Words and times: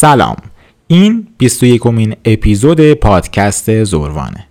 سلام. 0.00 0.36
این 0.86 1.28
21 1.38 1.86
امین 1.86 2.16
اپیزود 2.24 2.92
پادکست 2.92 3.84
زوروانه. 3.84 4.46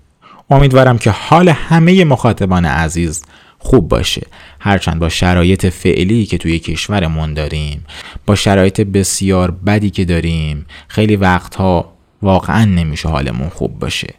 امیدوارم 0.50 0.98
که 0.98 1.12
حال 1.12 1.50
همه 1.50 2.06
مخاطبان 2.06 2.66
عزیز 2.66 3.24
خوب 3.60 3.88
باشه. 3.88 4.28
هرچند 4.60 5.00
با 5.00 5.10
شرایط 5.10 5.66
فعلی 5.66 6.26
که 6.26 6.38
توی 6.38 6.60
کشورمون 6.60 7.34
داریم 7.34 7.86
با 8.26 8.36
شرایط 8.36 8.82
بسیار 8.82 9.52
بدی 9.52 9.90
که 9.90 10.06
داریم 10.06 10.66
خیلی 10.88 11.16
وقتها 11.16 11.94
واقعا 12.22 12.66
نمیشه 12.66 13.10
حالمون 13.10 13.50
خوب 13.50 13.80
باشه. 13.80 14.14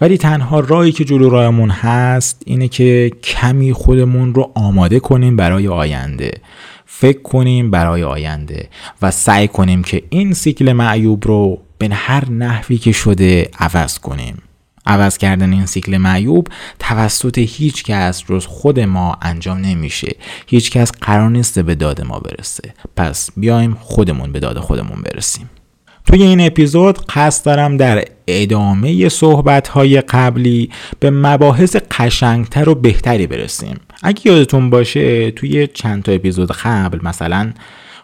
ولی 0.00 0.18
تنها 0.18 0.60
راهی 0.60 0.92
که 0.92 1.04
جلو 1.04 1.30
راهمون 1.30 1.70
هست 1.70 2.42
اینه 2.46 2.68
که 2.68 3.10
کمی 3.22 3.72
خودمون 3.72 4.34
رو 4.34 4.50
آماده 4.54 5.00
کنیم 5.00 5.36
برای 5.36 5.68
آینده. 5.68 6.30
فکر 6.92 7.22
کنیم 7.22 7.70
برای 7.70 8.02
آینده 8.02 8.68
و 9.02 9.10
سعی 9.10 9.48
کنیم 9.48 9.82
که 9.82 10.02
این 10.10 10.34
سیکل 10.34 10.72
معیوب 10.72 11.26
رو 11.26 11.62
به 11.78 11.88
هر 11.92 12.30
نحوی 12.30 12.78
که 12.78 12.92
شده 12.92 13.50
عوض 13.58 13.98
کنیم. 13.98 14.42
عوض 14.86 15.18
کردن 15.18 15.52
این 15.52 15.66
سیکل 15.66 15.96
معیوب 15.96 16.48
توسط 16.78 17.38
هیچ 17.38 17.84
کس 17.84 18.24
جز 18.24 18.46
خود 18.46 18.80
ما 18.80 19.18
انجام 19.22 19.58
نمیشه. 19.58 20.16
هیچ 20.46 20.70
کس 20.70 20.92
قرار 20.92 21.30
نیست 21.30 21.58
به 21.58 21.74
داد 21.74 22.02
ما 22.02 22.18
برسه. 22.18 22.74
پس 22.96 23.30
بیایم 23.36 23.76
خودمون 23.80 24.32
به 24.32 24.40
داد 24.40 24.58
خودمون 24.58 25.02
برسیم. 25.02 25.50
توی 26.10 26.22
این 26.22 26.40
اپیزود 26.40 26.98
قصد 26.98 27.44
دارم 27.44 27.76
در 27.76 28.04
ادامه 28.26 29.08
صحبت 29.08 29.68
های 29.68 30.00
قبلی 30.00 30.70
به 31.00 31.10
مباحث 31.10 31.76
قشنگتر 31.76 32.68
و 32.68 32.74
بهتری 32.74 33.26
برسیم. 33.26 33.80
اگه 34.02 34.20
یادتون 34.24 34.70
باشه 34.70 35.30
توی 35.30 35.66
چند 35.66 36.02
تا 36.02 36.12
اپیزود 36.12 36.52
قبل 36.52 36.98
مثلا 37.02 37.52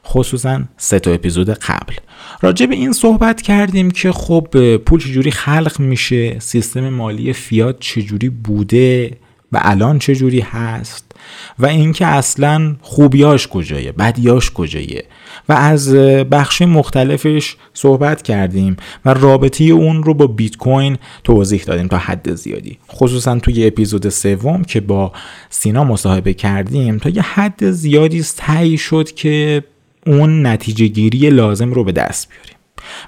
خصوصا 0.04 0.62
سه 0.76 0.98
تا 0.98 1.10
اپیزود 1.10 1.50
قبل 1.50 1.94
راجع 2.42 2.66
به 2.66 2.74
این 2.74 2.92
صحبت 2.92 3.42
کردیم 3.42 3.90
که 3.90 4.12
خب 4.12 4.76
پول 4.76 5.00
چجوری 5.00 5.30
خلق 5.30 5.80
میشه 5.80 6.38
سیستم 6.38 6.88
مالی 6.88 7.32
فیات 7.32 7.80
چجوری 7.80 8.28
بوده 8.28 9.10
و 9.56 9.58
الان 9.62 9.98
چجوری 9.98 10.40
هست 10.40 11.12
و 11.58 11.66
اینکه 11.66 12.06
اصلا 12.06 12.76
خوبیاش 12.80 13.48
کجایه 13.48 13.92
بدیاش 13.92 14.50
کجایه. 14.50 15.04
و 15.48 15.52
از 15.52 15.94
بخش 16.30 16.62
مختلفش 16.62 17.56
صحبت 17.74 18.22
کردیم 18.22 18.76
و 19.04 19.14
رابطه 19.14 19.64
اون 19.64 20.02
رو 20.02 20.14
با 20.14 20.26
بیت 20.26 20.56
کوین 20.56 20.98
توضیح 21.24 21.62
دادیم 21.62 21.88
تا 21.88 21.98
حد 21.98 22.34
زیادی. 22.34 22.78
خصوصا 22.90 23.38
توی 23.38 23.66
اپیزود 23.66 24.08
سوم 24.08 24.64
که 24.64 24.80
با 24.80 25.12
سینا 25.50 25.84
مصاحبه 25.84 26.34
کردیم 26.34 26.98
تا 26.98 27.10
یه 27.10 27.22
حد 27.22 27.70
زیادی 27.70 28.24
تهی 28.36 28.78
شد 28.78 29.12
که 29.12 29.64
اون 30.06 30.46
نتیجه 30.46 30.86
گیری 30.86 31.30
لازم 31.30 31.72
رو 31.72 31.84
به 31.84 31.92
دست 31.92 32.28
بیاریم. 32.28 32.56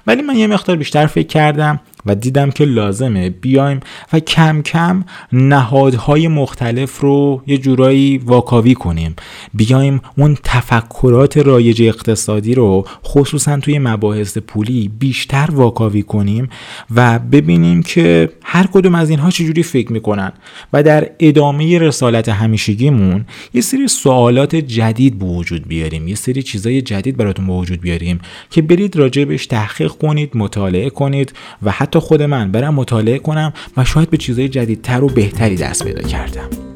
ولی 0.07 0.21
من 0.21 0.35
یه 0.35 0.47
مقدار 0.47 0.75
بیشتر 0.75 1.05
فکر 1.05 1.27
کردم 1.27 1.79
و 2.05 2.15
دیدم 2.15 2.51
که 2.51 2.65
لازمه. 2.65 3.29
بیایم 3.29 3.79
و 4.13 4.19
کم 4.19 4.61
کم 4.61 5.03
نهادهای 5.33 6.27
مختلف 6.27 6.99
رو 6.99 7.43
یه 7.47 7.57
جورایی 7.57 8.17
واکاوی 8.17 8.73
کنیم. 8.73 9.15
بیایم 9.53 10.01
اون 10.17 10.37
تفکرات 10.43 11.37
رایج 11.37 11.81
اقتصادی 11.81 12.55
رو 12.55 12.85
خصوصا 13.05 13.59
توی 13.59 13.79
مباحث 13.79 14.37
پولی 14.37 14.91
بیشتر 14.99 15.49
واکاوی 15.51 16.03
کنیم 16.03 16.49
و 16.95 17.19
ببینیم 17.19 17.83
که 17.83 18.29
هر 18.43 18.67
کدوم 18.73 18.95
از 18.95 19.09
اینها 19.09 19.29
چجوری 19.29 19.63
فکر 19.63 19.93
می‌کنن. 19.93 20.31
و 20.73 20.83
در 20.83 21.09
ادامه 21.19 21.79
رسالت 21.79 22.29
همیشگیمون 22.29 23.25
یه 23.53 23.61
سری 23.61 23.87
سوالات 23.87 24.55
جدید 24.55 25.19
به 25.19 25.25
وجود 25.25 25.67
بیاریم. 25.67 26.07
یه 26.07 26.15
سری 26.15 26.43
چیزای 26.43 26.81
جدید 26.81 27.17
براتون 27.17 27.47
به 27.47 27.53
وجود 27.53 27.81
بیاریم 27.81 28.19
که 28.49 28.61
برید 28.61 28.95
راجبش 28.95 29.47
تحقیق 29.47 29.91
کنید 29.91 30.37
مطالعه 30.37 30.89
کنید 30.89 31.33
و 31.63 31.71
حتی 31.71 31.88
حتی 31.89 31.99
خود 31.99 32.21
من 32.21 32.51
برم 32.51 32.75
مطالعه 32.75 33.19
کنم 33.19 33.53
و 33.77 33.85
شاید 33.85 34.09
به 34.09 34.17
چیزهای 34.17 34.49
جدیدتر 34.49 35.03
و 35.03 35.07
بهتری 35.07 35.55
دست 35.55 35.83
پیدا 35.83 36.01
کردم. 36.01 36.68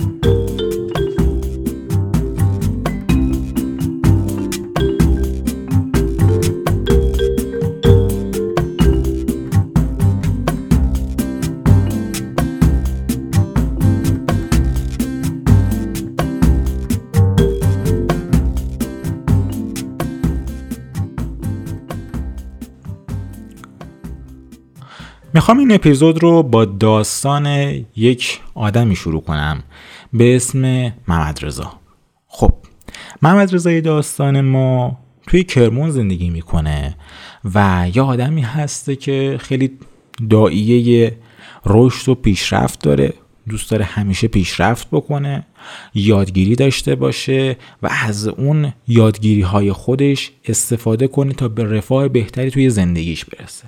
می‌خوام 25.35 25.59
این 25.59 25.71
اپیزود 25.71 26.23
رو 26.23 26.43
با 26.43 26.65
داستان 26.65 27.47
یک 27.95 28.39
آدمی 28.55 28.95
شروع 28.95 29.21
کنم. 29.21 29.63
به 30.13 30.35
اسم 30.35 30.93
محمد 31.07 31.45
رضا. 31.45 31.73
خب 32.27 32.51
محمد 33.21 33.55
رضای 33.55 33.81
داستان 33.81 34.41
ما 34.41 34.97
توی 35.27 35.43
کرمون 35.43 35.89
زندگی 35.89 36.29
می‌کنه 36.29 36.95
و 37.55 37.87
یه 37.95 38.01
آدمی 38.01 38.41
هسته 38.41 38.95
که 38.95 39.37
خیلی 39.41 39.71
دائیه 40.29 41.17
رشد 41.65 42.09
و 42.09 42.15
پیشرفت 42.15 42.83
داره. 42.83 43.13
دوست 43.49 43.71
داره 43.71 43.85
همیشه 43.85 44.27
پیشرفت 44.27 44.87
بکنه 44.91 45.45
یادگیری 45.93 46.55
داشته 46.55 46.95
باشه 46.95 47.57
و 47.83 47.89
از 48.05 48.27
اون 48.27 48.73
یادگیری 48.87 49.41
های 49.41 49.71
خودش 49.71 50.31
استفاده 50.45 51.07
کنه 51.07 51.33
تا 51.33 51.47
به 51.47 51.63
رفاه 51.63 52.07
بهتری 52.07 52.51
توی 52.51 52.69
زندگیش 52.69 53.25
برسه. 53.25 53.63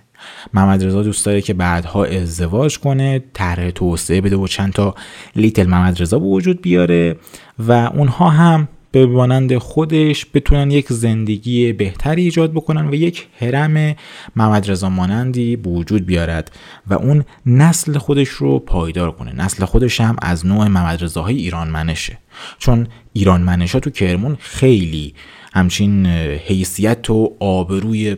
محمد 0.54 0.84
رضا 0.84 1.04
دوست 1.04 1.26
داره 1.26 1.42
که 1.42 1.54
بعدها 1.54 2.06
ازدواج 2.06 2.80
کنه 2.80 3.24
طرح 3.34 3.72
توسعه 3.72 4.22
بده 4.22 4.36
و 4.36 4.48
چند 4.48 4.74
تا 4.74 4.96
لیتل 5.36 5.68
محمد 5.68 6.02
رضا 6.02 6.20
به 6.20 6.26
وجود 6.26 6.62
بیاره 6.62 7.16
و 7.60 7.72
اونها 7.72 8.30
هم 8.30 8.68
به 8.96 9.06
مانند 9.06 9.58
خودش 9.58 10.26
بتونن 10.34 10.72
یک 10.72 10.86
زندگی 10.90 11.74
بهتری 11.74 12.24
ایجاد 12.24 12.52
بکنن 12.52 12.88
و 12.90 12.94
یک 12.94 13.28
حرم 13.40 13.96
محمد 14.36 14.72
رضا 14.72 14.90
مانندی 14.90 15.56
به 15.56 15.70
وجود 15.70 16.06
بیارد 16.06 16.52
و 16.88 16.94
اون 16.94 17.26
نسل 17.46 17.98
خودش 17.98 18.30
رو 18.30 18.60
پایدار 18.60 19.12
کنه. 19.12 19.36
نسل 19.36 19.66
خودش 19.66 20.02
هم 20.02 20.16
از 20.22 20.46
نوع 20.46 20.68
محمد 20.68 21.04
رضاهای 21.04 21.36
ایران 21.36 21.68
منشه. 21.68 22.18
چون 22.58 22.88
ایران 23.14 23.42
منشا 23.42 23.80
تو 23.80 23.90
کرمون 23.90 24.38
خیلی 24.40 25.14
همچین 25.54 26.06
حیثیت 26.46 27.10
و 27.10 27.36
آبروی 27.40 28.18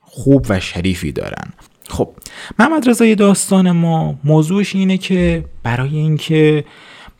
خوب 0.00 0.46
و 0.48 0.60
شریفی 0.60 1.12
دارن. 1.12 1.52
خب 1.88 2.10
محمد 2.58 2.88
رضای 2.88 3.14
داستان 3.14 3.70
ما 3.70 4.18
موضوعش 4.24 4.74
اینه 4.74 4.98
که 4.98 5.44
برای 5.62 5.96
اینکه 5.96 6.64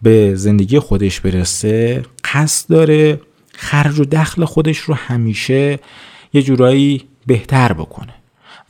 به 0.03 0.35
زندگی 0.35 0.79
خودش 0.79 1.21
برسه 1.21 2.03
قصد 2.35 2.69
داره 2.69 3.21
خرج 3.53 4.01
و 4.01 4.05
دخل 4.05 4.45
خودش 4.45 4.79
رو 4.79 4.95
همیشه 4.95 5.79
یه 6.33 6.43
جورایی 6.43 7.05
بهتر 7.27 7.73
بکنه. 7.73 8.15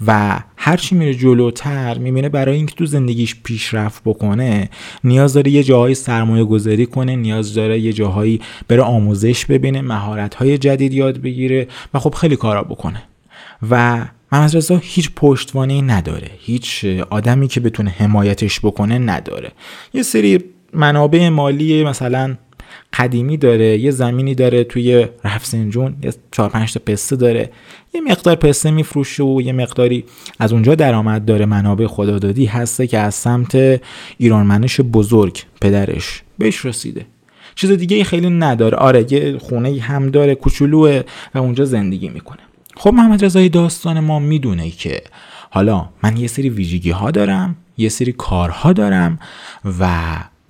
و 0.07 0.41
هرچی 0.57 0.95
میره 0.95 1.15
جلوتر 1.15 1.99
می‌بینه 1.99 2.29
برای 2.29 2.57
اینکه 2.57 2.75
تو 2.75 2.87
زندگیش 2.87 3.37
پیشرفت 3.43 4.03
بکنه 4.05 4.71
نیاز 5.05 5.33
داره 5.33 5.51
یه 5.51 5.63
جاهایی 5.63 5.95
سرمایه 5.95 6.45
گذاری 6.45 6.87
کنه 6.87 7.17
نیاز 7.17 7.55
داره 7.55 7.81
یه 7.81 7.93
جاهایی 7.93 8.41
بره 8.69 8.83
آموزش 8.83 9.47
ببینه 9.47 9.81
مهارت 9.81 10.35
های 10.35 10.59
جدید 10.59 10.93
یاد 10.93 11.19
بگیره 11.19 11.69
و 11.95 11.99
خب 11.99 12.15
خیلی 12.15 12.37
کارا 12.37 12.63
بکنه. 12.63 13.03
و 13.71 14.07
محمد 14.33 14.57
رضا 14.57 14.81
هیچ 14.83 15.11
پشتوانه 15.17 15.81
نداره 15.81 16.31
هیچ 16.39 16.85
آدمی 17.11 17.49
که 17.49 17.61
بتونه 17.61 17.91
حمایتش 17.91 18.61
بکنه 18.61 18.99
نداره. 18.99 19.53
یه 19.95 20.03
سری 20.03 20.45
منابع 20.73 21.29
مالی 21.29 21.85
مثلا 21.85 22.37
قدیمی 22.93 23.37
داره 23.37 23.79
یه 23.79 23.91
زمینی 23.91 24.35
داره 24.35 24.65
توی 24.65 25.07
رفسنجون 25.25 25.97
یه 26.03 26.15
چهار 26.33 26.49
پنج 26.49 26.73
تا 26.73 26.81
پسته 26.87 27.17
داره. 27.17 27.51
یه 27.95 28.01
مقدار 28.01 28.37
پسته 28.37 28.71
میفروشه 28.71 29.23
و 29.23 29.41
یه 29.41 29.53
مقداری 29.53 30.05
از 30.39 30.53
اونجا 30.53 30.75
درآمد 30.75 31.25
داره. 31.25 31.47
منابع 31.47 31.87
خدادادی 31.87 32.47
هسته 32.47 32.87
که 32.87 32.99
از 32.99 33.15
سمت 33.15 33.81
ایرانمنش 34.19 34.81
بزرگ 34.81 35.43
پدرش 35.61 36.23
بهش 36.39 36.65
رسیده. 36.65 37.07
چیز 37.55 37.71
دیگه 37.71 38.05
خیلی 38.05 38.31
نداره. 38.31 38.77
آره 38.77 39.13
یه 39.13 39.39
خونه 39.39 39.81
هم 39.81 40.11
داره 40.11 40.35
کوچولوه 40.35 41.03
و 41.35 41.39
اونجا 41.39 41.65
زندگی 41.65 42.09
می‌کنه. 42.09 42.41
خب 42.77 42.95
محمد 42.95 43.25
رضای 43.25 43.49
داستان 43.49 44.01
ما 44.01 44.19
می‌دونه 44.19 44.71
که 44.71 45.03
حالا 45.51 45.89
من 46.03 46.17
یه 46.17 46.27
سری 46.27 46.51
ویژگی 46.51 46.91
ها 46.91 47.11
دارم 47.11 47.57
یه 47.79 47.89
سری 47.89 48.13
کارها 48.13 48.73
دارم 48.73 49.19
و 49.81 49.89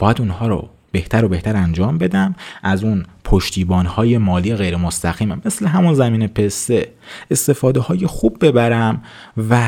باید 0.01 0.21
اونها 0.21 0.49
رو 0.49 0.69
بهتر 0.93 1.25
و 1.25 1.29
بهتر 1.29 1.57
انجام 1.57 1.99
بدم. 1.99 2.35
از 2.63 2.85
اون 2.85 3.05
پشتیبان 3.25 3.87
های 3.87 4.19
مالی 4.19 4.55
غیر 4.55 4.77
مستقیمم 4.77 5.43
مثل 5.45 5.67
همون 5.67 5.95
زمین 5.95 6.27
پسته 6.27 6.89
استفاده 7.31 7.81
های 7.81 8.07
خوب 8.07 8.37
ببرم 8.41 9.03
و 9.51 9.61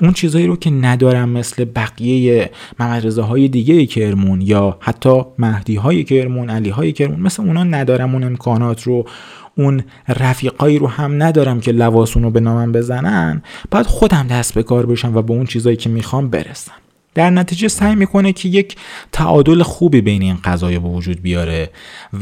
اون 0.00 0.12
چیزهایی 0.12 0.46
رو 0.46 0.56
که 0.56 0.70
ندارم 0.70 1.28
مثل 1.28 1.64
بقیه 1.64 2.50
ممرزه 2.80 3.22
های 3.22 3.48
دیگه 3.48 3.86
کرمون 3.86 4.40
یا 4.40 4.76
حتی 4.80 5.22
مهدی 5.38 5.76
های 5.76 6.04
کرمون 6.04 6.50
علی 6.50 6.70
های 6.70 6.92
کرمون 6.92 7.20
مثل 7.20 7.42
اونا 7.42 7.64
ندارم. 7.64 8.12
اون 8.12 8.24
امکانات 8.24 8.82
رو 8.82 9.08
اون 9.56 9.82
رفیقایی 10.08 10.78
رو 10.78 10.86
هم 10.86 11.22
ندارم 11.22 11.60
که 11.60 11.72
لواسون 11.72 12.22
رو 12.22 12.30
به 12.30 12.40
نامم 12.40 12.72
بزنن. 12.72 13.42
باید 13.70 13.86
خودم 13.86 14.26
دست 14.26 14.54
به 14.54 14.62
کار 14.62 14.86
بشم 14.86 15.16
و 15.16 15.22
به 15.22 15.32
اون 15.32 15.46
چیزایی 15.46 15.76
که 15.76 15.88
می‌خوام 15.88 16.30
برسم. 16.30 16.81
در 17.14 17.30
نتیجه 17.30 17.68
سعی 17.68 17.94
می‌کنه 17.94 18.32
که 18.32 18.48
یک 18.48 18.76
تعادل 19.12 19.62
خوبی 19.62 20.00
بین 20.00 20.22
این 20.22 20.38
قضايا 20.44 20.80
به 20.80 20.88
وجود 20.88 21.22
بیاره 21.22 21.70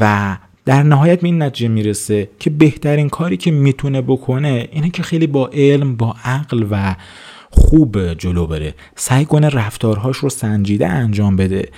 و 0.01 0.37
در 0.65 0.83
نهایت 0.83 1.21
به 1.21 1.27
این 1.27 1.43
نتیجه 1.43 1.69
می‌رسه 1.69 2.29
که 2.39 2.51
بهترین 2.51 3.09
کاری 3.09 3.37
که 3.37 3.51
می‌تونه 3.51 4.03
بکنه 4.03 4.69
اینه 4.73 4.91
که 4.91 5.03
خیلی 5.03 5.27
با 5.27 5.51
علم 5.53 5.97
با 5.97 6.17
عقل 6.25 6.67
و 6.71 6.97
خوب 7.53 8.15
جلو 8.15 8.47
بره. 8.47 8.75
سعی 8.97 9.25
کنه 9.25 9.49
رفتارهاش 9.49 10.17
رو 10.17 10.29
سنجیده 10.29 10.87
انجام 10.89 11.37
بده 11.37 11.69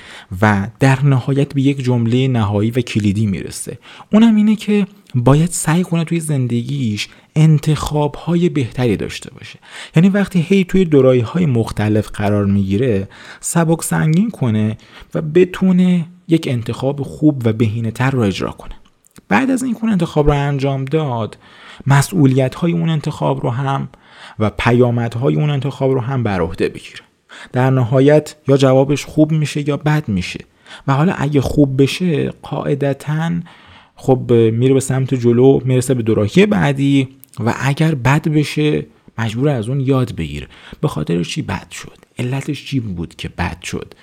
و 0.43 0.69
در 0.81 1.05
نهایت 1.05 1.55
به 1.55 1.63
یک 1.63 1.85
جمله 1.85 2.29
نهایی 2.29 2.71
و 2.71 2.81
کلیدی 2.81 3.27
می‌رسه. 3.27 3.79
اونم 4.13 4.37
اینه 4.37 4.57
که 4.57 4.87
باید 5.15 5.51
سعی 5.51 5.83
کنه 5.83 6.05
توی 6.05 6.21
زندگیش 6.21 7.09
انتخاب 7.37 8.15
های 8.15 8.49
بهتری 8.49 8.97
داشته 8.97 9.31
باشه. 9.31 9.59
یعنی 9.97 10.09
وقتی 10.09 10.41
هی 10.49 10.65
توی 10.65 10.85
دورایی 10.85 11.21
های 11.21 11.47
مختلف 11.47 12.09
قرار 12.09 12.45
می‌گیره 12.47 13.09
سبک 13.41 13.83
سنگین 13.83 14.31
کنه 14.31 14.77
و 15.15 15.23
بتونه 15.23 16.07
یک 16.29 16.49
انتخاب 16.51 17.03
خوب 17.03 17.43
و 17.45 17.53
بهینه 17.53 17.91
تر 17.91 18.11
رو 18.11 18.21
اجرا 18.21 18.51
کنه. 18.51 18.75
بعد 19.29 19.51
از 19.51 19.63
این 19.63 19.77
انتخاب 19.83 20.27
رو 20.27 20.33
انجام 20.33 20.85
داد 20.85 21.39
مسئولیت 21.87 22.55
های 22.55 22.73
اون 22.73 22.89
انتخاب 22.89 23.43
رو 23.43 23.51
هم 23.51 23.89
و 24.39 24.51
پیامدهای 24.51 25.35
اون 25.35 25.51
انتخاب 25.51 25.91
رو 25.91 26.01
هم 26.01 26.23
بر 26.23 26.41
عهده 26.41 26.69
بگیره. 26.69 27.01
در 27.53 27.71
نهایت 27.71 28.35
یا 28.49 28.57
جوابش 28.57 29.05
خوب 29.05 29.33
میشه 29.33 29.69
یا 29.69 29.77
بد 29.77 30.09
میشه. 30.09 30.41
و 30.87 30.93
حالا 30.93 31.13
اگه 31.13 31.41
خوب 31.41 31.83
بشه 31.83 32.31
قاعدتا 32.43 33.31
خب 33.95 34.33
میره 34.33 34.75
به 34.75 34.81
سمت 34.81 35.15
جلو 35.15 35.61
می‌رسه 35.65 35.95
به 35.95 36.03
دوراهی 36.03 36.47
بعدی 36.47 37.09
و 37.41 37.55
اگر 37.61 37.95
بد 37.95 38.29
بشه 38.29 38.87
مجبور 39.19 39.49
از 39.49 39.69
اون 39.69 39.81
یاد 39.81 40.15
بگیره 40.15 40.49
به 40.81 40.89
خاطر 40.89 41.25
چی 41.25 41.43
بد 41.43 41.71
شد؟ 41.71 41.99
علتش 42.19 42.65
چی 42.65 42.81
بود 42.81 43.15
که 43.17 43.29
بد 43.29 43.63
شد؟ 43.63 43.95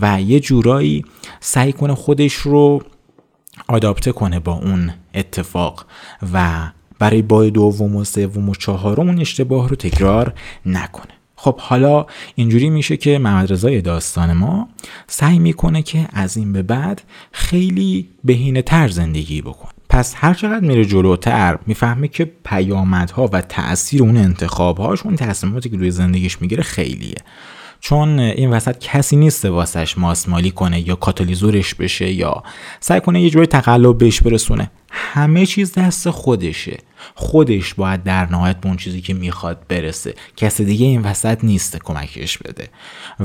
و 0.00 0.20
یه 0.20 0.40
جورایی 0.40 1.04
سعی 1.40 1.72
کنه 1.72 1.94
خودش 1.94 2.34
رو 2.34 2.82
آداپته 3.68 4.12
کنه 4.12 4.40
با 4.40 4.52
اون 4.52 4.92
اتفاق. 5.14 5.86
و 6.32 6.70
برای 6.98 7.22
بای 7.22 7.50
دوم 7.50 7.96
و 7.96 8.04
سوم 8.04 8.48
و 8.48 8.54
چهارم 8.54 9.08
اون 9.08 9.20
اشتباه 9.20 9.68
رو 9.68 9.76
تکرار 9.76 10.34
نکنه. 10.66 11.12
خب 11.36 11.60
حالا 11.60 12.06
اینجوری 12.34 12.70
میشه 12.70 12.96
که 12.96 13.18
محمد 13.18 13.52
رضای 13.52 13.80
داستان 13.80 14.32
ما 14.32 14.68
سعی 15.06 15.38
می‌کنه 15.38 15.82
که 15.82 16.08
از 16.12 16.36
این 16.36 16.52
به 16.52 16.62
بعد 16.62 17.02
خیلی 17.32 18.08
بهینه 18.24 18.62
تر 18.62 18.88
زندگی 18.88 19.42
بکن 19.42 19.68
پس 19.92 20.14
هر 20.16 20.34
چقدر 20.34 20.66
میره 20.66 20.84
جلوتر 20.84 21.58
می‌فهمه 21.66 22.08
که 22.08 22.24
پیامدها 22.44 23.26
و 23.32 23.40
تاثیر 23.40 24.02
اون 24.02 24.16
انتخابهاش 24.16 25.02
اون 25.02 25.16
تصمیماتی 25.16 25.70
که 25.70 25.76
روی 25.76 25.90
زندگیش 25.90 26.40
می‌گیره 26.40 26.62
خیلیه. 26.62 27.14
چون 27.80 28.18
این 28.18 28.50
وسط 28.50 28.78
کسی 28.78 29.16
نیست 29.16 29.44
واسش 29.44 29.98
ماسمالی 29.98 30.50
کنه 30.50 30.88
یا 30.88 30.94
کاتالیزورش 30.94 31.74
بشه 31.74 32.12
یا 32.12 32.42
سعی 32.80 33.00
کنه 33.00 33.22
یه 33.22 33.30
جوری 33.30 33.46
تقلب 33.46 33.98
بهش 33.98 34.20
برسونه. 34.20 34.70
همه 34.90 35.46
چیز 35.46 35.72
دست 35.72 36.10
خودشه. 36.10 36.78
خودش 37.14 37.74
باید 37.74 38.02
در 38.02 38.30
نهایت 38.30 38.60
به 38.60 38.66
اون 38.68 38.76
چیزی 38.76 39.00
که 39.00 39.14
می‌خواد 39.14 39.66
برسه. 39.68 40.14
کسی 40.36 40.64
دیگه 40.64 40.86
این 40.86 41.02
وسط 41.02 41.44
نیست 41.44 41.76
کمکش 41.76 42.38
بده. 42.38 42.68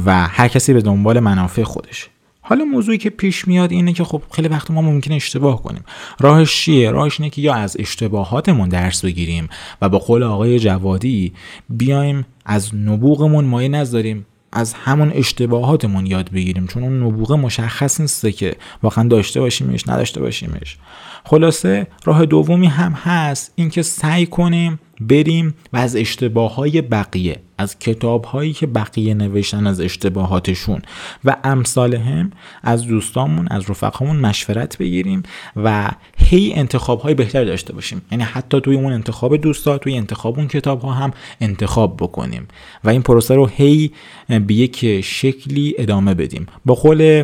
و 0.05 0.27
هر 0.27 0.47
کسی 0.47 0.73
به 0.73 0.81
دنبال 0.81 1.19
منافع 1.19 1.63
خودشه. 1.63 2.07
حالا 2.49 2.65
موضوعی 2.65 2.97
که 2.97 3.09
پیش 3.09 3.47
میاد 3.47 3.71
اینه 3.71 3.93
که 3.93 4.03
خب 4.03 4.21
خیلی 4.31 4.47
وقت 4.47 4.71
ما 4.71 4.81
ممکنه 4.81 5.15
اشتباه 5.15 5.63
کنیم. 5.63 5.83
راهش 6.19 6.55
چیه؟ 6.55 6.91
راهش 6.91 7.19
اینه 7.19 7.29
که 7.29 7.41
یا 7.41 7.53
از 7.53 7.77
اشتباهاتمون 7.79 8.69
درس 8.69 9.05
بگیریم 9.05 9.49
و 9.81 9.89
با 9.89 9.97
قول 9.97 10.23
آقای 10.23 10.59
جوادی 10.59 11.33
بیایم 11.69 12.25
از 12.45 12.75
نبوغمون 12.75 13.45
مایه 13.45 13.69
نذاریم 13.69 14.25
از 14.51 14.73
همون 14.73 15.11
اشتباهاتمون 15.15 16.05
یاد 16.05 16.31
بگیریم. 16.31 16.67
چون 16.67 16.83
اون 16.83 17.03
نبوغه 17.03 17.35
مشخص 17.35 18.01
نیسته 18.01 18.31
که 18.31 18.55
واقعا 18.83 19.07
داشته 19.07 19.39
باشیمش 19.39 19.87
نداشته 19.87 20.21
باشیمش. 20.21 20.77
خلاصه 21.23 21.87
راه 22.05 22.25
دومی 22.25 22.67
هم 22.67 22.91
هست 22.91 23.51
اینکه 23.55 23.81
سعی 23.81 24.25
کنیم 24.25 24.79
بریم 25.01 25.53
و 25.73 25.77
از 25.77 25.95
اشتباه 25.95 26.55
های 26.55 26.81
بقیه 26.81 27.39
از 27.57 27.79
کتاب 27.79 28.25
هایی 28.25 28.53
که 28.53 28.67
بقیه 28.67 29.13
نوشتن 29.13 29.67
از 29.67 29.79
اشتباهاتشون. 29.79 30.81
و 31.25 31.35
امثال 31.43 31.95
هم 31.95 32.31
از 32.63 32.87
دوستامون 32.87 33.47
از 33.47 33.69
رفقامون 33.69 34.17
مشورت 34.17 34.77
بگیریم 34.77 35.23
و 35.55 35.91
هی 36.17 36.53
انتخاب 36.53 37.01
های 37.01 37.13
بهتر 37.13 37.43
داشته 37.43 37.73
باشیم. 37.73 38.01
یعنی 38.11 38.23
حتی 38.23 38.61
توی 38.61 38.75
اون 38.75 38.93
انتخاب 38.93 39.37
دوستا 39.37 39.77
توی 39.77 39.97
انتخاب 39.97 40.37
اون 40.39 40.47
کتاب 40.47 40.81
ها 40.81 40.91
هم 40.91 41.11
انتخاب 41.41 41.97
بکنیم. 41.97 42.47
و 42.83 42.89
این 42.89 43.01
پروسه 43.01 43.35
رو 43.35 43.45
هی 43.45 43.91
به 44.29 44.53
یک 44.53 45.01
شکلی 45.01 45.75
ادامه 45.77 46.13
بدیم. 46.13 46.45
با 46.65 46.73
قول 46.73 47.23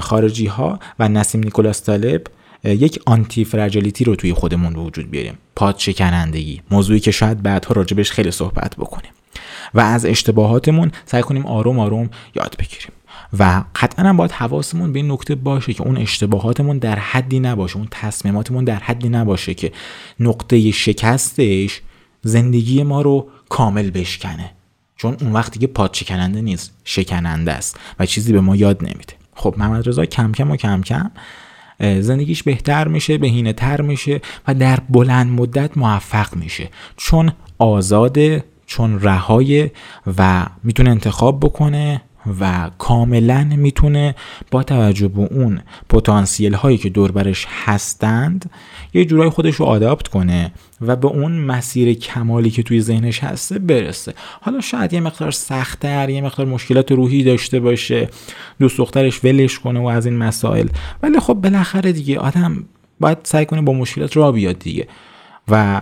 خارجی 0.00 0.46
ها 0.46 0.78
و 0.98 1.08
نسیم 1.08 1.40
نیکولاس 1.40 1.82
طالب 1.82 2.22
یک 2.64 3.00
آنتی 3.06 3.44
فرجالیتی 3.44 4.04
رو 4.04 4.16
توی 4.16 4.32
خودمون 4.32 4.72
به 4.72 4.80
وجود 4.80 5.10
بیاریم. 5.10 5.38
پاد 5.56 5.78
شکنندگی 5.78 6.62
موضوعی 6.70 7.00
که 7.00 7.10
شاید 7.10 7.42
بعدها 7.42 7.74
راجبش 7.74 8.10
خیلی 8.10 8.30
صحبت 8.30 8.76
بکنیم. 8.76 9.10
و 9.74 9.80
از 9.80 10.06
اشتباهاتمون 10.06 10.92
سعی 11.06 11.22
کنیم 11.22 11.46
آروم 11.46 11.78
آروم 11.78 12.10
یاد 12.34 12.56
بگیریم. 12.58 12.92
و 13.38 13.64
قطعا 13.76 14.12
باید 14.12 14.32
حواسمون 14.32 14.92
به 14.92 14.98
این 14.98 15.12
نکته 15.12 15.34
باشه 15.34 15.72
که 15.72 15.82
اون 15.82 15.96
اشتباهاتمون 15.96 16.78
در 16.78 16.98
حدی 16.98 17.40
نباشه 17.40 17.76
اون 17.76 17.88
تصمیماتمون 17.90 18.64
در 18.64 18.78
حدی 18.78 19.08
نباشه 19.08 19.54
که 19.54 19.72
نقطه 20.20 20.70
شکستش 20.70 21.80
زندگی 22.22 22.82
ما 22.82 23.02
رو 23.02 23.28
کامل 23.48 23.90
بشکنه. 23.90 24.50
چون 24.96 25.16
اون 25.20 25.32
وقتی 25.32 25.58
که 25.58 25.66
پاد 25.66 25.94
شکننده 25.94 26.40
نیست 26.40 26.72
شکننده 26.84 27.52
است 27.52 27.80
و 27.98 28.06
چیزی 28.06 28.32
به 28.32 28.40
ما 28.40 28.56
یاد 28.56 28.82
نمیده. 28.82 29.14
خب 29.34 29.54
محمد 29.58 29.88
رضا 29.88 30.04
کم 30.04 30.32
کم 30.32 30.50
و 30.50 30.56
کم 30.56 30.82
کم 30.82 31.10
زندگیش 31.80 32.42
بهتر 32.42 32.88
میشه 32.88 33.18
بهینه 33.18 33.52
تر 33.52 33.80
میشه 33.80 34.20
و 34.48 34.54
در 34.54 34.78
بلند 34.88 35.40
مدت 35.40 35.78
موفق 35.78 36.36
میشه. 36.36 36.70
چون 36.96 37.32
آزاده 37.58 38.44
چون 38.66 39.00
رهای 39.02 39.70
و 40.18 40.46
می‌تونه 40.64 40.90
انتخاب 40.90 41.40
بکنه 41.40 42.02
و 42.40 42.70
کاملا 42.78 43.44
می‌تونه 43.44 44.14
با 44.50 44.62
توجه 44.62 45.08
به 45.08 45.20
اون 45.20 45.60
پتانسیل 45.88 46.54
هایی 46.54 46.78
که 46.78 46.88
دور 46.88 47.12
برش 47.12 47.46
هستند 47.64 48.50
یه 48.94 49.04
جورای 49.04 49.28
خودش 49.28 49.54
رو 49.54 49.66
آداپت 49.66 50.08
کنه 50.08 50.52
و 50.80 50.96
به 50.96 51.08
اون 51.08 51.32
مسیر 51.32 51.94
کمالی 51.94 52.50
که 52.50 52.62
توی 52.62 52.80
ذهنش 52.80 53.24
هسته 53.24 53.58
برسه. 53.58 54.14
حالا 54.40 54.60
شاید 54.60 54.92
یه 54.92 55.00
مقدار 55.00 55.30
سختتر 55.30 56.10
یه 56.10 56.20
مقدار 56.20 56.46
مشکلات 56.46 56.92
روحی 56.92 57.24
داشته 57.24 57.60
باشه 57.60 58.08
دوست 58.60 58.78
دخترش 58.78 59.24
ولش 59.24 59.58
کنه 59.58 59.80
و 59.80 59.86
از 59.86 60.06
این 60.06 60.16
مسائل. 60.16 60.68
ولی 61.02 61.20
خب 61.20 61.34
بالاخره 61.34 61.92
دیگه 61.92 62.18
آدم 62.18 62.64
باید 63.00 63.18
سعی 63.22 63.46
کنه 63.46 63.62
با 63.62 63.72
مشکلات 63.72 64.16
را 64.16 64.32
بیاد 64.32 64.58
دیگه 64.58 64.88
و 65.48 65.80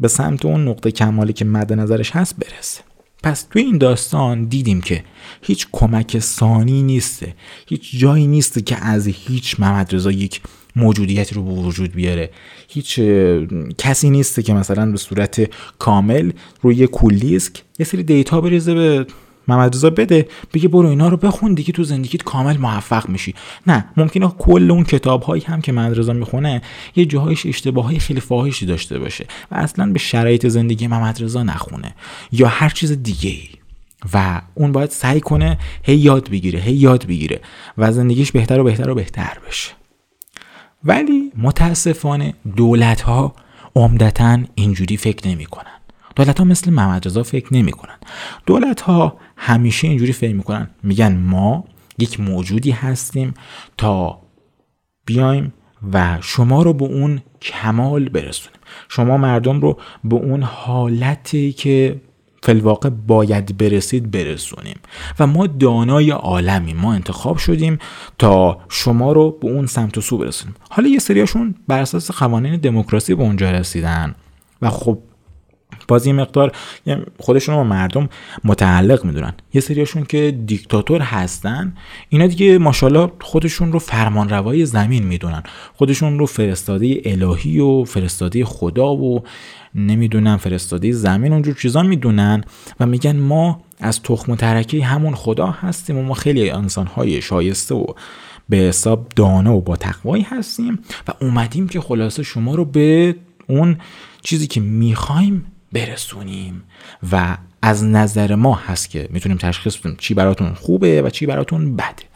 به 0.00 0.08
سمت 0.08 0.44
اون 0.44 0.68
نقطه 0.68 0.90
کمالی 0.90 1.32
که 1.32 1.44
مد 1.44 1.72
نظرش 1.72 2.10
هست 2.10 2.36
برسه. 2.36 2.80
پس 3.22 3.42
توی 3.42 3.62
این 3.62 3.78
داستان 3.78 4.44
دیدیم 4.44 4.80
که 4.80 5.04
هیچ 5.42 5.68
کمک 5.72 6.18
ثانی 6.18 6.82
نیسته. 6.82 7.34
هیچ 7.68 7.98
جایی 7.98 8.26
نیست 8.26 8.66
که 8.66 8.84
از 8.84 9.06
هیچ 9.06 9.60
محمد 9.60 9.94
رضا 9.94 10.10
یک 10.10 10.40
موجودیتی 10.78 11.34
رو 11.34 11.42
به 11.42 11.50
وجود 11.50 11.92
بیاره. 11.92 12.30
هیچ 12.68 13.00
کسی 13.78 14.10
نیست 14.10 14.40
که 14.40 14.54
مثلا 14.54 14.90
به 14.90 14.96
صورت 14.96 15.50
کامل 15.78 16.32
روی 16.62 16.86
کولیسک 16.86 17.62
یه 17.78 17.86
سری 17.86 18.02
دیتا 18.02 18.40
بریزه 18.40 18.74
به 18.74 19.06
محمد 19.48 19.74
رضا 19.74 19.90
بده 19.90 20.28
بگه 20.54 20.68
برو 20.68 20.88
اینا 20.88 21.08
رو 21.08 21.16
بخون 21.16 21.54
دیگه 21.54 21.72
تو 21.72 21.84
زندگیت 21.84 22.22
کامل 22.22 22.56
موفق 22.56 23.08
میشی. 23.08 23.34
نه 23.66 23.84
ممکنه 23.96 24.28
کل 24.28 24.70
اون 24.70 24.84
کتاب 24.84 25.22
هایی 25.22 25.42
هم 25.42 25.60
که 25.60 25.72
محمد 25.72 25.98
رضا 25.98 26.12
می‌خونه 26.12 26.62
یه 26.96 27.04
جاهایش 27.04 27.46
اشتباه 27.46 27.84
های 27.84 27.98
خیلی 27.98 28.20
فاحشی 28.20 28.66
داشته 28.66 28.98
باشه 28.98 29.26
و 29.50 29.54
اصلا 29.54 29.92
به 29.92 29.98
شرایط 29.98 30.46
زندگی 30.46 30.86
محمد 30.86 31.22
رضا 31.22 31.42
نخونه. 31.42 31.94
یا 32.32 32.48
هر 32.48 32.68
چیز 32.68 33.02
دیگه 33.02 33.30
ای 33.30 33.48
و 34.14 34.42
اون 34.54 34.72
باید 34.72 34.90
سعی 34.90 35.20
کنه 35.20 35.58
هی 35.82 35.96
یاد 35.96 36.30
بگیره 36.30 36.60
هی 36.60 36.74
یاد 36.74 37.06
بگیره 37.06 37.40
و 37.78 37.92
زندگیش 37.92 38.32
بهتر 38.32 38.60
و 38.60 38.64
بهتر 38.64 38.90
و 38.90 38.94
بهتر 38.94 39.38
بشه. 39.48 39.70
ولی 40.88 41.32
متاسفانه 41.36 42.34
دولت 42.56 43.00
ها 43.00 43.34
عمدتا 43.76 44.38
اینجوری 44.54 44.96
فکر 44.96 45.28
نمی‌کنن. 45.28 45.78
دولت 46.16 46.38
ها 46.38 46.44
مثل 46.44 46.70
محمد 46.70 47.06
رضا 47.06 47.22
فکر 47.22 47.54
نمی‌کنن. 47.54 47.98
دولت 48.46 48.80
ها 48.80 49.16
همیشه 49.36 49.88
اینجوری 49.88 50.12
فکر 50.12 50.34
می‌کنن. 50.34 50.70
میگن 50.82 51.16
ما 51.16 51.64
یک 51.98 52.20
موجودی 52.20 52.70
هستیم 52.70 53.34
تا 53.78 54.18
بیایم 55.04 55.52
و 55.92 56.18
شما 56.20 56.62
رو 56.62 56.72
به 56.72 56.84
اون 56.84 57.22
کمال 57.42 58.08
برسونیم. 58.08 58.60
شما 58.88 59.16
مردم 59.16 59.60
رو 59.60 59.78
به 60.04 60.16
اون 60.16 60.42
حالتی 60.42 61.52
که 61.52 62.00
فلواقع 62.42 62.88
باید 62.88 63.58
برسید 63.58 64.10
برسونیم. 64.10 64.76
و 65.18 65.26
ما 65.26 65.46
دانای 65.46 66.10
عالمی 66.10 66.74
ما 66.74 66.92
انتخاب 66.92 67.36
شدیم 67.36 67.78
تا 68.18 68.58
شما 68.68 69.12
رو 69.12 69.30
به 69.30 69.48
اون 69.48 69.66
سمت 69.66 69.98
و 69.98 70.00
سو 70.00 70.18
برسونیم. 70.18 70.54
حالا 70.70 70.88
یه 70.88 70.98
سریاشون 70.98 71.54
بر 71.68 71.80
اساس 71.80 72.10
قوانین 72.10 72.56
دموکراسی 72.56 73.14
به 73.14 73.22
اونجا 73.22 73.50
رسیدن. 73.50 74.14
و 74.62 74.70
خب 74.70 74.98
باز 75.88 76.06
یه 76.06 76.12
مقدار 76.12 76.52
خودشون 77.18 77.54
رو 77.54 77.64
مردم 77.64 78.08
متعلق 78.44 79.04
می‌دونن. 79.04 79.32
یه 79.54 79.60
سریاشون 79.60 80.04
که 80.04 80.38
دیکتاتور 80.46 81.00
هستن 81.00 81.74
اینا 82.08 82.26
دیگه 82.26 82.58
ماشاءالله 82.58 83.12
خودشون 83.20 83.72
رو 83.72 83.78
فرمان 83.78 84.28
روای 84.28 84.66
زمین 84.66 85.06
می‌دونن. 85.06 85.42
خودشون 85.74 86.18
رو 86.18 86.26
فرستاده 86.26 87.02
الهی 87.04 87.60
و 87.60 87.84
فرستاده 87.84 88.44
خدا 88.44 88.94
و 88.94 89.22
نمی‌دونن 89.74 90.36
فرستاده 90.36 90.92
زمین 90.92 91.32
اونجور 91.32 91.54
چیزا 91.54 91.82
می‌دونن 91.82 92.44
و 92.80 92.86
میگن 92.86 93.16
ما 93.16 93.60
از 93.80 94.02
تخم 94.02 94.32
و 94.32 94.36
ترکه 94.36 94.84
همون 94.84 95.14
خدا 95.14 95.46
هستیم 95.46 95.96
و 95.98 96.02
ما 96.02 96.14
خیلی 96.14 96.50
انسان 96.50 96.86
های 96.86 97.22
شایسته 97.22 97.74
و 97.74 97.86
به 98.48 98.56
حساب 98.56 99.08
دانه 99.16 99.50
و 99.50 99.60
با 99.60 99.76
تقوایی 99.76 100.22
هستیم 100.22 100.78
و 101.08 101.12
اومدیم 101.20 101.68
که 101.68 101.80
خلاصه 101.80 102.22
شما 102.22 102.54
رو 102.54 102.64
به 102.64 103.16
اون 103.46 103.76
چیزی 104.22 104.46
که 104.46 104.60
می‌خوایم 104.60 105.44
برسونیم 105.72 106.62
و 107.12 107.36
از 107.62 107.84
نظر 107.84 108.34
ما 108.34 108.54
هست 108.54 108.90
که 108.90 109.08
می‌تونیم 109.10 109.38
تشخیص 109.38 109.76
بدیم 109.76 109.96
چی 109.98 110.14
براتون 110.14 110.54
خوبه 110.54 111.02
و 111.02 111.10
چی 111.10 111.26
براتون 111.26 111.76
بده. 111.76 112.08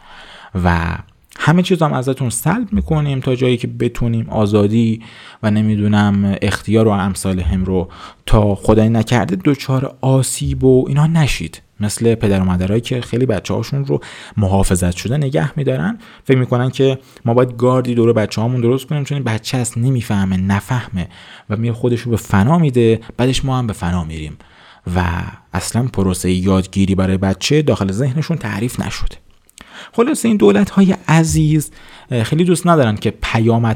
و 0.63 0.97
همه 1.39 1.61
چیز 1.61 1.81
هم 1.81 1.93
ازتون 1.93 2.29
سلب 2.29 2.73
می‌کنیم 2.73 3.19
تا 3.19 3.35
جایی 3.35 3.57
که 3.57 3.67
بتونیم 3.67 4.29
آزادی 4.29 5.01
و 5.43 5.51
نمی‌دونم 5.51 6.37
اختیار 6.41 6.87
و 6.87 6.91
امثال 6.91 7.39
هم 7.39 7.65
رو 7.65 7.89
تا 8.25 8.55
خدای 8.55 8.89
نکرده 8.89 9.37
دچار 9.45 9.95
آسیب 10.01 10.63
و 10.63 10.85
اینا 10.87 11.07
نشید. 11.07 11.61
مثل 11.79 12.15
پدر 12.15 12.41
و 12.41 12.43
مادرایی 12.43 12.81
که 12.81 13.01
خیلی 13.01 13.25
بچه 13.25 13.53
هاشون 13.53 13.85
رو 13.85 13.99
محافظت 14.37 14.95
شده 14.95 15.17
نگه 15.17 15.57
میدارن. 15.57 15.99
فکر 16.23 16.37
می‌کنن 16.37 16.69
که 16.69 16.99
ما 17.25 17.33
باید 17.33 17.57
گاردی 17.57 17.95
دور 17.95 18.13
بچه 18.13 18.41
هامون 18.41 18.61
درست 18.61 18.85
کنیم 18.85 19.03
چون 19.03 19.23
بچه 19.23 19.57
هست 19.57 19.77
نمی‌فهمه 19.77 20.37
نفهمه 20.37 21.07
و 21.49 21.57
میره 21.57 21.73
خودش 21.73 22.01
رو 22.01 22.11
به 22.11 22.17
فنا 22.17 22.57
میده 22.57 22.99
بعدش 23.17 23.45
ما 23.45 23.59
هم 23.59 23.67
به 23.67 23.73
فنا 23.73 24.03
میریم. 24.03 24.37
و 24.95 25.03
اصلا 25.53 25.83
پروسه 25.83 26.31
یادگیری 26.31 26.95
برای 26.95 27.17
بچه 27.17 27.61
داخل 27.61 27.91
ذهنشون 27.91 28.37
تعریف 28.37 28.79
نشده. 28.79 29.15
خلاصه 29.91 30.27
این 30.27 30.37
دولت 30.37 30.69
های 30.69 30.95
عزیز 31.07 31.71
خیلی 32.23 32.43
دوست 32.43 32.67
ندارن 32.67 32.95
که 32.95 33.13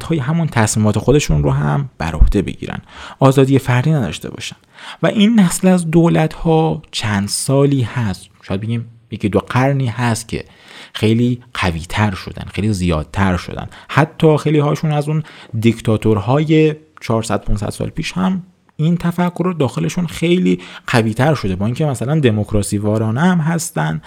های 0.03 0.17
همون 0.19 0.47
تصمیمات 0.47 0.99
خودشون 0.99 1.43
رو 1.43 1.51
هم 1.51 1.89
بر 1.97 2.15
عهده 2.15 2.41
بگیرن. 2.41 2.79
آزادی 3.19 3.59
فردی 3.59 3.91
نداشته 3.91 4.29
باشن. 4.29 4.55
و 5.03 5.07
این 5.07 5.39
نسل 5.39 5.67
از 5.67 5.91
دولت 5.91 6.33
ها 6.33 6.81
چند 6.91 7.27
سالی 7.27 7.81
هست 7.81 8.29
شاید 8.41 8.61
بگیم 8.61 8.85
یکی 9.11 9.29
دو 9.29 9.39
قرنی 9.39 9.87
هست 9.87 10.27
که 10.27 10.45
خیلی 10.93 11.41
قوی 11.53 11.79
تر 11.89 12.15
شدن 12.15 12.45
خیلی 12.53 12.73
زیادتر 12.73 13.37
شدن. 13.37 13.67
حتی 13.87 14.37
خیلی 14.37 14.59
هاشون 14.59 14.91
از 14.91 15.09
اون 15.09 15.23
دیکتاتورهای 15.59 16.75
400 17.01 17.41
500 17.41 17.69
سال 17.69 17.89
پیش 17.89 18.11
هم 18.11 18.43
این 18.75 18.97
تفکر 18.97 19.43
رو 19.43 19.53
داخلشون 19.53 20.07
خیلی 20.07 20.59
قوی 20.87 21.13
تر 21.13 21.35
شده. 21.35 21.55
با 21.55 21.65
اینکه 21.65 21.85
مثلا 21.85 22.19
دموکراسی 22.19 22.77
وارانه 22.77 23.21
هم 23.21 23.37
هستن 23.39 24.01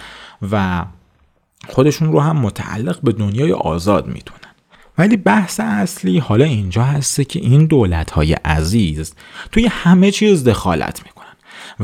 و 0.51 0.85
خودشون 1.69 2.11
رو 2.11 2.19
هم 2.19 2.37
متعلق 2.37 3.01
به 3.01 3.11
دنیای 3.11 3.53
آزاد 3.53 4.07
می‌دونن. 4.07 4.39
ولی 4.97 5.17
بحث 5.17 5.59
اصلی 5.59 6.19
حالا 6.19 6.45
اینجا 6.45 6.83
هسته 6.83 7.25
که 7.25 7.39
این 7.39 7.65
دولت 7.65 8.11
های 8.11 8.33
عزیز 8.33 9.13
توی 9.51 9.67
همه 9.67 10.11
چیز 10.11 10.43
دخالت 10.43 11.01
می‌کنن. 11.05 11.27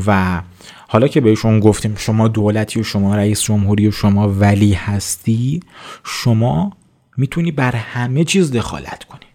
و 0.06 0.42
حالا 0.88 1.08
که 1.08 1.20
بهشون 1.20 1.60
گفتیم 1.60 1.94
شما 1.96 2.28
دولتی 2.28 2.80
و 2.80 2.82
شما 2.82 3.16
رئیس 3.16 3.42
جمهوری 3.42 3.88
و 3.88 3.90
شما 3.90 4.28
ولی 4.28 4.72
هستی 4.72 5.60
شما 6.04 6.72
می‌تونی 7.16 7.52
بر 7.52 7.76
همه 7.76 8.24
چیز 8.24 8.52
دخالت 8.52 9.04
کنی. 9.04 9.26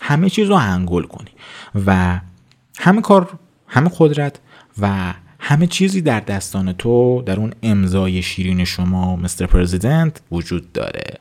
همه 0.00 0.30
چیز 0.30 0.48
رو 0.48 0.54
انگل 0.54 1.02
کنی. 1.02 1.30
و 1.86 2.20
همه 2.78 3.00
کار 3.00 3.28
همه 3.66 3.90
قدرت 3.98 4.40
و 4.78 5.14
همه 5.38 5.66
چیزی 5.66 6.00
در 6.00 6.20
دستان 6.20 6.72
تو 6.72 7.22
در 7.26 7.36
اون 7.36 7.52
امضای 7.62 8.22
شیرین 8.22 8.64
شما 8.64 9.16
مستر 9.16 9.46
پرزیدنت 9.46 10.20
وجود 10.32 10.72
داره. 10.72 11.14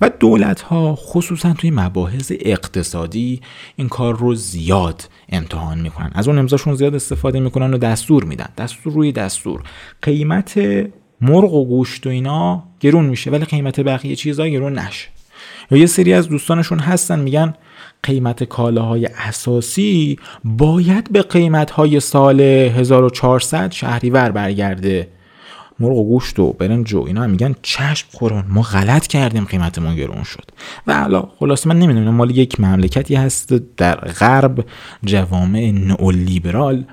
و 0.00 0.10
دولت 0.20 0.60
ها 0.60 0.94
خصوصا 0.96 1.52
توی 1.52 1.70
مباحث 1.70 2.32
اقتصادی 2.40 3.40
این 3.76 3.88
کار 3.88 4.16
رو 4.16 4.34
زیاد 4.34 5.08
امتحان 5.28 5.80
می‌کنن. 5.80 6.10
از 6.14 6.28
اون 6.28 6.38
امضاشون 6.38 6.74
زیاد 6.74 6.94
استفاده 6.94 7.40
می‌کنن 7.40 7.74
و 7.74 7.78
دستور 7.78 8.24
میدن. 8.24 8.48
دستور 8.58 8.92
روی 8.92 9.12
دستور. 9.12 9.62
قیمت 10.02 10.60
مرغ 11.20 11.54
و 11.54 11.64
گوشت 11.64 12.06
و 12.06 12.10
اینا 12.10 12.62
گرون 12.80 13.04
میشه 13.04 13.30
ولی 13.30 13.44
قیمت 13.44 13.80
بقیه 13.80 14.16
چیزها 14.16 14.48
گرون 14.48 14.78
نشه. 14.78 15.08
یا 15.70 15.78
یه 15.78 15.86
سری 15.86 16.12
از 16.12 16.28
دوستانشون 16.28 16.78
هستن 16.78 17.18
میگن 17.18 17.54
قیمت 18.02 18.44
کالاهای 18.44 19.06
اساسی 19.06 20.18
باید 20.44 21.12
به 21.12 21.22
قیمتهای 21.22 22.00
سال 22.00 22.40
1400 22.40 23.72
شهریور 23.72 24.30
برگرده. 24.30 25.08
مرغ 25.80 25.96
و 25.96 26.04
گوشت 26.04 26.38
و 26.38 26.52
برنج 26.52 26.94
و 26.94 27.04
اینا 27.06 27.26
میگن 27.26 27.54
چشم 27.62 28.08
خورون 28.12 28.44
ما 28.48 28.62
غلط 28.62 29.06
کردیم 29.06 29.44
قیمتمون 29.44 29.96
گرون 29.96 30.22
شد. 30.22 30.44
و 30.86 31.00
حالا 31.00 31.28
خلاص 31.38 31.66
من 31.66 31.78
نمی‌دونم 31.78 32.14
مال 32.14 32.36
یک 32.36 32.60
مملکتی 32.60 33.14
هست 33.14 33.52
در 33.52 33.94
غرب 33.94 34.64
جوامع 35.04 35.70
نئولیبرال. 35.74 36.84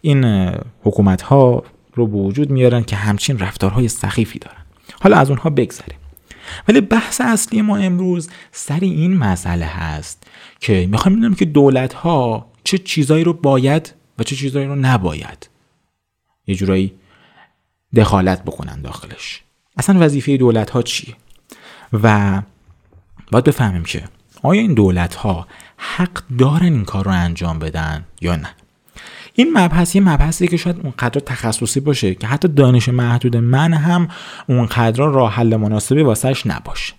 این 0.00 0.50
حکومت 0.82 1.22
ها 1.22 1.62
رو 1.94 2.06
به 2.06 2.16
وجود 2.16 2.50
میارن 2.50 2.82
که 2.82 2.96
همچین 2.96 3.38
رفتارهای 3.38 3.88
سخیفی 3.88 4.38
دارن. 4.38 4.62
حالا 5.00 5.16
از 5.16 5.30
اونها 5.30 5.50
بگذریم. 5.50 5.98
ولی 6.68 6.80
بحث 6.80 7.20
اصلی 7.20 7.62
ما 7.62 7.76
امروز 7.76 8.30
سر 8.52 8.78
این 8.80 9.16
مسئله 9.16 9.64
هست. 9.64 10.26
که 10.60 10.86
می‌خوایم 10.90 11.18
ببینیم 11.18 11.36
که 11.36 11.44
دولت 11.44 11.92
ها 11.92 12.46
چه 12.64 12.78
چیزایی 12.78 13.24
رو 13.24 13.32
باید 13.32 13.94
و 14.18 14.22
چه 14.22 14.36
چیزایی 14.36 14.66
رو 14.66 14.74
نباید 14.74 15.48
یه 16.46 16.54
جورایی 16.54 16.94
دخالت 17.96 18.42
بکنن 18.44 18.82
داخلش. 18.82 19.42
اصلا 19.76 19.96
وظیفه 20.00 20.36
دولت 20.36 20.70
ها 20.70 20.82
چیه؟ 20.82 21.14
و 21.92 22.42
باید 23.30 23.44
بفهمیم 23.44 23.84
که 23.84 24.04
آیا 24.42 24.60
این 24.60 24.74
دولت 24.74 25.14
ها 25.14 25.46
حق 25.76 26.22
دارن 26.38 26.62
این 26.62 26.84
کار 26.84 27.04
رو 27.04 27.10
انجام 27.10 27.58
بدن 27.58 28.04
یا 28.20 28.36
نه؟ 28.36 28.50
این 29.34 29.58
مبحث 29.58 29.94
یه 29.94 30.00
مبحثی 30.00 30.48
که 30.48 30.56
شاید 30.56 30.80
اونقدر 30.80 31.20
تخصصی 31.20 31.80
باشه 31.80 32.14
که 32.14 32.26
حتی 32.26 32.48
دانش 32.48 32.88
محدود 32.88 33.36
من 33.36 33.72
هم 33.72 34.08
اونقدر 34.48 35.04
راه 35.04 35.32
حل 35.32 35.56
مناسبی 35.56 36.02
واسهش 36.02 36.46
نباشه. 36.46 36.94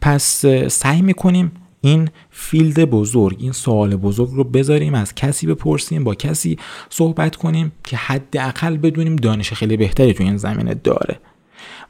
پس 0.00 0.46
سعی 0.68 1.02
می‌کنیم 1.02 1.52
این 1.86 2.08
فیلد 2.30 2.84
بزرگ 2.84 3.36
این 3.40 3.52
سوال 3.52 3.96
بزرگ 3.96 4.30
رو 4.30 4.44
بذاریم 4.44 4.94
از 4.94 5.14
کسی 5.14 5.46
بپرسیم 5.46 6.04
با 6.04 6.14
کسی 6.14 6.58
صحبت 6.90 7.36
کنیم 7.36 7.72
که 7.84 7.96
حداقل 7.96 8.76
بدونیم 8.76 9.16
دانش 9.16 9.52
خیلی 9.52 9.76
بهتری 9.76 10.14
تو 10.14 10.24
این 10.24 10.36
زمینه 10.36 10.74
داره. 10.74 11.18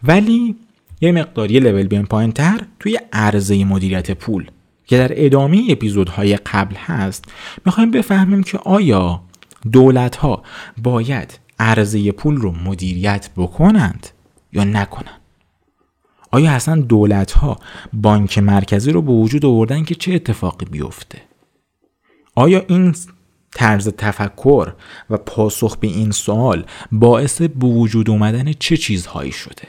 ولی 0.03 0.57
یه 1.01 1.13
مقدار 1.13 1.51
یه 1.51 1.61
لول 1.61 1.87
بیایم 1.87 2.07
پایین 2.07 2.33
تر 2.33 2.61
توی 2.81 2.99
عرضه 3.13 3.65
مدیریت 3.65 4.11
پول 4.11 4.51
که 4.87 4.99
در 4.99 5.25
ادامه 5.25 5.67
اپیزودهای 5.71 6.37
قبل 6.37 6.77
هست 6.77 7.25
می‌خوایم 7.67 7.91
بفهمیم 7.91 8.43
که 8.43 8.59
آیا 8.59 9.23
دولت 9.73 10.17
ها 10.17 10.43
باید 10.83 11.39
عرضه 11.59 12.13
پول 12.13 12.37
رو 12.37 12.53
مدیریت 12.53 13.31
بکنند 13.37 14.07
یا 14.53 14.65
نکنند. 14.65 15.26
آیا 16.31 16.53
اصلا 16.53 16.81
دولت 16.81 17.33
ها 17.33 17.59
بانک 17.93 18.39
مرکزی 18.39 18.93
رو 18.93 19.03
به 19.03 19.13
وجود 19.13 19.45
آوردن 19.45 19.85
که 19.85 19.95
چه 19.95 20.15
اتفاقی 20.15 20.67
بیفته؟ 20.67 21.19
آیا 22.35 22.65
این 22.69 22.95
طرز 23.55 23.89
تفکر 23.89 24.73
و 25.11 25.17
پاسخ 25.17 25.77
به 25.77 25.87
این 25.87 26.11
سوال 26.11 26.65
باعث 26.93 27.43
به 27.43 27.67
وجود 27.67 28.11
اومدن 28.11 28.53
چه 28.53 28.77
چیزهایی 28.77 29.33
شده؟ 29.33 29.69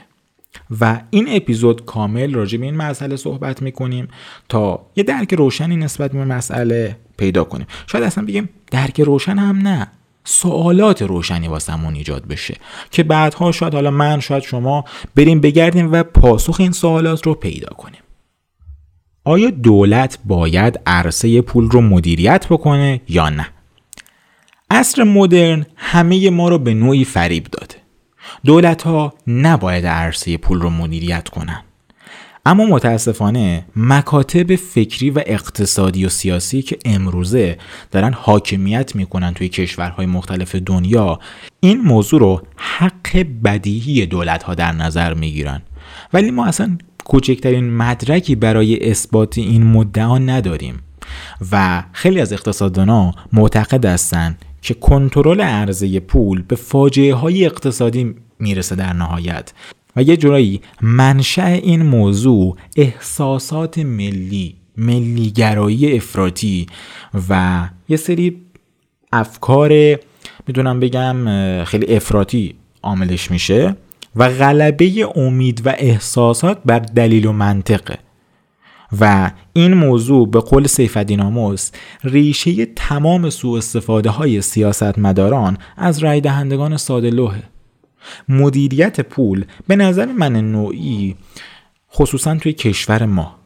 و 0.80 1.00
این 1.10 1.26
اپیزود 1.28 1.84
کامل 1.84 2.34
راجع 2.34 2.58
به 2.58 2.64
این 2.64 2.76
مسئله 2.76 3.16
صحبت 3.16 3.62
می‌کنیم 3.62 4.08
تا 4.48 4.86
یه 4.96 5.04
درک 5.04 5.34
روشنی 5.34 5.76
نسبت 5.76 6.12
به 6.12 6.24
مسئله 6.24 6.96
پیدا 7.16 7.44
کنیم. 7.44 7.66
شاید 7.86 8.04
اصلا 8.04 8.24
بگیم 8.24 8.48
درک 8.70 9.00
روشن 9.00 9.38
هم 9.38 9.58
نه. 9.58 9.90
سوالات 10.28 11.02
روشنی 11.02 11.48
واسمون 11.48 11.94
ایجاد 11.94 12.26
بشه 12.26 12.54
که 12.90 13.02
بعدها 13.02 13.52
شاید 13.52 13.74
حالا 13.74 13.90
من 13.90 14.20
شاید 14.20 14.42
شما 14.42 14.84
بریم 15.14 15.40
بگردیم 15.40 15.92
و 15.92 16.02
پاسخ 16.02 16.56
این 16.60 16.72
سوالات 16.72 17.26
رو 17.26 17.34
پیدا 17.34 17.68
کنیم. 17.68 18.00
آیا 19.24 19.50
دولت 19.50 20.18
باید 20.24 20.80
عرصه 20.86 21.42
پول 21.42 21.70
رو 21.70 21.80
مدیریت 21.80 22.46
بکنه 22.50 23.00
یا 23.08 23.28
نه؟ 23.28 23.48
عصر 24.70 25.04
مدرن 25.04 25.66
همه 25.76 26.30
ما 26.30 26.48
رو 26.48 26.58
به 26.58 26.74
نوعی 26.74 27.04
فریب 27.04 27.44
داده. 27.44 27.74
دولت 28.44 28.82
ها 28.82 29.14
نباید 29.26 29.86
عرصه 29.86 30.36
پول 30.36 30.60
رو 30.60 30.70
مدیریت 30.70 31.28
کنن. 31.28 31.62
اما 32.48 32.66
متاسفانه 32.66 33.64
مکاتب 33.76 34.56
فکری 34.56 35.10
و 35.10 35.22
اقتصادی 35.26 36.04
و 36.04 36.08
سیاسی 36.08 36.62
که 36.62 36.78
امروزه 36.84 37.58
دارن 37.90 38.12
حاکمیت 38.12 38.96
می‌کنن 38.96 39.34
توی 39.34 39.48
کشورهای 39.48 40.06
مختلف 40.06 40.54
دنیا 40.54 41.18
این 41.60 41.80
موضوع 41.80 42.20
رو 42.20 42.42
حق 42.56 43.26
بدیهی 43.44 44.06
دولت 44.06 44.42
ها 44.42 44.54
در 44.54 44.72
نظر 44.72 45.14
می‌گیرن. 45.14 45.62
ولی 46.12 46.30
ما 46.30 46.46
اصلا 46.46 46.78
کوچکترین 47.04 47.76
مدرکی 47.76 48.34
برای 48.34 48.90
اثبات 48.90 49.38
این 49.38 49.66
مدعا 49.66 50.18
نداریم 50.18 50.80
و 51.52 51.84
خیلی 51.92 52.20
از 52.20 52.32
اقتصاددانا 52.32 53.12
معتقد 53.32 53.84
هستند 53.84 54.44
که 54.62 54.74
کنترل 54.74 55.40
عرضه 55.40 56.00
پول 56.00 56.42
به 56.42 56.56
فاجعه 56.56 57.14
های 57.14 57.46
اقتصادی 57.46 58.14
می‌رسه 58.38 58.74
در 58.74 58.92
نهایت. 58.92 59.52
و 59.96 60.02
یه 60.02 60.16
جورایی 60.16 60.60
منشأ 60.80 61.46
این 61.46 61.82
موضوع 61.82 62.56
احساسات 62.76 63.78
ملی 63.78 64.54
ملیگرایی 64.76 65.96
افراطی 65.96 66.66
و 67.28 67.60
یه 67.88 67.96
سری 67.96 68.42
افکار 69.12 69.98
می‌دونم 70.46 70.80
بگم 70.80 71.16
خیلی 71.64 71.96
افراطی 71.96 72.54
عاملش 72.82 73.30
میشه 73.30 73.76
و 74.16 74.28
غلبه 74.28 75.08
امید 75.16 75.62
و 75.66 75.74
احساسات 75.78 76.58
بر 76.64 76.78
دلیل 76.78 77.26
و 77.26 77.32
منطقه. 77.32 77.98
و 79.00 79.30
این 79.52 79.74
موضوع 79.74 80.30
به 80.30 80.40
قول 80.40 80.66
سیفدین 80.66 81.20
آموز 81.20 81.70
ریشه 82.04 82.66
تمام 82.66 83.30
سوء 83.30 83.58
استفاده 83.58 84.10
های 84.10 84.42
سیاست 84.42 84.98
مداران 84.98 85.58
از 85.76 85.98
رای 85.98 86.20
دهندگان 86.20 86.76
ساده 86.76 87.10
لوحه. 87.10 87.42
مدیریت 88.28 89.00
پول 89.00 89.44
به 89.68 89.76
نظر 89.76 90.06
من 90.06 90.32
نوعی 90.36 91.16
خصوصا 91.92 92.34
توی 92.34 92.52
کشور 92.52 93.06
ما 93.06 93.38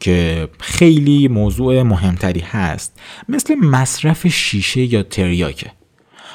که 0.00 0.48
خیلی 0.60 1.28
موضوع 1.28 1.82
مهمتری 1.82 2.40
هست 2.40 3.00
مثل 3.28 3.54
مصرف 3.54 4.26
شیشه 4.26 4.94
یا 4.94 5.02
تریاکه. 5.02 5.70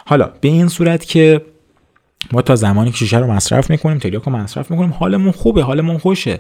حالا 0.05 0.31
به 0.41 0.47
این 0.47 0.67
صورت 0.67 1.05
که 1.05 1.41
ما 2.31 2.41
تا 2.41 2.55
زمانی 2.55 2.91
که 2.91 2.97
شیشه 2.97 3.17
رو 3.17 3.31
مصرف 3.31 3.69
می‌کنیم 3.69 3.97
تریاک 3.97 4.23
رو 4.23 4.31
مصرف 4.31 4.71
می‌کنیم 4.71 4.91
حالمون 4.91 5.31
خوبه 5.31 5.63
حالمون 5.63 5.97
خوشه. 5.97 6.39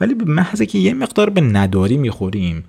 ولی 0.00 0.14
به 0.14 0.24
محض 0.24 0.62
که 0.62 0.78
یه 0.78 0.94
مقدار 0.94 1.30
به 1.30 1.40
نداری 1.40 1.96
می‌خوریم 1.96 2.64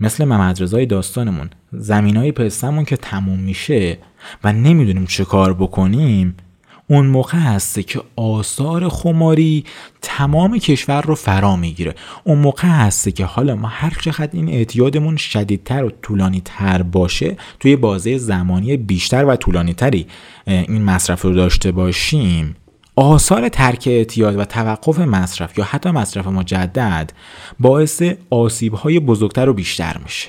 مثل 0.00 0.24
محمد 0.24 0.62
رضای 0.62 0.86
داستانمون 0.86 1.50
زمین 1.72 2.16
های 2.16 2.32
پستمون 2.32 2.84
که 2.84 2.96
تموم 2.96 3.38
میشه 3.38 3.98
و 4.44 4.52
نمی‌دونیم 4.52 5.06
چه 5.06 5.24
کار 5.24 5.54
بکنیم 5.54 6.36
اون 6.90 7.06
موقع 7.06 7.38
هسته 7.38 7.82
که 7.82 8.02
آثار 8.16 8.88
خماری 8.88 9.64
تمام 10.02 10.58
کشور 10.58 11.02
رو 11.02 11.14
فرا 11.14 11.56
می‌گیره. 11.56 11.94
اون 12.24 12.38
موقع 12.38 12.68
هسته 12.68 13.12
که 13.12 13.24
حالا 13.24 13.56
ما 13.56 13.68
هر 13.68 13.96
چقدر 14.00 14.30
این 14.32 14.48
اعتیادمون 14.48 15.16
شدیدتر 15.16 15.84
و 15.84 15.90
طولانی 16.02 16.42
تر 16.44 16.82
باشه 16.82 17.36
توی 17.60 17.76
بازه 17.76 18.18
زمانی 18.18 18.76
بیشتر 18.76 19.24
و 19.24 19.36
طولانی 19.36 19.74
تری 19.74 20.06
این 20.46 20.82
مصرف 20.82 21.22
رو 21.22 21.34
داشته 21.34 21.72
باشیم 21.72 22.56
آثار 22.96 23.48
ترک 23.48 23.84
اعتیاد 23.86 24.36
و 24.36 24.44
توقف 24.44 24.98
مصرف 24.98 25.58
یا 25.58 25.64
حتی 25.64 25.90
مصرف 25.90 26.26
مجدد 26.26 27.12
باعث 27.60 28.02
آسیب 28.30 28.74
های 28.74 29.00
بزرگتر 29.00 29.48
و 29.48 29.52
بیشتر 29.52 29.96
میشه. 30.04 30.28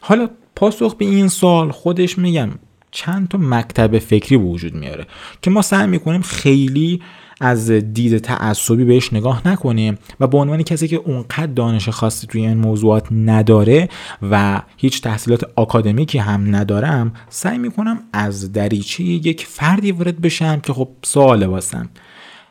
حالا 0.00 0.28
پاسخ 0.56 0.94
به 0.94 1.04
این 1.04 1.28
سال 1.28 1.70
خودش 1.70 2.18
میگم 2.18 2.50
چند 2.90 3.28
تا 3.28 3.38
مکتب 3.38 3.98
فکری 3.98 4.36
وجود 4.36 4.74
میاره 4.74 5.06
که 5.42 5.50
ما 5.50 5.62
سعی 5.62 5.86
می‌کنیم 5.86 6.22
خیلی 6.22 7.00
از 7.40 7.70
دید 7.70 8.18
تعصبی 8.18 8.84
بهش 8.84 9.12
نگاه 9.12 9.48
نکنیم 9.48 9.98
و 10.20 10.26
به 10.26 10.38
عنوان 10.38 10.62
کسی 10.62 10.88
که 10.88 10.96
اونقدر 10.96 11.46
دانش 11.46 11.88
خاصی 11.88 12.26
توی 12.26 12.46
این 12.46 12.56
موضوعات 12.56 13.06
نداره 13.12 13.88
و 14.30 14.62
هیچ 14.76 15.02
تحصیلات 15.02 15.50
آکادمیکی 15.56 16.18
هم 16.18 16.56
ندارم 16.56 17.12
سعی 17.28 17.58
می‌کنم 17.58 18.00
از 18.12 18.52
دریچه 18.52 19.02
یک 19.04 19.46
فردی 19.46 19.92
وارد 19.92 20.20
بشم 20.20 20.60
که 20.60 20.72
خب 20.72 20.88
سوال 21.02 21.42
واسم. 21.42 21.88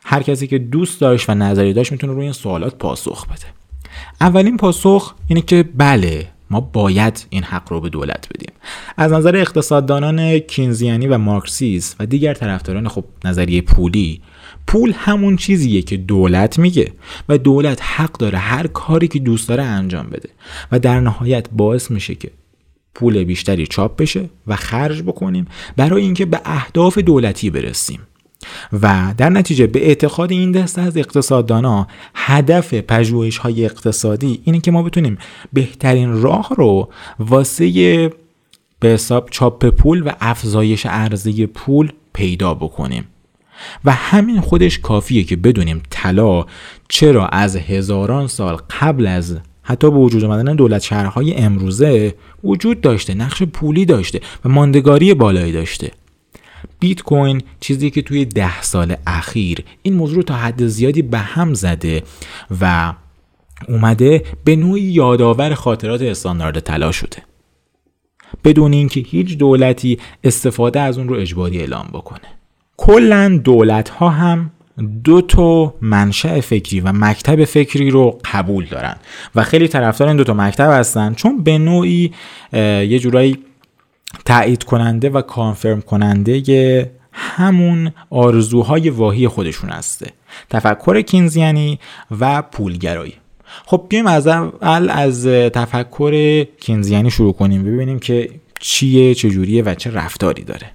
هر 0.06 0.24
کسی 0.24 0.48
که 0.48 0.58
دوست 0.60 1.02
داشت 1.02 1.30
و 1.30 1.34
نظری 1.34 1.74
داشت 1.74 1.92
می‌تونه 1.92 2.14
روی 2.14 2.24
این 2.24 2.34
سوالات 2.34 2.76
پاسخ 2.76 3.26
بده. 3.26 3.46
اولین 4.22 4.58
پاسخ 4.58 5.16
اینه 5.28 5.42
که 5.42 5.64
بله 5.78 6.28
ما 6.50 6.62
باید 6.62 7.26
این 7.30 7.44
حق 7.44 7.72
رو 7.72 7.82
به 7.82 7.90
دولت 7.90 8.28
بدیم. 8.34 8.54
از 8.98 9.12
نظر 9.12 9.36
اقتصاددانان 9.36 10.40
کینزیانی 10.40 11.08
و 11.08 11.18
مارکسیس 11.18 11.96
و 12.00 12.06
دیگر 12.06 12.34
طرفداران 12.34 12.88
خب 12.88 13.04
نظریه 13.26 13.62
پولی 13.62 14.22
پول 14.68 14.94
همون 14.96 15.36
چیزیه 15.36 15.82
که 15.82 15.98
دولت 15.98 16.60
میگه 16.60 16.92
و 17.30 17.38
دولت 17.38 17.80
حق 17.82 18.12
داره 18.12 18.38
هر 18.38 18.68
کاری 18.68 19.08
که 19.08 19.20
دوست 19.20 19.50
داره 19.50 19.64
انجام 19.64 20.08
بده 20.08 20.30
و 20.72 20.80
در 20.80 21.00
نهایت 21.00 21.48
باعث 21.52 21.92
میشه 21.92 22.16
که 22.16 22.32
پول 22.96 23.24
بیشتری 23.24 23.68
چاپ 23.68 24.02
بشه 24.02 24.30
و 24.48 24.56
خرج 24.56 25.02
بکنیم 25.02 25.46
برای 25.78 26.02
اینکه 26.02 26.26
به 26.26 26.42
اهداف 26.46 26.98
دولتی 26.98 27.50
برسیم. 27.50 28.00
و 28.82 29.14
در 29.18 29.30
نتیجه 29.30 29.68
به 29.68 29.88
اعتقاد 29.88 30.32
این 30.32 30.52
دسته 30.52 30.82
از 30.82 30.98
اقتصاددانا 30.98 31.88
هدف 32.16 32.74
پژوهش 32.74 33.38
های 33.38 33.66
اقتصادی 33.66 34.42
اینه 34.44 34.60
که 34.60 34.72
ما 34.72 34.84
بتونیم 34.84 35.18
بهترین 35.54 36.22
راه 36.22 36.50
رو 36.58 36.90
واسه 37.20 38.10
به 38.80 38.88
حساب 38.88 39.30
چاپ 39.32 39.66
پول 39.66 40.08
و 40.08 40.12
افزایش 40.20 40.86
عرضه 40.86 41.46
پول 41.46 41.92
پیدا 42.14 42.54
بکنیم. 42.54 43.08
و 43.86 43.92
همین 43.92 44.42
خودش 44.42 44.80
کافیه 44.80 45.24
که 45.24 45.36
بدونیم 45.36 45.82
طلا 45.90 46.46
چرا 46.90 47.28
از 47.28 47.56
هزاران 47.56 48.28
سال 48.28 48.58
قبل 48.82 49.08
از 49.08 49.38
حتی 49.64 49.92
به 49.92 49.98
وجود 49.98 50.24
آمدن 50.24 50.56
دولت 50.56 50.82
شهرهای 50.82 51.36
امروزه 51.36 52.16
وجود 52.44 52.82
داشته 52.82 53.14
نقش 53.14 53.44
پولی 53.44 53.86
داشته 53.86 54.22
و 54.46 54.50
ماندگاری 54.50 55.14
بالایی 55.14 55.52
داشته. 55.52 55.92
بیت 56.80 57.02
کوین 57.02 57.42
چیزی 57.60 57.90
که 57.90 58.02
توی 58.02 58.26
ده 58.26 58.62
سال 58.62 58.96
اخیر 59.08 59.64
این 59.82 59.94
موضوع 59.94 60.24
تا 60.24 60.34
حد 60.34 60.68
زیادی 60.68 61.02
به 61.02 61.18
هم 61.18 61.54
زده 61.54 62.04
و 62.62 62.94
اومده 63.68 64.24
به 64.44 64.56
نوعی 64.56 64.82
یادآور 64.82 65.54
خاطرات 65.54 66.02
استاندارد 66.02 66.60
طلا 66.60 66.92
شده. 66.92 67.18
بدون 68.44 68.74
اینکه 68.74 69.00
هیچ 69.00 69.38
دولتی 69.38 70.00
استفاده 70.24 70.80
از 70.80 70.98
اون 70.98 71.10
رو 71.10 71.16
اجباری 71.16 71.60
اعلام 71.60 71.88
بکنه. 71.94 72.28
کلا 72.78 73.42
دولت 73.44 73.90
ها 73.90 74.10
هم 74.10 74.52
دو 75.04 75.22
تا 75.22 75.74
منشأ 75.82 76.42
فکری 76.42 76.80
و 76.80 76.92
مکتب 76.92 77.46
فکری 77.46 77.90
رو 77.90 78.20
قبول 78.34 78.66
دارن 78.66 78.96
و 79.36 79.44
خیلی 79.44 79.68
طرفدار 79.68 80.08
این 80.08 80.18
دو 80.18 80.24
تا 80.24 80.34
مکتب 80.34 80.70
هستن 80.70 81.14
چون 81.14 81.44
به 81.44 81.58
نوعی 81.58 82.14
یه 82.54 83.00
جورایی 83.00 83.38
تایید 84.30 84.64
کننده 84.64 85.10
و 85.10 85.22
کانفرم 85.22 85.82
کننده 85.82 86.92
همون 87.12 87.92
آرزوهای 88.10 88.90
واهی 88.90 89.28
خودشون 89.28 89.70
هسته. 89.70 90.08
تفکر 90.50 91.02
کینزیانی 91.02 91.80
و 92.20 92.42
پولگرایی. 92.42 93.14
خب 93.66 93.86
بیایم 93.90 94.08
از 94.08 94.28
اول 94.28 94.90
از 94.90 95.26
تفکر 95.28 96.44
کینزیانی 96.44 97.12
شروع 97.12 97.34
کنیم 97.34 97.64
ببینیم 97.64 98.00
که 98.00 98.30
چیه 98.60 99.16
چجوریه 99.16 99.64
و 99.64 99.76
چه 99.76 99.92
رفتاری 99.92 100.44
داره. 100.44 100.72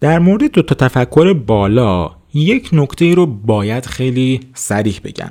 در 0.00 0.18
مورد 0.18 0.50
دو 0.50 0.62
تا 0.62 0.74
تفکر 0.74 1.32
بالا 1.32 2.10
یک 2.34 2.70
نکته 2.72 3.14
رو 3.14 3.26
باید 3.26 3.86
خیلی 3.86 4.40
سریح 4.54 5.00
بگم. 5.04 5.30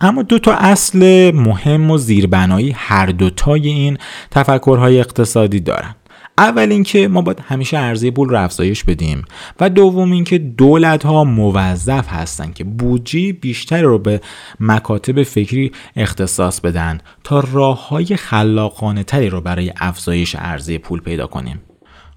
اما 0.00 0.22
دو 0.22 0.38
تا 0.38 0.52
اصل 0.52 1.30
مهم 1.34 1.90
و 1.90 1.98
زیربنایی 1.98 2.70
هر 2.70 3.06
دوتای 3.06 3.68
این 3.68 3.98
تفکرهای 4.30 5.00
اقتصادی 5.00 5.60
دارن. 5.60 5.94
اول 6.38 6.72
اینکه 6.72 7.08
ما 7.08 7.22
باید 7.22 7.40
همیشه 7.40 7.76
عرضه 7.78 8.10
پول 8.10 8.28
رو 8.28 8.44
افزایش 8.44 8.84
بدیم 8.84 9.24
و 9.60 9.70
دوم 9.70 10.12
اینکه 10.12 10.38
دولت 10.38 11.06
ها 11.06 11.24
موظف 11.24 12.08
هستند 12.08 12.54
که 12.54 12.64
بودجه 12.64 13.32
بیشتر 13.32 13.82
رو 13.82 13.98
به 13.98 14.20
مکاتب 14.60 15.22
فکری 15.22 15.72
اختصاص 15.96 16.60
بدن 16.60 16.98
تا 17.24 17.44
راه 17.52 17.88
های 17.88 18.16
خلاقانه 18.16 19.02
تری 19.02 19.28
رو 19.28 19.40
برای 19.40 19.72
افزایش 19.80 20.36
عرضه 20.36 20.78
پول 20.78 21.00
پیدا 21.00 21.26
کنیم. 21.26 21.60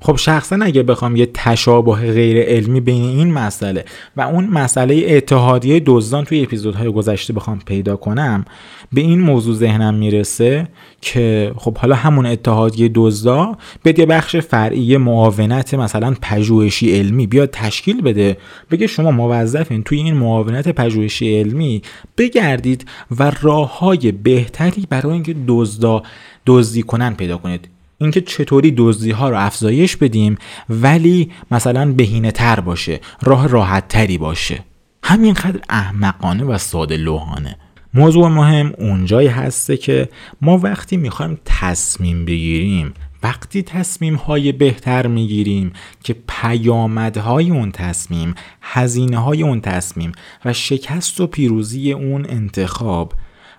خب 0.03 0.15
شخصا 0.15 0.57
اگه 0.61 0.83
بخوام 0.83 1.15
یه 1.15 1.29
تشابه 1.33 1.91
غیر 1.91 2.41
علمی 2.41 2.81
بین 2.81 3.03
این 3.03 3.33
مسئله 3.33 3.85
و 4.17 4.21
اون 4.21 4.47
مسئله 4.47 5.05
اتحادیه 5.07 5.81
دزدان 5.85 6.25
توی 6.25 6.43
اپیزودهای 6.43 6.91
گذشته 6.91 7.33
بخوام 7.33 7.59
پیدا 7.65 7.95
کنم 7.95 8.45
به 8.93 9.01
این 9.01 9.21
موضوع 9.21 9.55
ذهنم 9.55 9.93
می‌رسه 9.93 10.67
که 11.01 11.51
خب 11.57 11.77
حالا 11.77 11.95
همون 11.95 12.25
اتحادیه 12.25 12.91
دزدا 12.95 13.57
به 13.83 13.99
یه 13.99 14.05
بخش 14.05 14.35
فرعی 14.35 14.97
معاونت 14.97 15.73
مثلا 15.73 16.15
پژوهشی 16.21 16.97
علمی 16.97 17.27
بیاد 17.27 17.49
تشکیل 17.49 18.01
بده 18.01 18.37
بگه 18.71 18.87
شما 18.87 19.11
موظفین 19.11 19.83
توی 19.83 19.97
این 19.97 20.13
معاونت 20.13 20.69
پژوهشی 20.69 21.39
علمی 21.39 21.81
بگردید 22.17 22.85
و 23.19 23.31
راه 23.41 23.79
های 23.79 24.11
بهتری 24.11 24.87
برای 24.89 25.13
اینکه 25.13 25.35
دزدا 25.47 26.03
دزدی 26.45 26.83
کنن 26.83 27.13
پیدا 27.13 27.37
کنید. 27.37 27.80
اینکه 28.01 28.21
چطوری 28.21 28.73
دزدی 28.77 29.11
ها 29.11 29.29
رو 29.29 29.37
افزایش 29.37 29.97
بدیم 29.97 30.37
ولی 30.69 31.31
مثلا 31.51 31.91
بهینه 31.91 32.31
تر 32.31 32.59
باشه 32.59 32.99
راه 33.21 33.47
راحت 33.47 33.87
تری 33.87 34.17
باشه. 34.17 34.63
همینقدر 35.03 35.59
احمقانه 35.69 36.43
و 36.43 36.57
ساده 36.57 36.97
لوحانه. 36.97 37.57
موضوع 37.93 38.27
مهم 38.27 38.73
اونجایی 38.77 39.27
هسته 39.27 39.77
که 39.77 40.09
ما 40.41 40.57
وقتی 40.57 40.97
می‌خوایم 40.97 41.39
تصمیم 41.45 42.25
بگیریم 42.25 42.93
وقتی 43.23 43.63
تصمیم 43.63 44.15
های 44.15 44.51
بهتر 44.51 45.07
می‌گیریم 45.07 45.73
که 46.03 46.15
پیامدهای 46.27 47.49
اون 47.49 47.71
تصمیم 47.71 48.35
هزینه 48.61 49.17
های 49.17 49.43
اون 49.43 49.61
تصمیم 49.61 50.11
و 50.45 50.53
شکست 50.53 51.21
و 51.21 51.27
پیروزی 51.27 51.91
اون 51.91 52.25
انتخاب 52.29 53.13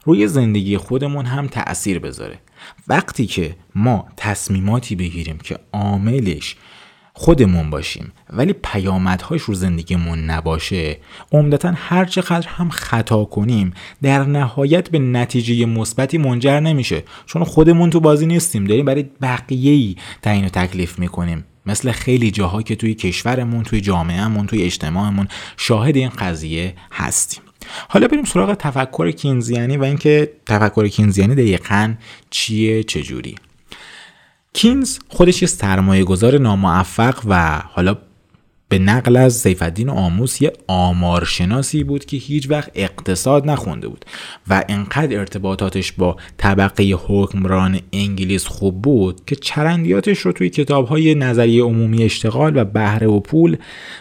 روی 0.05 0.27
زندگی 0.27 0.77
خودمون 0.77 1.27
هم 1.27 1.47
تأثیر 1.47 1.99
بذاره. 1.99 2.39
وقتی 2.89 3.27
که 3.27 3.57
ما 3.75 4.07
تصمیماتی 4.17 4.97
بگیریم 4.97 5.39
که 5.39 5.59
عاملش 5.73 6.57
خودمون 7.15 7.71
باشیم 7.71 8.13
ولی 8.31 8.53
پیامدهاش 8.53 9.43
رو 9.43 9.55
زندگیمون 9.55 10.19
نباشه 10.19 10.99
عمدتا 11.33 11.73
هر 11.77 12.05
چقدر 12.05 12.49
هم 12.49 12.71
خطا 12.71 13.25
کنیم 13.25 13.73
در 14.03 14.25
نهایت 14.25 14.91
به 14.91 14.99
نتیجه 14.99 15.67
مثبتی 15.67 16.19
منجر 16.19 16.61
نمیشه. 16.61 17.03
چون 17.27 17.45
خودمون 17.45 17.91
تو 17.91 18.01
بازی 18.01 18.27
نیستیم 18.27 18.65
داریم 18.65 18.85
برای 18.85 19.05
بقیه 19.23 19.73
ای 19.73 19.97
تعیین 20.23 20.45
و 20.45 20.49
تکلیف 20.49 20.99
می‌کنیم. 20.99 21.45
مثل 21.67 21.93
خیلی 21.93 22.31
جاها 22.31 22.63
که 22.63 22.77
توی 22.77 22.95
کشورمون 22.95 23.63
توی 23.63 23.81
جامعهمون 23.81 24.47
توی 24.47 24.63
اجتماعمون 24.63 25.29
شاهد 25.57 25.97
این 25.97 26.09
قضیه 26.09 26.75
هستیم. 26.93 27.43
حالا 27.89 28.09
بریم 28.09 28.25
سراغ 28.25 28.55
تفکر 28.55 29.11
کینزیانی 29.11 29.77
و 29.77 29.83
اینکه 29.83 30.33
تفکر 30.47 30.89
کینزیانی 30.89 31.35
دقیقا 31.35 31.95
چیه 32.31 32.83
چجوری؟ 32.83 33.35
کینز 34.53 34.99
خودش 35.09 35.43
یه 35.43 35.49
سرمایه 35.49 36.05
گذار 36.05 36.39
ناموفق 36.39 37.23
و 37.27 37.59
حالا 37.59 37.97
به 38.73 38.79
نقل 38.79 39.17
از 39.17 39.35
سیفدین 39.35 39.89
آموس 39.89 40.43
یه 40.43 40.53
آمارشناسی 40.67 41.85
بود 41.85 42.05
که 42.05 42.17
هیچ 42.17 42.51
وقت 42.51 42.71
اقتصاد 42.75 43.51
نخونده 43.51 43.89
بود 43.89 44.05
و 44.49 44.65
انقدر 44.69 45.19
ارتباطاتش 45.19 45.93
با 45.93 46.17
طبقه 46.37 46.97
حکمران 47.07 47.81
انگلیس 47.93 48.47
خوب 48.47 48.83
بود 48.83 49.25
که 49.27 49.37
چرندیاتش 49.37 50.19
رو 50.19 50.33
توی 50.33 50.51
کتابهای 50.51 51.15
نظریه 51.15 51.63
عمومی 51.63 52.03
اشتغال 52.03 52.57
و 52.57 52.65
بهره 52.65 53.07
و 53.07 53.21
پول 53.21 53.57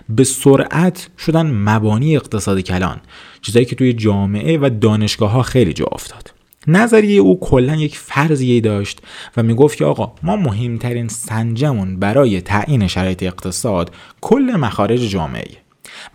به 0.10 0.24
سرعت 0.24 1.10
شدن 1.20 1.52
مبانی 1.52 2.16
اقتصاد 2.16 2.60
کلان 2.60 3.02
چیزایی 3.42 3.66
که 3.66 3.76
توی 3.76 3.94
جامعه 3.94 4.58
و 4.58 4.70
دانشگاه 4.82 5.32
ها 5.32 5.42
خیلی 5.42 5.74
جا 5.74 5.86
افتاد. 5.92 6.41
نظریه 6.68 7.22
او 7.22 7.40
کلا 7.40 7.76
یک 7.76 7.98
فرضیه 7.98 8.62
داشت 8.62 9.02
و 9.38 9.44
می‌گفت 9.44 9.78
که 9.78 9.86
آقا 9.86 10.14
ما 10.24 10.36
مهمترین 10.36 11.08
سنجمون 11.08 12.00
برای 12.00 12.42
تعیین 12.42 12.88
شرایط 12.88 13.24
اقتصاد 13.24 13.92
کل 14.22 14.56
مخارج 14.60 15.00
جامعه 15.00 15.48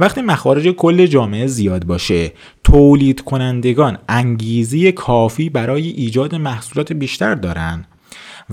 وقتی 0.00 0.22
مخارج 0.22 0.68
کل 0.68 1.06
جامعه 1.06 1.46
زیاد 1.46 1.84
باشه 1.84 2.32
تولید 2.64 3.20
کنندگان 3.20 3.98
انگیزی 4.08 4.92
کافی 4.92 5.50
برای 5.50 5.88
ایجاد 5.88 6.34
محصولات 6.34 6.92
بیشتر 6.92 7.34
دارن 7.34 7.84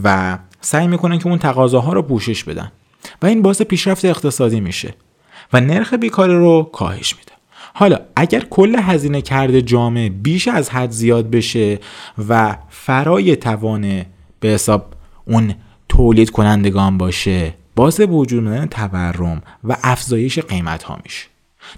و 0.04 0.38
سعی 0.62 0.88
می‌کنن 0.88 1.18
که 1.18 1.28
اون 1.28 1.38
تقاضاها 1.38 1.94
رو 1.94 2.02
پوشش 2.02 2.44
بدن. 2.44 2.72
و 3.22 3.26
این 3.26 3.42
باعث 3.42 3.62
پیشرفت 3.62 4.06
اقتصادی 4.06 4.60
میشه. 4.60 4.94
و 5.54 5.62
نرخ 5.62 5.94
بیکاری 5.94 6.34
رو 6.34 6.70
کاهش 6.74 7.16
میده. 7.16 7.23
حالا 7.74 8.00
اگر 8.16 8.40
کل 8.40 8.76
هزینه 8.76 9.22
کرده 9.22 9.62
جامعه 9.62 10.10
بیش 10.10 10.48
از 10.48 10.70
حد 10.70 10.92
زیاد 10.92 11.30
بشه 11.30 11.80
و 12.30 12.58
فرای 12.70 13.36
توان 13.36 14.06
به 14.40 14.48
حساب 14.48 14.86
اون 15.26 15.54
تولید 15.90 16.30
کنندگان 16.30 16.98
باشه 16.98 17.54
باز 17.76 17.98
به 17.98 18.06
وجود 18.06 18.48
اومدن 18.48 18.66
تورم 18.66 19.42
و 19.64 19.78
افزایش 19.84 20.40
قیمت 20.40 20.84
ها 20.84 21.00
میشه 21.04 21.28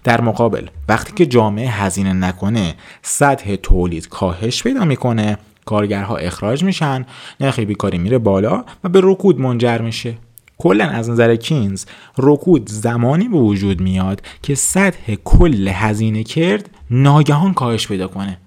در 0.03 0.21
مقابل 0.21 0.67
وقتی 0.89 1.13
که 1.13 1.25
جامعه 1.25 1.69
هزینه 1.69 2.13
نکنه 2.13 2.75
سطح 3.01 3.55
تولید 3.55 4.09
کاهش 4.09 4.63
پیدا 4.63 4.85
می‌کنه 4.85 5.37
کارگرها 5.65 6.17
اخراج 6.17 6.63
میشن 6.63 7.05
نرخ 7.39 7.59
بیکاری 7.59 7.97
میره 7.97 8.17
بالا 8.17 8.63
و 8.83 8.89
به 8.89 9.01
رکود 9.03 9.39
منجر 9.39 9.81
میشه. 9.81 10.17
کلا 10.57 10.85
از 10.85 11.09
نظر 11.09 11.35
کینز 11.35 11.85
رکود 12.17 12.69
زمانی 12.69 13.27
به 13.27 13.37
وجود 13.37 13.81
میاد 13.81 14.21
که 14.41 14.55
سطح 14.55 15.15
کل 15.23 15.67
هزینه 15.67 16.23
کرد 16.23 16.69
ناگهان 16.89 17.53
کاهش 17.53 17.87
پیدا 17.87 18.07
کنه. 18.07 18.37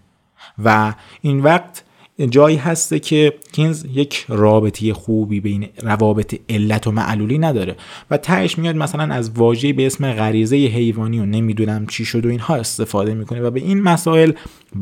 و 0.65 0.95
این 1.21 1.41
وقت 1.41 1.85
جایی 2.31 2.57
هسته 2.57 2.99
که 2.99 3.35
کینز 3.53 3.85
یک 3.93 4.25
رابطی 4.29 4.93
خوبی 4.93 5.41
بین 5.41 5.69
روابط 5.83 6.35
علت 6.49 6.87
و 6.87 6.91
معلولی 6.91 7.39
نداره 7.39 7.77
و 8.11 8.17
تهش 8.17 8.59
میاد 8.59 8.77
مثلا 8.77 9.15
از 9.15 9.31
واژه‌ای 9.31 9.73
به 9.73 9.87
اسم 9.87 10.13
غریزه 10.13 10.57
حیوانی 10.57 11.19
و 11.19 11.25
نمی‌دونم 11.25 11.87
چی 11.87 12.05
شد 12.05 12.27
و 12.27 12.29
اینها 12.29 12.57
استفاده 12.57 13.15
می‌کنه 13.15 13.41
و 13.41 13.51
به 13.51 13.61
این 13.61 13.83
مسائل 13.83 14.33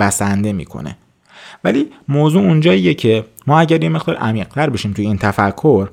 بسنده 0.00 0.52
می‌کنه. 0.52 0.96
ولی 1.64 1.86
موضوع 2.08 2.42
اونجاییه 2.42 2.94
که 2.94 3.24
ما 3.46 3.60
اگر 3.60 3.82
یه 3.82 3.88
مقدار 3.88 4.16
عمیقتر 4.16 4.70
بشیم 4.70 4.92
توی 4.92 5.06
این 5.06 5.18
تفکر 5.18 5.88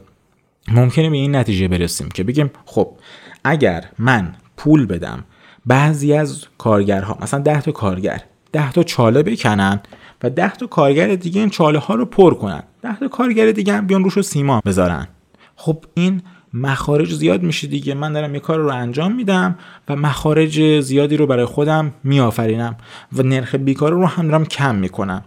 ممکنه 0.68 1.10
به 1.10 1.18
این 1.18 1.36
نتیجه 1.36 1.68
برسیم 1.68 2.10
که 2.10 2.24
بگیم 2.24 2.52
خب 2.66 2.92
اگر 3.44 3.86
من 4.00 4.36
پول 4.58 4.86
بدم 4.86 5.24
بعضی 5.66 6.14
از 6.14 6.46
کارگرها 6.58 7.18
مثلا 7.22 7.40
ده 7.40 7.62
تا 7.62 7.72
کارگر 7.72 8.22
ده 8.52 8.72
تا 8.72 8.84
چاله 8.84 9.24
بکنن 9.24 9.82
و 10.24 10.30
ده 10.30 10.52
تا 10.52 10.68
کارگر 10.68 11.16
دیگه 11.16 11.40
این 11.40 11.50
چاله 11.50 11.80
ها 11.80 11.96
رو 11.96 12.06
پر 12.06 12.34
کنن. 12.34 12.64
ده 12.82 13.00
تا 13.00 13.08
کارگر 13.08 13.52
دیگه 13.52 13.74
هم 13.74 13.88
بیان 13.88 14.04
روش 14.04 14.22
سیمان 14.22 14.62
بذارن. 14.66 15.08
خب 15.56 15.86
این 15.94 16.22
مخارج 16.54 17.14
زیاد 17.14 17.44
میشه 17.44 17.68
دیگه. 17.68 17.94
من 17.94 18.14
دارم 18.14 18.34
یه 18.34 18.40
کار 18.40 18.60
رو 18.60 18.70
انجام 18.74 19.16
میدم 19.16 19.56
و 19.90 19.96
مخارج 19.96 20.80
زیادی 20.80 21.18
رو 21.18 21.28
برای 21.28 21.46
خودم 21.46 21.94
میآفرینم 22.04 22.76
و 23.14 23.24
نرخ 23.24 23.56
بیکار 23.56 23.92
رو 23.92 24.06
هم 24.06 24.28
دارم 24.28 24.46
کم 24.46 24.76
می‌کنم. 24.76 25.24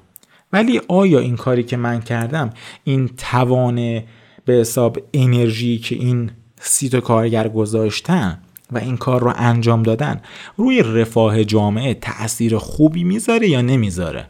ولی 0.53 0.81
آیا 0.88 1.18
این 1.18 1.37
کاری 1.37 1.62
که 1.62 1.77
من 1.77 2.01
کردم 2.01 2.51
این 2.85 3.11
توان 3.16 4.03
به 4.46 4.52
حساب 4.52 4.98
انرژی 5.14 5.78
که 5.78 5.94
این 5.94 6.30
سی 6.61 6.88
تا 6.88 7.00
کارگر 7.00 7.48
گذاشتن 7.48 8.38
و 8.72 8.78
این 8.78 8.96
کار 8.96 9.20
رو 9.20 9.32
انجام 9.37 9.82
دادن 9.82 10.20
روی 10.56 10.82
رفاه 10.82 11.44
جامعه 11.44 11.94
تاثیر 11.94 12.59
خوبی 12.59 13.04
می‌ذاره 13.04 13.48
یا 13.48 13.61
نمی‌ذاره؟ 13.61 14.26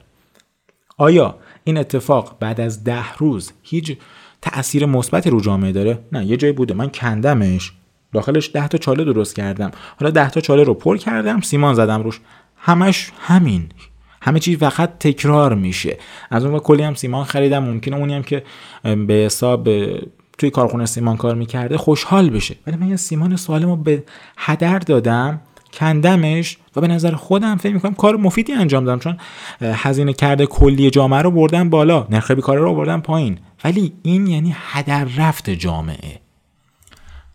آیا 0.99 1.39
این 1.65 1.79
اتفاق 1.79 2.37
بعد 2.41 2.61
از 2.61 2.85
ده 2.85 3.13
روز 3.19 3.53
هیچ 3.63 3.97
تاثیر 4.43 4.87
مثبتی 4.87 5.31
رو 5.31 5.41
جامعه 5.41 5.73
داره؟ 5.73 5.99
نه 6.13 6.27
یه 6.27 6.37
جایی 6.37 6.53
بوده. 6.53 6.75
من 6.75 6.89
کندمش. 6.89 7.73
داخلش 8.13 8.51
ده 8.55 8.69
تا 8.69 8.79
چاله 8.79 9.05
درست 9.05 9.37
کردم. 9.37 9.71
حالا 10.01 10.11
ده 10.11 10.31
تا 10.31 10.41
چاله 10.41 10.63
رو 10.65 10.75
پر 10.75 10.97
کردم 10.97 11.41
سیمان 11.41 11.75
زدم 11.75 12.03
روش. 12.03 12.21
همش 12.57 13.13
همین. 13.21 13.69
همه 14.27 14.41
چیز 14.41 14.59
فقط 14.59 14.99
تکرار 14.99 15.55
میشه. 15.55 15.99
از 16.31 16.45
اون 16.45 16.59
کلی 16.59 16.83
هم 16.83 16.95
سیمان 16.95 17.25
خریدم 17.25 17.65
ممکنه 17.65 17.97
اونی 17.97 18.15
هم 18.15 18.23
که 18.23 18.43
به 18.83 19.15
حساب 19.15 19.69
توی 20.39 20.51
کارخونه 20.51 20.87
سیمان 20.87 21.17
کار 21.17 21.35
می‌کرده 21.35 21.77
خوشحال 21.77 22.31
بشه. 22.31 22.57
ولی 22.67 22.77
من 22.77 22.89
یه 22.89 22.97
سیمان 22.97 23.37
سالم 23.37 23.69
رو 23.69 23.77
به 23.77 24.05
هدر 24.37 24.79
دادم 24.79 25.41
کندمش 25.73 26.59
و 26.77 26.81
به 26.81 26.89
نظر 26.89 27.13
خودم 27.13 27.57
فکر 27.57 27.73
می‌کنم 27.73 27.95
کار 27.95 28.17
مفیدی 28.17 28.53
انجام 28.53 28.85
دادم 28.85 28.99
چون 28.99 29.17
هزینه 29.63 30.13
کرده 30.13 30.47
کلی 30.47 30.91
جامعه 30.91 31.23
رو 31.23 31.31
بردم 31.31 31.71
بالا 31.71 32.07
نرخ 32.11 32.31
بیکاری 32.31 32.61
رو 32.61 32.75
بردم 32.75 33.01
پایین. 33.01 33.39
ولی 33.65 33.93
این 34.03 34.27
یعنی 34.27 34.55
هدر 34.57 35.07
رفت 35.19 35.51
جامعه. 35.51 36.21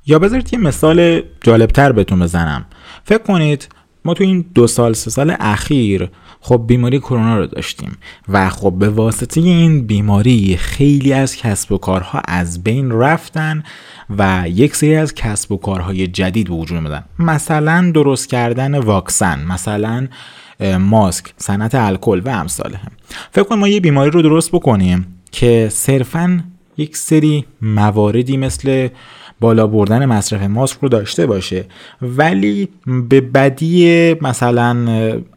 یا 0.05 0.19
بذارید 0.19 0.53
یه 0.53 0.59
مثال 0.59 1.21
جالبتر 1.41 1.91
بهتون 1.91 2.19
بزنم. 2.19 2.65
فکر 3.03 3.23
کنید 3.23 3.67
ما 4.05 4.13
تو 4.13 4.23
این 4.23 4.45
دو 4.55 4.67
سال 4.67 4.93
سه 4.93 5.09
سال 5.09 5.35
اخیر 5.39 6.09
خب 6.43 6.63
بیماری 6.67 6.99
کرونا 6.99 7.37
رو 7.37 7.47
داشتیم 7.47 7.97
و 8.29 8.49
خب 8.49 8.73
به 8.79 8.89
واسطه 8.89 9.41
این 9.41 9.87
بیماری 9.87 10.57
خیلی 10.57 11.13
از 11.13 11.35
کسب 11.35 11.71
و 11.71 11.77
کارها 11.77 12.21
از 12.27 12.63
بین 12.63 12.91
رفتن 12.91 13.63
و 14.09 14.43
یک 14.47 14.75
سری 14.75 14.95
از 14.95 15.15
کسب 15.15 15.51
و 15.51 15.57
کارهای 15.57 16.07
جدید 16.07 16.47
به 16.47 16.53
وجود 16.53 16.77
اومدن. 16.77 17.03
مثلا 17.19 17.91
درست 17.93 18.29
کردن 18.29 18.77
واکسن 18.77 19.43
مثلا 19.45 20.07
ماسک 20.79 21.33
صنعت 21.37 21.75
الکل 21.75 22.21
و 22.25 22.29
امثاله 22.29 22.79
فکر 23.31 23.43
کنم 23.43 23.59
ما 23.59 23.67
یه 23.67 23.79
بیماری 23.79 24.09
رو 24.09 24.21
درست 24.21 24.51
بکنیم 24.51 25.21
که 25.31 25.69
صرفا 25.71 26.43
یک 26.77 26.97
سری 26.97 27.45
مواردی 27.61 28.37
مثل 28.37 28.87
بالا 29.41 29.67
بردن 29.67 30.05
مصرف 30.05 30.41
ماسک 30.41 30.77
رو 30.81 30.89
داشته 30.89 31.25
باشه. 31.25 31.65
ولی 32.01 32.69
به 33.09 33.21
بدی 33.21 34.13
مثلا 34.21 34.87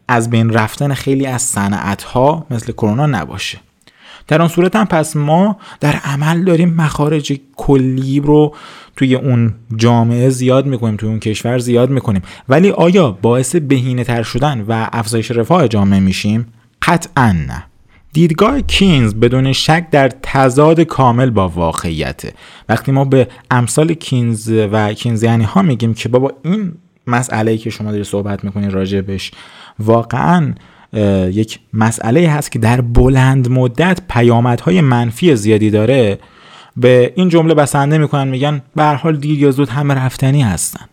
از 0.08 0.30
بین 0.30 0.50
رفتن 0.50 0.94
خیلی 0.94 1.26
از 1.26 1.42
صنعت 1.42 2.02
ها 2.02 2.46
مثل 2.50 2.72
کرونا 2.72 3.06
نباشه. 3.06 3.58
در 4.28 4.42
آن 4.42 4.48
صورت 4.48 4.76
هم 4.76 4.84
پس 4.84 5.16
ما 5.16 5.56
در 5.80 5.92
عمل 6.04 6.44
داریم 6.44 6.74
مخارج 6.74 7.40
کلی 7.56 8.20
رو 8.20 8.54
توی 8.96 9.14
اون 9.14 9.54
جامعه 9.76 10.30
زیاد 10.30 10.66
می‌کنیم 10.66 10.96
توی 10.96 11.08
اون 11.08 11.18
کشور 11.20 11.58
زیاد 11.58 11.90
می‌کنیم. 11.90 12.22
ولی 12.48 12.70
آیا 12.70 13.10
باعث 13.10 13.56
بهینه 13.56 14.04
تر 14.04 14.22
شدن 14.22 14.64
و 14.68 14.88
افزایش 14.92 15.30
رفاه 15.30 15.68
جامعه 15.68 16.00
میشیم؟ 16.00 16.46
قطعا 16.82 17.32
نه. 17.32 17.64
دیدگاه 18.14 18.60
کینز 18.60 19.14
بدون 19.14 19.52
شک 19.52 19.86
در 19.90 20.08
تضاد 20.22 20.80
کامل 20.80 21.30
با 21.30 21.48
واقعیته. 21.48 22.32
وقتی 22.68 22.92
ما 22.92 23.04
به 23.04 23.28
امثال 23.50 23.94
کینز 23.94 24.50
و 24.72 24.92
کینزیانی 24.92 25.44
ها 25.44 25.62
میگیم 25.62 25.94
که 25.94 26.08
بابا 26.08 26.32
این 26.44 26.72
مسئله 27.06 27.58
که 27.58 27.70
شما 27.70 27.90
داری 27.90 28.04
صحبت 28.04 28.44
می‌کنی 28.44 28.70
راجبش 28.70 29.32
واقعا 29.78 30.54
یک 31.32 31.58
مسئله 31.72 32.28
هست 32.28 32.52
که 32.52 32.58
در 32.58 32.80
بلند 32.80 33.50
مدت 33.50 34.00
پیامدهای 34.08 34.80
منفی 34.80 35.36
زیادی 35.36 35.70
داره. 35.70 36.18
به 36.76 37.12
این 37.16 37.28
جمله 37.28 37.54
بسنده 37.54 37.98
می‌کنن 37.98 38.28
میگن 38.28 38.62
به 38.76 38.84
حال 38.84 39.16
دیر 39.16 39.38
یا 39.38 39.50
زود 39.50 39.68
همه 39.68 39.94
رفتنی 39.94 40.42
هستن. 40.42 40.86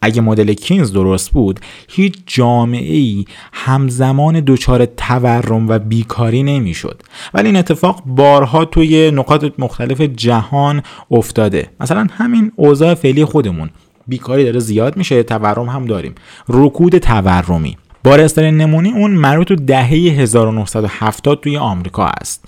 اگه 0.00 0.20
مدل 0.20 0.52
کینز 0.52 0.92
درست 0.92 1.30
بود 1.30 1.60
هیچ 1.88 2.14
جامعه 2.26 2.96
ای 2.96 3.24
همزمان 3.52 4.42
دچار 4.46 4.86
تورم 4.86 5.68
و 5.68 5.78
بیکاری 5.78 6.42
نمی‌شد. 6.42 7.02
ولی 7.34 7.46
این 7.46 7.56
اتفاق 7.56 8.02
بارها 8.06 8.64
توی 8.64 9.10
نقاط 9.10 9.44
مختلف 9.58 10.00
جهان 10.00 10.82
افتاده. 11.10 11.70
مثلا 11.80 12.06
همین 12.12 12.52
اوضاع 12.56 12.94
فعلی 12.94 13.24
خودمون. 13.24 13.70
بیکاری 14.06 14.44
داره 14.44 14.58
زیاد 14.58 14.96
میشه 14.96 15.22
تورم 15.22 15.68
هم 15.68 15.84
داریم. 15.84 16.14
رکود 16.48 16.98
تورمی. 16.98 17.76
بارسترین 18.04 18.56
نمونی 18.56 18.90
اون 18.90 19.10
مربوط 19.10 19.48
تو 19.48 19.56
دهه 19.56 19.88
1970 19.88 21.40
توی 21.40 21.56
آمریکا 21.56 22.06
است. 22.06 22.44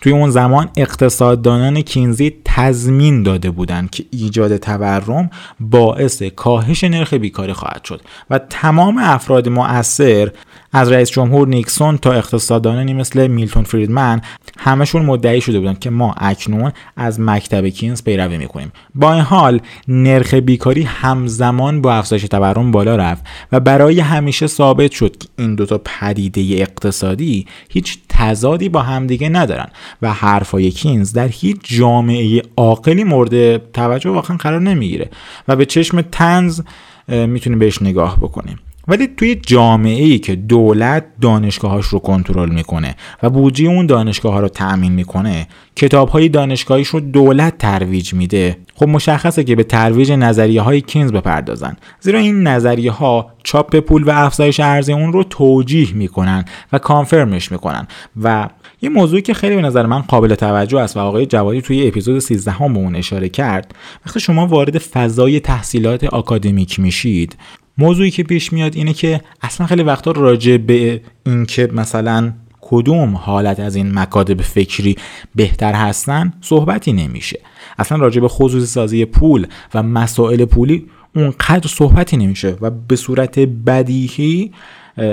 توی 0.00 0.12
اون 0.12 0.30
زمان 0.30 0.70
اقتصاددانان 0.76 1.80
کینزی 1.80 2.36
تضمین 2.44 3.22
داده 3.22 3.50
بودند 3.50 3.90
که 3.90 4.04
ایجاد 4.10 4.56
تورم 4.56 5.30
باعث 5.60 6.22
کاهش 6.22 6.84
نرخ 6.84 7.14
بیکاری 7.14 7.52
خواهد 7.52 7.84
شد 7.84 8.00
و 8.30 8.38
تمام 8.38 8.98
افراد 8.98 9.48
مؤثر 9.48 10.30
از 10.72 10.92
رئیس 10.92 11.10
جمهور 11.10 11.48
نیکسون 11.48 11.98
تا 11.98 12.12
اقتصاددانانی 12.12 12.94
مثل 12.94 13.26
میلتون 13.26 13.62
فریدمن 13.62 14.20
همشون 14.58 15.04
مدعی 15.04 15.40
شده 15.40 15.58
بودند 15.58 15.78
که 15.78 15.90
ما 15.90 16.14
اکنون 16.18 16.72
از 16.96 17.20
مکتب 17.20 17.66
کینز 17.66 18.02
پیروی 18.02 18.38
می‌کنیم. 18.38 18.72
با 18.94 19.12
این 19.12 19.22
حال 19.22 19.60
نرخ 19.88 20.34
بیکاری 20.34 20.82
همزمان 20.82 21.80
با 21.80 21.94
افزایش 21.94 22.22
تورم 22.22 22.70
بالا 22.70 22.96
رفت 22.96 23.24
و 23.52 23.60
برای 23.60 24.00
همیشه 24.00 24.46
ثابت 24.46 24.92
شد 24.92 25.16
که 25.16 25.28
این 25.38 25.54
دوتا 25.54 25.80
پدیده 25.84 26.40
اقتصادی 26.62 27.46
هیچ 27.68 27.98
تضادی 28.08 28.68
با 28.68 28.82
همدیگه 28.82 29.28
ندارن 29.28 29.68
و 30.02 30.12
حرفای 30.12 30.70
کینز 30.70 31.12
در 31.12 31.28
هیچ 31.28 31.56
جامعه 31.62 32.42
عاقلی 32.56 33.04
مورد 33.04 33.56
توجه 33.72 34.10
واقعا 34.10 34.36
قرار 34.36 34.60
نمی‌گیره. 34.60 35.10
و 35.48 35.56
به 35.56 35.66
چشم 35.66 36.00
تنز 36.00 36.60
می‌تونیم 37.08 37.58
بهش 37.58 37.82
نگاه 37.82 38.16
بکنیم. 38.16 38.58
ولی 38.90 39.06
توی 39.16 39.34
جامعه 39.34 40.04
ای 40.04 40.18
که 40.18 40.36
دولت 40.36 41.04
دانشگاهاش 41.20 41.86
رو 41.86 41.98
کنترل 41.98 42.48
می‌کنه 42.48 42.96
و 43.22 43.30
بودجه 43.30 43.66
اون 43.66 43.86
دانشگاه 43.86 44.32
ها 44.32 44.40
رو 44.40 44.48
تأمین 44.48 44.92
می‌کنه 44.92 45.46
کتاب 45.76 46.08
های 46.08 46.28
دانشگاهیش 46.28 46.88
رو 46.88 47.00
دولت 47.00 47.58
ترویج 47.58 48.14
میده. 48.14 48.56
خب 48.74 48.88
مشخصه 48.88 49.44
که 49.44 49.56
به 49.56 49.64
ترویج 49.64 50.12
نظریه 50.12 50.60
های 50.60 50.80
کینز 50.80 51.12
بپردازن. 51.12 51.76
زیرا 52.00 52.18
این 52.18 52.42
نظریه 52.46 52.90
ها 52.90 53.30
چاپ 53.42 53.76
پول 53.76 54.02
و 54.02 54.10
افزایش 54.10 54.60
ارزی 54.60 54.92
اون 54.92 55.12
رو 55.12 55.24
توجیه 55.24 55.94
می‌کنن 55.94 56.44
و 56.72 56.78
کانفرمش 56.78 57.52
می‌کنن. 57.52 57.86
و 58.22 58.48
یه 58.82 58.88
موضوعی 58.88 59.22
که 59.22 59.34
خیلی 59.34 59.56
به 59.56 59.62
نظر 59.62 59.86
من 59.86 60.00
قابل 60.00 60.34
توجه 60.34 60.80
است 60.80 60.96
و 60.96 61.00
آقای 61.00 61.26
جوادی 61.26 61.60
توی 61.60 61.88
اپیزود 61.88 62.18
13 62.18 62.50
هم 62.50 62.72
به 62.72 62.78
اون 62.78 62.96
اشاره 62.96 63.28
کرد. 63.28 63.74
وقتی 64.06 64.20
شما 64.20 64.46
وارد 64.46 64.78
فضای 64.78 65.40
تحصیلات 65.40 66.04
آکادمیک 66.04 66.80
میشید 66.80 67.36
موضوعی 67.80 68.10
که 68.10 68.22
پیش 68.22 68.52
میاد 68.52 68.76
اینه 68.76 68.92
که 68.92 69.20
اصلا 69.42 69.66
خیلی 69.66 69.82
وقتا 69.82 70.10
راجع 70.10 70.56
به 70.56 71.00
اینکه 71.26 71.68
مثلا 71.72 72.32
کدوم 72.60 73.16
حالت 73.16 73.60
از 73.60 73.76
این 73.76 73.98
مکاتب 73.98 74.42
فکری 74.42 74.96
بهتر 75.34 75.72
هستن 75.72 76.32
صحبتی 76.40 76.92
نمیشه. 76.92 77.40
اصلا 77.78 77.98
راجع 77.98 78.20
به 78.20 78.28
خصوصی 78.28 78.66
سازی 78.66 79.04
پول 79.04 79.46
و 79.74 79.82
مسائل 79.82 80.44
پولی 80.44 80.86
اونقدر 81.16 81.68
صحبتی 81.68 82.16
نمیشه 82.16 82.56
و 82.60 82.70
به 82.70 82.96
صورت 82.96 83.38
بدیهی 83.38 84.52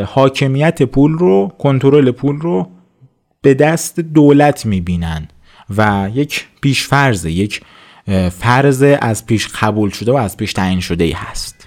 حاکمیت 0.05 0.83
پول 0.83 1.11
رو 1.11 1.51
کنترل 1.59 2.11
پول 2.11 2.39
رو 2.39 2.67
به 3.41 3.53
دست 3.53 3.99
دولت 3.99 4.65
می‌بینن 4.65 5.27
و 5.77 6.09
یک 6.13 6.47
پیشفرض 6.61 7.25
یک 7.25 7.61
فرض 8.31 8.83
از 9.01 9.25
پیش 9.25 9.47
قبول 9.47 9.89
شده 9.89 10.11
و 10.11 10.15
از 10.15 10.37
پیش 10.37 10.53
تعیین 10.53 10.79
شده 10.79 11.03
ای 11.03 11.11
هست. 11.11 11.66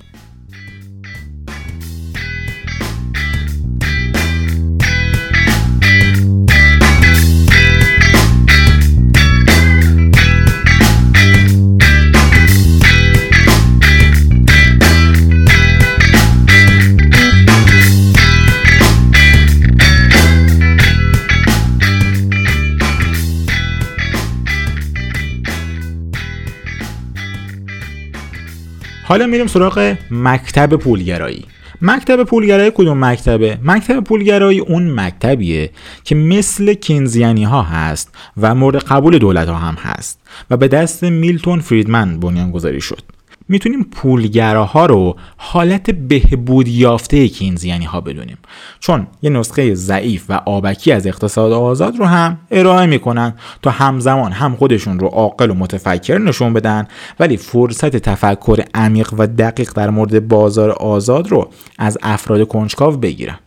حالا 29.10 29.26
میریم 29.26 29.46
سراغ 29.46 29.96
مکتب 30.10 30.76
پولگرایی 30.76 31.44
مکتب 31.82 32.24
پولگرایی 32.24 32.70
کدوم 32.74 33.04
مکتبه؟ 33.04 33.58
مکتب 33.62 34.04
پولگرایی 34.04 34.58
اون 34.58 35.00
مکتبیه 35.00 35.70
که 36.04 36.14
مثل 36.14 36.74
کینزیانی 36.74 37.44
ها 37.44 37.62
هست 37.62 38.14
و 38.36 38.54
مورد 38.54 38.76
قبول 38.76 39.18
دولت 39.18 39.48
ها 39.48 39.54
هم 39.54 39.74
هست 39.74 40.20
و 40.50 40.56
به 40.56 40.68
دست 40.68 41.04
میلتون 41.04 41.60
فریدمن 41.60 42.20
بنیان 42.20 42.50
گذاری 42.50 42.80
شد 42.80 43.02
می‌تونیم 43.50 43.82
پولگراها 43.82 44.86
رو 44.86 45.16
حالت 45.36 45.90
بهبود 45.90 46.68
یافته 46.68 47.28
کینزیانی 47.28 47.84
ها 47.84 48.00
بدونیم. 48.00 48.38
چون 48.80 49.06
یه 49.22 49.30
نسخه 49.30 49.74
ضعیف 49.74 50.24
و 50.28 50.32
آبکی 50.46 50.92
از 50.92 51.06
اقتصاد 51.06 51.52
آزاد 51.52 51.96
رو 51.96 52.04
هم 52.04 52.38
ارائه 52.50 52.86
می‌کنن 52.86 53.34
تا 53.62 53.70
همزمان 53.70 54.32
هم 54.32 54.56
خودشون 54.56 54.98
رو 54.98 55.06
عاقل 55.06 55.50
و 55.50 55.54
متفکر 55.54 56.18
نشون 56.18 56.52
بدن 56.52 56.88
ولی 57.20 57.36
فرصت 57.36 57.96
تفکر 57.96 58.64
عمیق 58.74 59.14
و 59.18 59.26
دقیق 59.26 59.72
در 59.72 59.90
مورد 59.90 60.28
بازار 60.28 60.70
آزاد 60.70 61.28
رو 61.28 61.50
از 61.78 61.98
افراد 62.02 62.48
کنجکاو 62.48 62.96
بگیرن. 62.96 63.38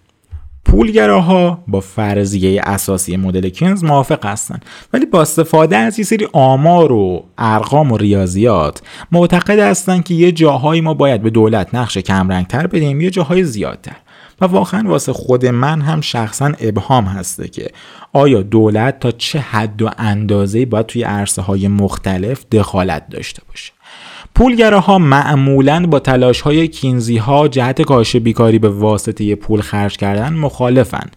پولگراها 0.74 1.64
با 1.68 1.80
فرضیه 1.80 2.62
اساسی 2.64 3.18
مدل 3.18 3.50
کینز 3.50 3.84
موافق 3.84 4.26
هستند 4.26 4.66
ولی 4.94 5.06
با 5.06 5.22
استفاده 5.22 5.78
از 5.78 6.00
یه 6.00 6.06
سری 6.06 6.28
آمار 6.34 6.92
و 6.92 7.26
ارقام 7.38 7.92
و 7.92 7.98
ریاضیات 7.98 8.82
معتقد 9.12 9.60
هستند 9.60 10.04
که 10.04 10.14
یه 10.14 10.32
جاهایی 10.32 10.82
ما 10.82 10.94
باید 10.94 11.22
به 11.22 11.30
دولت 11.30 11.76
نقش 11.76 11.98
کمرنگتر 11.98 12.68
بدیم 12.68 13.02
یه 13.02 13.10
جاهای 13.10 13.44
زیادتر. 13.44 13.96
و 14.42 14.46
واقعا 14.46 14.90
واسه 14.90 15.14
خود 15.14 15.46
من 15.46 15.82
هم 15.82 16.02
شخصا 16.02 16.52
ابهام 16.60 17.06
هسته 17.06 17.48
که 17.48 17.70
آیا 18.14 18.42
دولت 18.42 19.00
تا 19.00 19.12
چه 19.12 19.40
حد 19.40 19.82
و 19.82 19.90
اندازه 19.98 20.66
باید 20.66 20.86
توی 20.86 21.04
عرصه 21.04 21.42
های 21.42 21.68
مختلف 21.68 22.46
دخالت 22.52 23.10
داشته 23.10 23.42
باشه؟ 23.50 23.74
پولگراها 24.36 24.98
معمولا 24.98 25.86
با 25.88 26.00
تلاش 26.00 26.42
های 26.42 26.68
کینزی 26.68 27.18
ها 27.18 27.48
جهت 27.48 27.82
کاهش 27.82 28.16
بیکاری 28.16 28.60
به 28.60 28.70
واسطه 28.70 29.36
پول 29.36 29.62
خرج 29.62 29.98
کردن 29.98 30.34
مخالفن. 30.34 31.08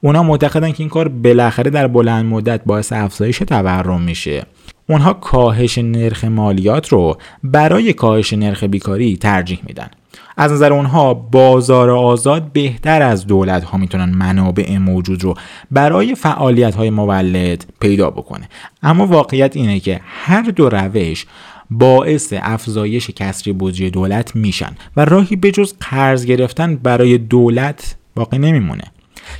اونا 0.00 0.22
معتقدن 0.22 0.72
که 0.72 0.80
این 0.80 0.88
کار 0.88 1.08
بالاخره 1.08 1.70
در 1.70 1.86
بلند 1.86 2.24
مدت 2.24 2.60
باعث 2.66 2.92
افزایش 2.92 3.38
تورم 3.38 4.02
میشه. 4.02 4.46
اونها 4.88 5.12
کاهش 5.12 5.78
نرخ 5.78 6.24
مالیات 6.24 6.88
رو 6.88 7.16
برای 7.44 7.92
کاهش 7.92 8.32
نرخ 8.32 8.64
بیکاری 8.64 9.16
ترجیح 9.16 9.58
میدن. 9.66 9.88
از 10.36 10.52
نظر 10.52 10.72
اونها 10.72 11.14
بازار 11.14 11.90
آزاد 11.90 12.52
بهتر 12.52 13.02
از 13.02 13.26
دولت 13.26 13.64
ها 13.64 13.78
می‌تونن 13.78 14.14
منابع 14.14 14.78
موجود 14.78 15.24
رو 15.24 15.34
برای 15.70 16.14
فعالیت 16.14 16.74
های 16.74 16.90
مولد 16.90 17.64
پیدا 17.80 18.10
بکنه. 18.10 18.48
اما 18.82 19.06
واقعیت 19.06 19.56
اینه 19.56 19.80
که 19.80 20.00
هر 20.04 20.42
دو 20.42 20.68
روش 20.68 21.26
باعث 21.70 22.34
افزایش 22.36 23.10
کسری 23.10 23.52
بودجه 23.52 23.90
دولت 23.90 24.36
میشن 24.36 24.76
و 24.96 25.04
راهی 25.04 25.36
بجز 25.36 25.74
قرض 25.80 26.24
گرفتن 26.24 26.76
برای 26.76 27.18
دولت 27.18 27.96
باقی 28.14 28.38
نمیمونه 28.38 28.84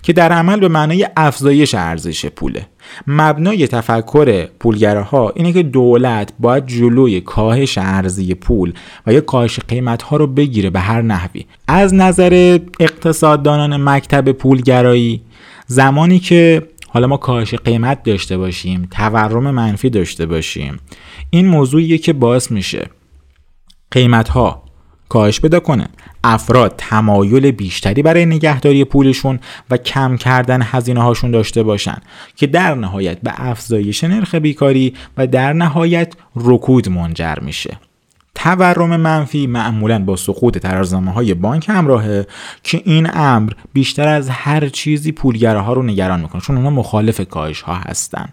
که 0.03 0.13
در 0.13 0.33
عمل 0.33 0.61
به 0.61 0.69
معنای 0.69 1.09
افزایش 1.17 1.75
ارزش 1.75 2.27
پوله. 2.27 2.67
مبنای 3.07 3.67
تفکر 3.67 4.47
پولگراها 4.47 5.33
اینه 5.37 5.53
که 5.53 5.63
دولت 5.63 6.33
باید 6.39 6.67
جلوی 6.67 7.21
کاهش 7.21 7.79
ارزی 7.79 8.35
پول 8.35 8.73
و 9.07 9.13
یا 9.13 9.21
کاهش 9.21 9.61
قیمت 9.69 10.03
ها 10.03 10.17
رو 10.17 10.27
بگیره 10.27 10.71
به 10.71 10.81
هر 10.81 11.03
نحوی. 11.03 11.45
از 11.69 11.95
نظر 11.95 12.59
اقتصاددانان 12.81 13.77
مکتب 13.89 14.33
پولگرایی 14.33 15.21
زمانی 15.67 16.19
که 16.19 16.63
حالا 16.97 17.07
ما 17.07 17.17
کاهش 17.17 17.55
قیمت 17.55 18.03
داشته 18.03 18.37
باشیم 18.37 18.89
تورم 18.91 19.51
منفی 19.51 19.91
داشته 19.91 20.27
باشیم. 20.27 20.81
این 21.31 21.47
موضوعیه 21.47 21.99
که 21.99 22.13
باعث 22.13 22.51
میشه 22.51 22.91
قیمت 23.91 24.29
ها 24.29 24.63
کاهش 25.09 25.41
پیدا 25.41 25.61
کنه 25.61 25.89
افراد 26.25 26.75
تمایل 26.79 27.51
بیشتری 27.51 28.03
برای 28.03 28.27
نگهداری 28.27 28.85
پولشون 28.85 29.41
و 29.71 29.77
کم 29.77 30.17
کردن 30.17 30.63
هزینه 30.63 31.03
هاشون 31.03 31.31
داشته 31.31 31.63
باشن 31.63 31.99
که 32.37 32.47
در 32.47 32.75
نهایت 32.75 33.21
به 33.21 33.33
افزایش 33.37 34.05
نرخ 34.05 34.35
بیکاری 34.35 34.95
و 35.17 35.27
در 35.27 35.53
نهایت 35.53 36.15
رکود 36.37 36.89
منجر 36.89 37.39
میشه. 37.43 37.79
تورم 38.37 38.97
منفی 38.97 39.47
معمولا 39.47 40.05
با 40.05 40.17
سقوط 40.17 40.59
ترازنامه 40.59 41.13
های 41.13 41.35
بانک 41.35 41.69
همراهه 41.69 42.27
که 42.63 42.83
این 42.85 43.11
امر 43.15 43.53
بیشتر 43.73 44.09
از 44.09 44.29
هر 44.29 44.69
چیزی 44.69 45.13
پولگره 45.13 45.61
ها 45.61 45.73
رو 45.73 45.83
نگران 45.83 46.21
می‌کنه 46.21 46.43
چون 46.43 46.57
اونا 46.57 46.71
مخالف 46.71 47.21
کاهش 47.21 47.61
ها 47.61 47.75
هستن. 47.75 48.29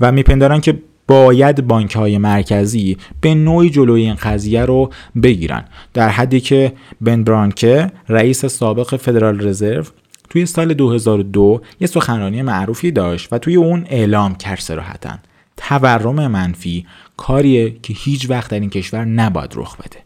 و 0.00 0.12
میپندارن 0.12 0.60
که 0.60 0.78
باید 1.08 1.66
بانک 1.66 1.96
های 1.96 2.18
مرکزی 2.18 2.96
به 3.20 3.34
نوعی 3.34 3.70
جلوی 3.70 4.02
این 4.02 4.14
قضیه 4.14 4.64
رو 4.64 4.90
بگیرن 5.22 5.64
در 5.94 6.08
حدی 6.08 6.40
که 6.40 6.72
بن 7.00 7.24
برانکه 7.24 7.90
رئیس 8.08 8.46
سابق 8.46 8.96
فدرال 8.96 9.48
رزرو 9.48 9.84
توی 10.30 10.46
سال 10.46 10.74
2002 10.74 11.60
یه 11.80 11.86
سخنرانی 11.86 12.42
معروفی 12.42 12.90
داشت 12.90 13.32
و 13.32 13.38
توی 13.38 13.56
اون 13.56 13.86
اعلام 13.90 14.34
کرد 14.34 14.58
سراحتا 14.58 15.10
تورم 15.56 16.26
منفی 16.26 16.86
کاریه 17.16 17.76
که 17.82 17.94
هیچ 17.96 18.30
وقت 18.30 18.50
در 18.50 18.60
این 18.60 18.70
کشور 18.70 19.04
نباید 19.04 19.52
رخ 19.54 19.76
بده. 19.76 19.98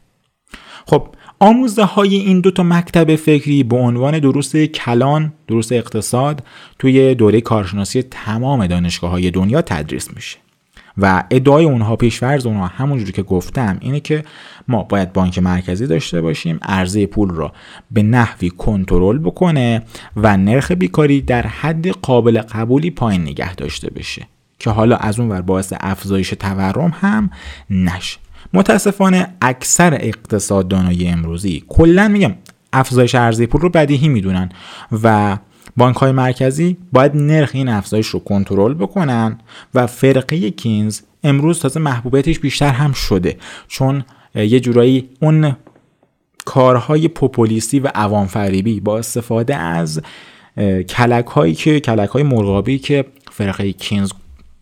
خب 0.86 1.08
آموزه 1.40 1.84
های 1.84 2.14
این 2.14 2.40
دو 2.40 2.50
تا 2.50 2.62
مکتب 2.62 3.16
فکری 3.16 3.62
به 3.62 3.76
عنوان 3.76 4.18
دروس 4.18 4.56
کلان 4.56 5.32
دروس 5.48 5.72
اقتصاد 5.72 6.42
توی 6.78 7.14
دوره 7.14 7.40
کارشناسی 7.40 8.02
تمام 8.02 8.66
دانشگاه 8.66 9.10
های 9.10 9.30
دنیا 9.30 9.62
تدریس 9.62 10.14
میشه. 10.14 10.38
و 10.98 11.24
ادعای 11.30 11.64
اونها 11.64 11.96
پیشورز 11.96 12.46
اونها 12.46 12.66
همونجوری 12.66 13.12
که 13.12 13.22
گفتم 13.22 13.76
اینه 13.80 14.00
که 14.00 14.24
ما 14.68 14.82
باید 14.82 15.12
بانک 15.12 15.38
مرکزی 15.38 15.86
داشته 15.86 16.20
باشیم 16.20 16.58
عرضه 16.62 17.06
پول 17.06 17.30
را 17.30 17.52
به 17.90 18.02
نحوی 18.02 18.50
کنترل 18.50 19.18
بکنه 19.18 19.82
و 20.16 20.36
نرخ 20.36 20.72
بیکاری 20.72 21.20
در 21.20 21.46
حد 21.46 21.88
قابل 21.88 22.40
قبولی 22.40 22.90
پایین 22.90 23.22
نگه 23.22 23.54
داشته 23.54 23.90
بشه. 23.90 24.26
که 24.60 24.70
حالا 24.70 24.96
از 24.96 25.20
اون 25.20 25.28
ور 25.28 25.40
باعث 25.40 25.72
افزایش 25.80 26.30
تورم 26.30 26.92
هم 27.00 27.30
نشه. 27.70 28.18
متاسفانه 28.52 29.34
اکثر 29.42 29.94
اقتصاددانای 29.94 31.08
امروزی 31.08 31.64
کلا 31.68 32.08
میگم 32.08 32.34
افزایش 32.72 33.14
عرضه 33.14 33.46
پول 33.46 33.60
رو 33.60 33.68
بدیهی 33.68 34.08
می‌دونن 34.08 34.48
و 35.02 35.38
بانک 35.76 35.96
های 35.96 36.12
مرکزی 36.12 36.76
باید 36.92 37.16
نرخ 37.16 37.50
این 37.52 37.68
افزایش 37.68 38.06
رو 38.06 38.20
کنترل 38.20 38.74
بکنن 38.74 39.38
و 39.74 39.86
فرقه 39.86 40.50
کینز 40.50 41.00
امروز 41.24 41.60
تازه 41.60 41.80
محبوبیتش 41.80 42.38
بیشتر 42.38 42.70
هم 42.70 42.92
شده. 42.92 43.36
چون 43.68 44.04
یه 44.34 44.60
جورایی 44.60 45.08
اون 45.20 45.56
کارهای 46.44 47.08
پوپولیستی 47.08 47.80
و 47.80 47.90
عوام 47.94 48.26
فریبی 48.26 48.80
با 48.80 48.98
استفاده 48.98 49.56
از 49.56 50.02
کلک 50.88 51.26
هایی 51.26 51.54
که 51.54 51.80
کلک 51.80 52.08
های 52.08 52.22
مرغابی 52.22 52.78
که 52.78 53.04
فرقه 53.30 53.72
کینز 53.72 54.12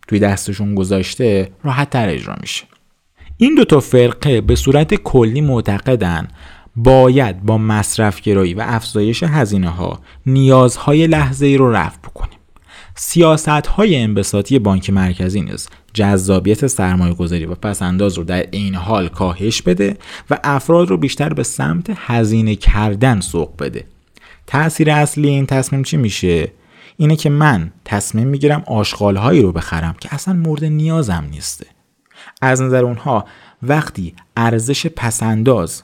توی 0.09 0.19
دستشون 0.19 0.75
گذاشته 0.75 1.51
راحت 1.63 1.89
تر 1.89 2.09
اجرا 2.09 2.35
میشه. 2.41 2.63
این 3.37 3.55
دو 3.55 3.65
تا 3.65 3.79
فرقه 3.79 4.41
به 4.41 4.55
صورت 4.55 4.95
کلی 4.95 5.41
معتقدن 5.41 6.27
باید 6.75 7.43
با 7.43 7.57
مصرف 7.57 8.21
گرایی 8.21 8.53
و 8.53 8.63
افزایش 8.67 9.23
هزینه 9.23 9.69
ها 9.69 9.99
نیازهای 10.25 11.07
لحظه 11.07 11.45
ای 11.45 11.57
رو 11.57 11.71
رفع 11.71 11.97
بکنیم. 11.97 12.39
سیاست 12.95 13.49
های 13.49 13.95
انبساطی 13.95 14.59
بانک 14.59 14.89
مرکزی 14.89 15.41
نیز 15.41 15.69
جذابیت 15.93 16.67
سرمایه 16.67 17.13
گذاری 17.13 17.45
و 17.45 17.55
پسنداز 17.55 18.17
رو 18.17 18.23
در 18.23 18.45
این 18.51 18.75
حال 18.75 19.07
کاهش 19.07 19.61
بده 19.61 19.97
و 20.29 20.39
افراد 20.43 20.89
رو 20.89 20.97
بیشتر 20.97 21.33
به 21.33 21.43
سمت 21.43 21.91
هزینه 21.95 22.55
کردن 22.55 23.19
سوق 23.19 23.63
بده. 23.63 23.85
تأثیر 24.47 24.91
اصلی 24.91 25.29
این 25.29 25.45
تصمیم 25.45 25.83
چی 25.83 25.97
میشه؟ 25.97 26.51
اینه 27.01 27.15
که 27.15 27.29
من 27.29 27.71
تصمیم 27.85 28.27
می‌گیرم 28.27 28.63
آشغال 28.67 29.17
هایی 29.17 29.41
رو 29.41 29.51
بخرم 29.51 29.95
که 29.99 30.13
اصلا 30.13 30.33
مورد 30.33 30.65
نیازم 30.65 31.27
نیسته. 31.31 31.65
از 32.41 32.61
نظر 32.61 32.85
اونها 32.85 33.25
وقتی 33.63 34.15
ارزش 34.37 34.87
پسنداز 34.87 35.83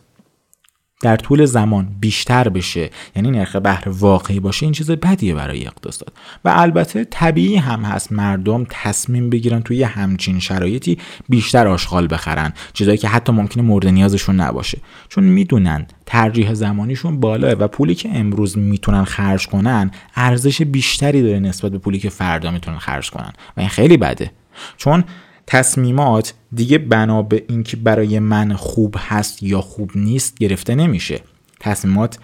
در 1.01 1.15
طول 1.17 1.45
زمان 1.45 1.95
بیشتر 1.99 2.49
بشه. 2.49 2.89
یعنی 3.15 3.31
نرخ 3.31 3.55
بهره 3.55 3.91
واقعی 3.91 4.39
باشه 4.39 4.65
این 4.65 4.73
چیز 4.73 4.91
بدیه 4.91 5.35
برای 5.35 5.67
اقتصاد. 5.67 6.13
و 6.45 6.53
البته 6.55 7.03
طبیعی 7.03 7.55
هم 7.55 7.81
هست 7.81 8.11
مردم 8.11 8.65
تصمیم 8.69 9.29
بگیرن 9.29 9.61
توی 9.61 9.83
همچین 9.83 10.39
شرایطی 10.39 10.97
بیشتر 11.29 11.67
آشغال 11.67 12.07
بخرن. 12.11 12.53
چیزایی 12.73 12.97
که 12.97 13.07
حتی 13.07 13.31
ممکنه 13.31 13.63
مورد 13.63 13.87
نیازشون 13.87 14.35
نباشه. 14.35 14.77
چون 15.09 15.23
می‌دونن 15.23 15.87
ترجیح 16.05 16.53
زمانیشون 16.53 17.19
بالاه 17.19 17.51
و 17.51 17.67
پولی 17.67 17.95
که 17.95 18.09
امروز 18.13 18.57
می‌تونن 18.57 19.03
خرج 19.03 19.47
کنن 19.47 19.91
ارزش 20.15 20.61
بیشتری 20.61 21.21
داره 21.21 21.39
نسبت 21.39 21.71
به 21.71 21.77
پولی 21.77 21.99
که 21.99 22.09
فردا 22.09 22.51
می‌تونن 22.51 22.77
خرج 22.77 23.09
کنن. 23.09 23.33
و 23.57 23.59
این 23.59 23.69
خیلی 23.69 23.97
بده. 23.97 24.31
چون 24.77 25.03
تصمیمات 25.47 26.33
دیگه 26.53 26.77
بنا 26.77 27.21
به 27.21 27.45
اینکه 27.49 27.77
برای 27.77 28.19
من 28.19 28.53
خوب 28.53 28.95
هست 28.99 29.43
یا 29.43 29.61
خوب 29.61 29.91
نیست 29.95 30.37
گرفته 30.37 30.75
نمیشه. 30.75 31.21
تصمیمات 31.59 32.19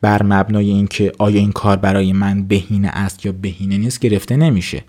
بر 0.00 0.22
مبنای 0.22 0.70
اینکه 0.70 1.12
آیا 1.18 1.38
این 1.38 1.52
کار 1.52 1.76
برای 1.76 2.12
من 2.12 2.42
بهینه 2.42 2.88
است 2.88 3.26
یا 3.26 3.32
بهینه 3.32 3.78
نیست 3.78 4.00
گرفته 4.00 4.36
نمیشه. 4.36 4.84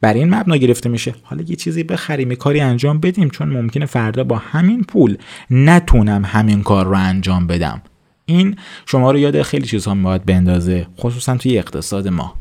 بر 0.00 0.14
این 0.14 0.34
مبنا 0.34 0.56
گرفته 0.56 0.88
میشه. 0.88 1.14
حالا 1.22 1.44
یه 1.48 1.56
چیزی 1.56 1.82
بخریم 1.82 2.30
یه 2.30 2.36
کاری 2.36 2.60
انجام 2.60 3.00
بدیم 3.00 3.28
چون 3.28 3.48
ممکنه 3.48 3.86
فردا 3.86 4.24
با 4.24 4.36
همین 4.36 4.84
پول 4.84 5.16
نتونم 5.50 6.24
همین 6.24 6.62
کار 6.62 6.86
رو 6.86 6.96
انجام 6.98 7.46
بدم. 7.46 7.82
این 8.26 8.56
شما 8.86 9.10
رو 9.10 9.18
یاد 9.18 9.42
خیلی 9.42 9.66
چیزها 9.66 9.94
باید 9.94 10.24
بندازه 10.24 10.86
خصوصا 10.98 11.36
توی 11.36 11.58
اقتصاد 11.58 12.08
ما. 12.08 12.34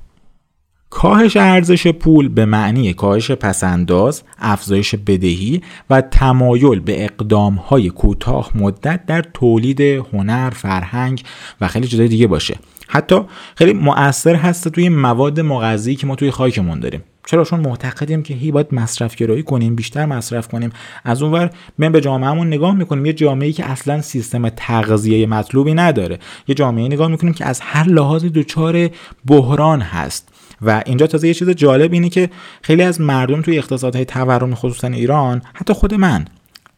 کاهش 0.90 1.38
ارزش 1.38 1.88
پول 1.88 2.28
به 2.30 2.46
معنی 2.46 2.94
کاهش 2.94 3.32
پسنداز، 3.32 4.24
افزایش 4.40 4.96
بدهی 4.96 5.62
و 5.90 6.02
تمایل 6.02 6.80
به 6.80 7.04
اقدامهای 7.04 7.90
کوتاه 7.90 8.52
مدت 8.56 9.06
در 9.06 9.22
تولید 9.34 9.82
هنر، 9.82 10.50
فرهنگ 10.50 11.24
و 11.62 11.68
خیلی 11.68 11.88
چیزای 11.88 12.08
دیگه 12.08 12.28
باشه. 12.28 12.58
حتی 12.88 13.22
خیلی 13.56 13.74
مؤثر 13.74 14.36
هست 14.36 14.68
توی 14.68 14.90
مواد 14.90 15.40
مغذی 15.40 15.96
که 15.96 16.08
ما 16.08 16.16
توی 16.16 16.32
خاکمون 16.32 16.80
داریم. 16.80 17.04
چرا؟ 17.28 17.44
چون 17.44 17.60
معتقدیم 17.60 18.24
که 18.24 18.34
هی 18.34 18.52
باید 18.52 18.68
مصرف 18.72 19.16
گرایی 19.16 19.44
کنیم 19.44 19.76
بیشتر 19.76 20.06
مصرف 20.06 20.48
کنیم. 20.48 20.70
از 21.04 21.22
اونور 21.22 21.50
من 21.78 21.92
به 21.92 22.02
جامعهمون 22.02 22.48
نگاه 22.48 22.76
می‌کنیم. 22.76 23.06
یه 23.06 23.14
جامعه‌ای 23.14 23.54
که 23.54 23.66
اصلا 23.66 24.02
سیستم 24.02 24.50
تغذیه 24.50 25.28
مطلوبی 25.28 25.74
نداره. 25.74 26.20
یه 26.48 26.56
جامعه 26.56 26.88
نگاه 26.88 27.08
می‌کنیم 27.08 27.34
که 27.34 27.46
از 27.46 27.60
هر 27.62 27.88
لحاظی 27.88 28.30
دچار 28.30 28.90
بحران 29.26 29.82
هست. 29.82 30.30
و 30.62 30.84
اینجا 30.86 31.08
تازه 31.08 31.28
یه 31.28 31.34
چیز 31.34 31.50
جالب 31.50 31.94
اینه 31.94 32.10
که 32.10 32.30
خیلی 32.62 32.82
از 32.84 33.02
مردم 33.02 33.42
توی 33.42 33.58
اقتصادهای 33.58 34.06
تورم 34.06 34.56
خصوصا 34.56 34.88
ایران 34.88 35.42
حتی 35.54 35.74
خود 35.74 35.94
من 35.94 36.26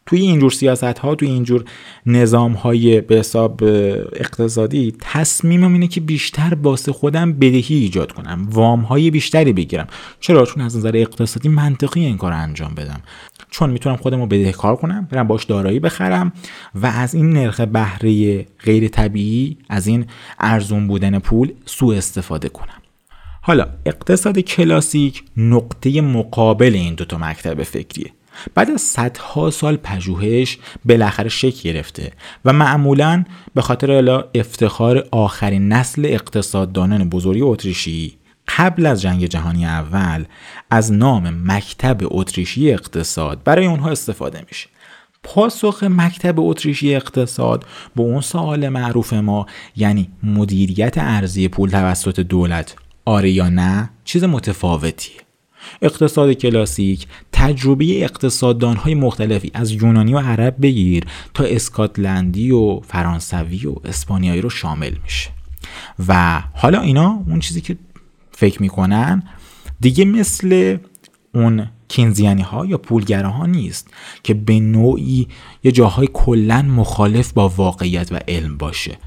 توی 0.08 0.20
اینجور 0.20 0.50
سیاست 0.50 0.84
ها 0.84 1.14
توی 1.14 1.28
اینجور 1.28 1.64
نظام 2.06 2.52
های 2.52 3.00
به 3.00 3.16
حساب 3.16 3.60
اقتصادی 4.12 4.94
تصمیمم 5.00 5.72
اینه 5.72 5.88
که 5.88 6.00
بیشتر 6.00 6.54
باسه 6.54 6.92
خودم 6.92 7.32
بدهی 7.32 7.76
ایجاد 7.76 8.12
کنم 8.12 8.48
وام 8.50 8.80
های 8.80 9.10
بیشتری 9.10 9.52
بگیرم. 9.52 9.86
چرا؟ 10.20 10.46
چون 10.46 10.62
از 10.62 10.76
نظر 10.76 10.92
اقتصادی 10.94 11.48
منطقی 11.48 12.00
این 12.04 12.16
کار 12.16 12.32
انجام 12.32 12.74
بدم. 12.74 13.00
چون 13.50 13.70
می‌تونم 13.70 13.96
خودم 13.96 14.20
رو 14.20 14.26
بدهکار 14.26 14.76
کنم 14.76 15.08
برم 15.10 15.26
باش 15.26 15.44
دارایی 15.44 15.80
بخرم 15.80 16.32
و 16.74 16.86
از 16.86 17.14
این 17.14 17.30
نرخ 17.30 17.60
بهره 17.60 18.46
غیر 18.64 18.88
طبیعی 18.88 19.56
از 19.68 19.86
این 19.86 20.06
ارزون 20.38 20.86
بودن 20.86 21.18
پول 21.18 21.52
سوء 21.66 21.96
استفاده 21.96 22.48
کنم. 22.48 22.87
حالا 23.48 23.66
اقتصاد 23.86 24.38
کلاسیک 24.38 25.22
نقطه 25.36 26.00
مقابل 26.00 26.74
این 26.74 26.94
دوتا 26.94 27.18
مکتب 27.18 27.62
فکریه. 27.62 28.10
بعد 28.54 28.70
از 28.70 28.80
صدها 28.80 29.50
سال 29.50 29.76
پژوهش 29.76 30.58
بالاخره 30.84 31.28
شکل 31.28 31.70
گرفته 31.70 32.12
و 32.44 32.52
معمولا 32.52 33.24
به 33.54 33.62
خاطر 33.62 34.24
افتخار 34.34 35.08
آخرین 35.10 35.68
نسل 35.68 36.06
اقتصاددانان 36.06 37.08
بزرگ 37.08 37.42
اتریشی 37.42 38.18
قبل 38.58 38.86
از 38.86 39.02
جنگ 39.02 39.26
جهانی 39.26 39.66
اول 39.66 40.24
از 40.70 40.92
نام 40.92 41.42
مکتب 41.44 41.98
اتریشی 42.02 42.72
اقتصاد 42.72 43.42
برای 43.44 43.66
اونها 43.66 43.90
استفاده 43.90 44.44
میشه. 44.48 44.68
پاسخ 45.22 45.84
مکتب 45.90 46.40
اتریشی 46.40 46.94
اقتصاد 46.94 47.64
به 47.96 48.02
اون 48.02 48.20
سوال 48.20 48.68
معروف 48.68 49.12
ما 49.12 49.46
یعنی 49.76 50.10
مدیریت 50.22 50.94
ارزی 50.98 51.48
پول 51.48 51.70
توسط 51.70 52.20
دولت. 52.20 52.76
آره 53.08 53.30
یا 53.30 53.48
نه 53.48 53.90
چیز 54.04 54.24
متفاوتیه. 54.24 55.16
اقتصاد 55.82 56.32
کلاسیک 56.32 57.06
تجربه 57.32 58.04
اقتصاددانهای 58.04 58.94
مختلفی 58.94 59.50
از 59.54 59.72
یونانی 59.72 60.14
و 60.14 60.18
عرب 60.18 60.56
بگیر 60.62 61.04
تا 61.34 61.44
اسکاتلندی 61.44 62.50
و 62.50 62.80
فرانسوی 62.80 63.66
و 63.66 63.74
اسپانیایی 63.84 64.40
رو 64.40 64.50
شامل 64.50 64.94
میشه. 65.02 65.30
و 66.08 66.42
حالا 66.54 66.80
اینا 66.80 67.22
اون 67.26 67.40
چیزی 67.40 67.60
که 67.60 67.76
فکر 68.30 68.62
می‌کنن 68.62 69.22
دیگه 69.80 70.04
مثل 70.04 70.78
اون 71.34 71.66
کینزیانی 71.88 72.42
ها 72.42 72.66
یا 72.66 72.78
پولگره 72.78 73.28
ها 73.28 73.46
نیست 73.46 73.90
که 74.22 74.34
به 74.34 74.60
نوعی 74.60 75.28
یه 75.64 75.72
جاهای 75.72 76.08
کلا 76.12 76.62
مخالف 76.62 77.32
با 77.32 77.48
واقعیت 77.48 78.12
و 78.12 78.18
علم 78.28 78.56
باشه. 78.56 78.98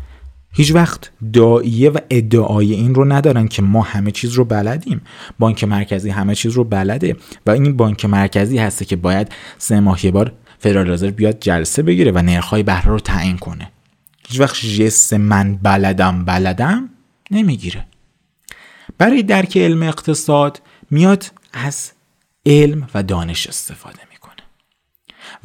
هیچ 0.53 0.71
وقت 0.71 1.11
داییه 1.33 1.89
و 1.89 1.97
ادعای 2.09 2.73
این 2.73 2.95
رو 2.95 3.05
ندارن 3.05 3.47
که 3.47 3.61
ما 3.61 3.81
همه 3.81 4.11
چیز 4.11 4.33
رو 4.33 4.45
بلدیم. 4.45 5.01
بانک 5.39 5.63
مرکزی 5.63 6.09
همه 6.09 6.35
چیز 6.35 6.51
رو 6.51 6.63
بلده 6.63 7.15
و 7.45 7.51
این 7.51 7.77
بانک 7.77 8.05
مرکزی 8.05 8.57
هسته 8.57 8.85
که 8.85 8.95
باید 8.95 9.31
سه 9.57 9.79
ماه 9.79 10.05
یه 10.05 10.11
بار 10.11 10.33
فدرال 10.59 10.91
رزرو 10.91 11.11
بیاد 11.11 11.39
جلسه 11.39 11.81
بگیره 11.81 12.11
و 12.11 12.21
نرخ‌های 12.21 12.63
بهره 12.63 12.87
رو 12.87 12.99
تعیین 12.99 13.37
کنه. 13.37 13.71
هیچ 14.27 14.39
وقت 14.39 14.55
جس 14.55 15.13
من 15.13 15.55
بلدم 15.55 16.25
بلدم 16.25 16.89
نمی‌گیره. 17.31 17.85
برای 18.97 19.23
درک 19.23 19.57
علم 19.57 19.83
اقتصاد 19.83 20.61
میاد 20.91 21.25
از 21.53 21.91
علم 22.45 22.87
و 22.93 23.03
دانش 23.03 23.47
استفاده 23.47 23.99
می‌کنه 24.11 24.31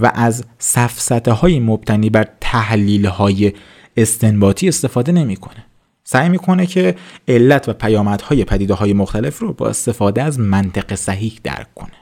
و 0.00 0.12
از 0.14 0.44
سفسته 0.58 1.32
های 1.32 1.60
مبتنی 1.60 2.10
بر 2.10 2.28
تحلیل 2.40 3.06
های 3.06 3.52
استنباطی 3.96 4.68
استفاده 4.68 5.12
نمی‌کنه. 5.12 5.64
سعی 6.04 6.28
می‌کنه 6.28 6.66
که 6.66 6.94
علت 7.28 7.68
و 7.68 7.72
پیامدهای 7.72 8.44
پدیده 8.44 8.74
های 8.74 8.92
مختلف 8.92 9.38
رو 9.38 9.52
با 9.52 9.68
استفاده 9.68 10.22
از 10.22 10.40
منطق 10.40 10.94
صحیح 10.94 11.38
درک 11.44 11.74
کنه. 11.74 11.92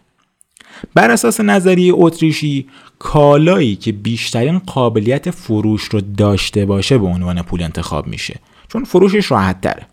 بر 0.95 1.11
اساس 1.11 1.41
نظریه 1.41 1.93
اتریشی 1.97 2.67
کالایی 2.99 3.77
که 3.77 3.93
بیشترین 3.93 4.59
قابلیت 4.59 5.31
فروش 5.31 5.83
رو 5.83 6.01
داشته 6.01 6.67
باشه 6.67 6.99
به 6.99 7.07
عنوان 7.07 7.43
پول 7.43 7.63
انتخاب 7.63 8.07
میشه. 8.07 8.41
چون 8.69 8.85
فروشش 8.85 9.31
راحت 9.31 9.61
تره. 9.61 9.87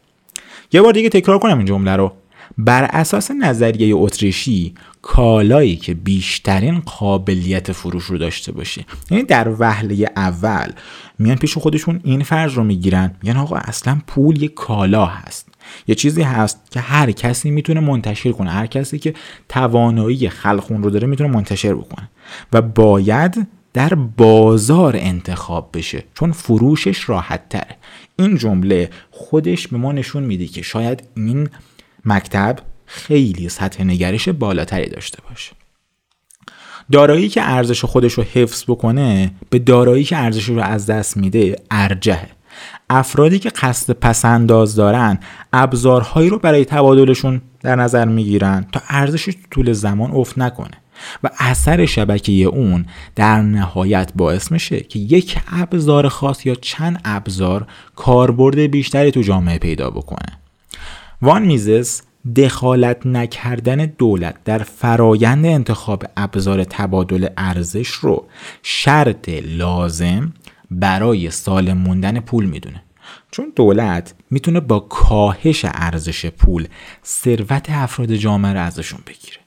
یه 0.74 0.82
بار 0.82 0.94
دیگه 0.94 1.10
تکرار 1.10 1.40
کنم 1.40 1.58
این 1.58 1.68
جمله 1.68 1.96
رو. 1.96 2.14
بر 2.58 2.84
اساس 2.84 3.32
نظریه 3.32 3.96
اتریشی 3.96 4.74
کالایی 5.02 5.76
که 5.76 5.94
بیشترین 5.94 6.80
قابلیت 6.80 7.72
فروش 7.72 8.04
رو 8.04 8.18
داشته 8.18 8.52
باشه. 8.52 8.86
یعنی 9.12 9.24
در 9.24 9.56
وهله 9.60 10.10
اول 10.16 10.72
میان 11.20 11.36
پیش 11.36 11.58
خودشون 11.58 12.00
این 12.04 12.24
فرض 12.24 12.54
رو 12.54 12.64
می‌گیرن. 12.64 13.16
میگن 13.24 13.38
آقا 13.38 13.56
اصلا 13.56 14.02
پول 14.08 14.42
یه 14.42 14.48
کالا 14.48 15.06
هست. 15.06 15.48
یه 15.88 15.96
چیزی 15.96 16.22
هست 16.22 16.72
که 16.72 16.80
هر 16.80 17.12
کسی 17.12 17.52
می‌تونه 17.52 17.80
منتشر 17.80 18.32
کنه. 18.32 18.52
هر 18.52 18.66
کسی 18.66 19.00
که 19.00 19.14
توانایی 19.50 20.30
خلقون 20.30 20.84
رو 20.84 20.90
داره 20.90 21.08
می‌تونه 21.08 21.30
منتشر 21.30 21.74
بکنه. 21.74 22.10
و 22.54 22.62
باید 22.62 23.48
در 23.74 23.94
بازار 23.94 24.96
انتخاب 24.98 25.70
بشه. 25.74 26.04
چون 26.16 26.32
فروشش 26.32 27.10
راحت 27.10 27.50
تره 27.50 27.76
این 28.20 28.38
جمله 28.38 28.90
خودش 29.12 29.68
به 29.68 29.78
ما 29.78 29.92
نشون 29.92 30.24
میده 30.24 30.48
که 30.48 30.62
شاید 30.62 31.04
این 31.16 31.50
مکتب 32.06 32.60
خیلی 32.86 33.50
سطح 33.50 33.84
نگرش 33.84 34.30
بالاتری 34.30 34.90
داشته 34.90 35.18
باشه. 35.30 35.52
دارایی 36.92 37.30
که 37.30 37.42
ارزش 37.44 37.86
خودش 37.86 38.14
رو 38.14 38.24
حفظ 38.24 38.64
بکنه 38.68 39.32
به 39.50 39.60
دارایی 39.60 40.04
که 40.04 40.18
ارزش 40.18 40.44
رو 40.44 40.60
از 40.60 40.86
دست 40.86 41.18
میده 41.18 41.56
ارجهه 41.72 42.28
افرادی 42.90 43.40
که 43.40 43.50
قصد 43.50 43.94
پسنداز 43.94 44.76
دارن 44.76 45.20
ابزارهایی 45.54 46.30
رو 46.30 46.40
برای 46.40 46.66
تبادلشون 46.66 47.42
در 47.60 47.76
نظر 47.76 48.06
می‌گیرن 48.06 48.66
تا 48.72 48.82
ارزشش 48.90 49.34
طول 49.52 49.74
زمان 49.74 50.12
افت 50.12 50.38
نکنه 50.38 50.78
و 51.24 51.30
اثر 51.38 51.86
شبکه 51.86 52.32
اون 52.32 52.86
در 53.16 53.42
نهایت 53.42 54.12
باعث 54.16 54.52
میشه 54.52 54.80
که 54.80 55.00
یک 55.00 55.38
ابزار 55.52 56.08
خاص 56.08 56.46
یا 56.46 56.56
چند 56.56 57.02
ابزار 57.06 57.68
کاربرد 57.96 58.60
بیشتری 58.60 59.12
تو 59.12 59.22
جامعه 59.22 59.58
پیدا 59.58 59.90
بکنه. 59.90 60.38
وان 61.22 61.42
میزس 61.42 62.02
دخالت 62.36 63.06
نکردن 63.06 63.86
دولت 63.86 64.36
در 64.46 64.58
فرایند 64.58 65.46
انتخاب 65.46 66.04
ابزار 66.18 66.64
تبادل 66.64 67.28
ارزش 67.38 67.88
رو 67.88 68.28
شرط 68.64 69.30
لازم 69.30 70.34
برای 70.72 71.32
سالم 71.32 71.78
موندن 71.78 72.20
پول 72.20 72.46
می‌دونه. 72.46 72.84
چون 73.32 73.54
دولت 73.56 74.14
می‌تونه 74.30 74.60
با 74.60 74.80
کاهش 74.80 75.66
ارزش 75.66 76.26
پول 76.26 76.68
ثروت 77.06 77.70
افراد 77.70 78.14
جامعه 78.14 78.54
رو 78.54 78.60
ازشون 78.60 79.00
بگیره. 79.08 79.38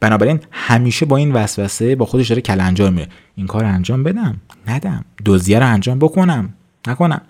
بنابراین 0.00 0.40
همیشه 0.50 1.06
با 1.06 1.16
این 1.16 1.32
وسوسه 1.32 1.96
با 1.96 2.04
خودش 2.06 2.28
داره 2.28 2.42
کلنجار 2.42 2.90
میره. 2.90 3.08
این 3.34 3.46
کار 3.46 3.64
انجام 3.64 4.02
بدم؟ 4.02 4.40
ندم. 4.66 5.04
دوزیه 5.24 5.58
رو 5.58 5.66
انجام 5.66 5.98
بکنم؟ 5.98 6.54
نکنم. 6.88 7.20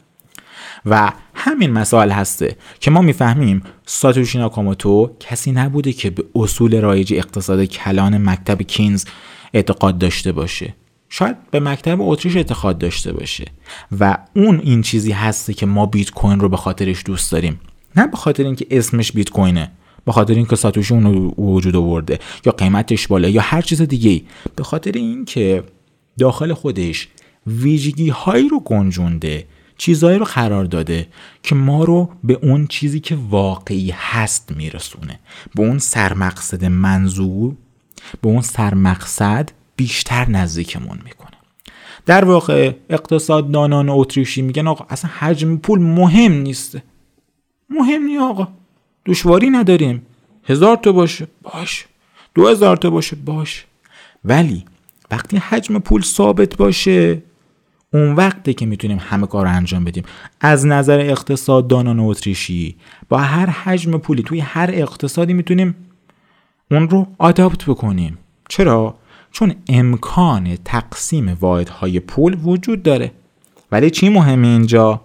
و 0.87 1.13
همین 1.49 1.71
مسائل 1.71 2.11
هسته 2.11 2.57
که 2.81 2.91
ما 2.91 3.03
می‌فهمیم 3.03 3.63
ساتوشی 3.87 4.39
ناکاموتو 4.39 5.11
کسی 5.21 5.53
نبوده 5.53 5.93
که 5.93 6.11
به 6.11 6.25
اصول 6.35 6.81
رایج 6.81 7.15
اقتصاد 7.15 7.65
کلان 7.65 8.29
مکتب 8.29 8.63
کینز 8.63 9.05
اعتقاد 9.55 9.99
داشته 9.99 10.33
باشه. 10.33 10.75
شاید 11.09 11.37
به 11.51 11.61
مکتب 11.61 12.01
اتریش 12.01 12.37
اعتقاد 12.37 12.79
داشته 12.79 13.13
باشه 13.13 13.45
و 14.01 14.19
اون 14.37 14.61
این 14.65 14.83
چیزی 14.83 15.13
هسته 15.13 15.55
که 15.55 15.67
ما 15.67 15.87
بیت 15.87 16.11
کوین 16.11 16.41
رو 16.41 16.49
به 16.49 16.57
خاطرش 16.57 17.03
دوست 17.07 17.33
داریم. 17.33 17.61
نه 17.97 18.07
به 18.07 18.17
خاطر 18.17 18.45
اینکه 18.45 18.67
اسمش 18.71 19.13
بیت 19.13 19.31
کوینه 19.31 19.71
به 20.05 20.13
خاطر 20.13 20.35
اینکه 20.35 20.57
ساتوشی 20.57 20.95
اون 20.95 21.05
رو 21.05 21.45
وجود 21.45 21.77
آورده 21.77 22.19
یا 22.47 22.53
قیمتش 22.53 23.07
بالا 23.07 23.29
یا 23.29 23.41
هر 23.41 23.63
چیز 23.63 23.83
دیگه 23.83 24.23
به 24.57 24.65
خاطر 24.65 24.93
اینکه 24.93 25.65
داخل 26.19 26.53
خودش 26.53 27.09
ویژگی 27.47 28.09
هایی 28.09 28.49
رو 28.49 28.61
گنجونده 28.61 29.47
چیزهایی 29.79 30.19
رو 30.19 30.25
قرار 30.25 30.65
داده 30.65 31.07
که 31.43 31.55
ما 31.55 31.85
رو 31.85 32.11
به 32.25 32.39
اون 32.43 32.67
چیزی 32.67 33.01
که 33.01 33.17
واقعی 33.31 33.91
هست 33.91 34.53
میرسونه. 34.57 35.19
به 35.55 35.63
اون 35.63 35.79
سرمقصد 35.79 36.65
منظور 36.65 37.55
به 38.23 38.29
اون 38.29 38.43
سرمقصد 38.43 39.51
بیشتر 39.77 40.31
نزدیکمون 40.31 40.99
می‌کنه. 41.05 41.31
در 42.07 42.25
واقع 42.25 42.73
اقتصاددانان 42.91 43.89
اتریشی 43.89 44.43
میگن 44.43 44.67
آقا 44.67 44.87
اصلا 44.91 45.11
حجم 45.19 45.57
پول 45.57 45.81
مهم 45.81 46.33
نیست. 46.33 46.79
مهم 47.71 48.03
نی 48.03 48.19
آقا. 48.19 48.49
دشواری 49.07 49.51
نداریم. 49.51 50.07
هزار 50.45 50.77
تا 50.77 50.93
باشه. 50.93 51.27
باش. 51.43 51.87
دو 52.35 52.49
هزار 52.49 52.77
تا 52.77 52.91
باشه. 52.91 53.17
باش. 53.17 53.67
ولی 54.25 54.65
وقتی 55.11 55.37
حجم 55.37 55.79
پول 55.79 56.03
ثابت 56.03 56.57
باشه 56.57 57.23
اون 57.93 58.13
وقته 58.13 58.55
که 58.55 58.67
می‌تونیم 58.67 58.99
همه 59.01 59.27
کار 59.27 59.47
رو 59.47 59.53
انجام 59.53 59.85
بدیم. 59.85 60.05
از 60.41 60.67
نظر 60.67 61.01
اقتصاددانان 61.01 62.01
اتریشی 62.01 62.77
با 63.09 63.19
هر 63.19 63.51
حجم 63.51 63.99
پولی 63.99 64.23
توی 64.23 64.41
هر 64.41 64.71
اقتصادی 64.73 65.33
می‌تونیم 65.33 65.75
اون 66.71 66.89
رو 66.89 67.07
آداپت 67.19 67.65
بکنیم. 67.65 68.19
چرا؟ 68.49 68.95
چون 69.33 69.55
امکان 69.69 70.57
تقسیم 70.65 71.37
واحدهای 71.41 72.01
پول 72.01 72.37
وجود 72.45 72.83
داره. 72.83 73.13
ولی 73.73 73.91
چی 73.91 74.09
مهمه 74.09 74.49
اینجا؟ 74.49 75.01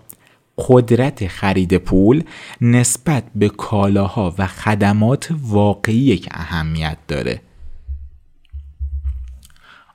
قدرت 0.57 1.27
خرید 1.27 1.77
پول 1.77 2.23
نسبت 2.61 3.23
به 3.35 3.49
کالاها 3.49 4.35
و 4.37 4.47
خدمات 4.47 5.29
واقعی 5.41 6.17
که 6.17 6.29
اهمیت 6.33 6.97
داره. 7.07 7.41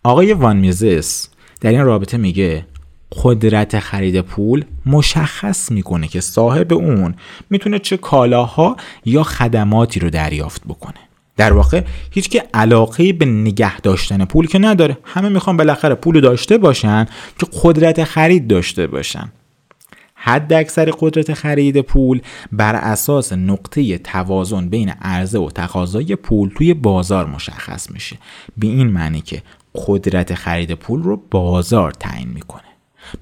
آقای 0.03 0.33
وان 0.33 0.57
میزس 0.57 1.29
در 1.61 1.71
این 1.71 1.85
رابطه 1.85 2.17
میگه 2.17 2.67
قدرت 3.13 3.79
خرید 3.79 4.21
پول 4.21 4.65
مشخص 4.87 5.71
می‌کنه 5.71 6.09
که 6.09 6.21
صاحب 6.21 6.73
اون 6.73 7.15
می‌تونه 7.51 7.79
چه 7.79 7.97
کالاها 7.97 8.77
یا 9.05 9.23
خدماتی 9.23 10.01
رو 10.01 10.11
دریافت 10.11 10.63
بکنه. 10.65 10.99
در 11.37 11.53
واقع 11.53 11.83
هیچ 12.11 12.29
که 12.29 12.45
علاقه 12.55 13.13
به 13.13 13.25
نگه 13.25 13.81
داشتن 13.81 14.25
پول 14.25 14.47
که 14.47 14.59
نداره. 14.59 14.99
همه 15.05 15.29
می‌خوان 15.29 15.57
بالاخره 15.57 15.95
پول 15.95 16.21
داشته 16.21 16.59
باشن 16.59 17.07
که 17.39 17.47
قدرت 17.63 18.05
خرید 18.05 18.47
داشته 18.47 18.87
باشن. 18.87 19.33
حد 20.15 20.53
اکثر 20.53 20.91
قدرت 21.01 21.35
خرید 21.35 21.81
پول 21.81 22.21
بر 22.53 22.77
اساس 22.77 23.33
نقطه 23.33 23.99
توازن 23.99 24.69
بین 24.69 24.89
عرضه 24.89 25.39
و 25.39 25.51
تقاضای 25.51 26.17
پول 26.17 26.51
توی 26.57 26.75
بازار 26.75 27.27
مشخص 27.27 27.91
میشه. 27.91 28.19
به 28.57 28.67
این 28.67 28.87
معنی 28.87 29.21
که 29.21 29.43
قدرت 29.87 30.35
خرید 30.35 30.75
پول 30.75 31.03
رو 31.03 31.23
بازار 31.31 31.93
تعیین 31.93 32.29
می‌کنه. 32.29 32.68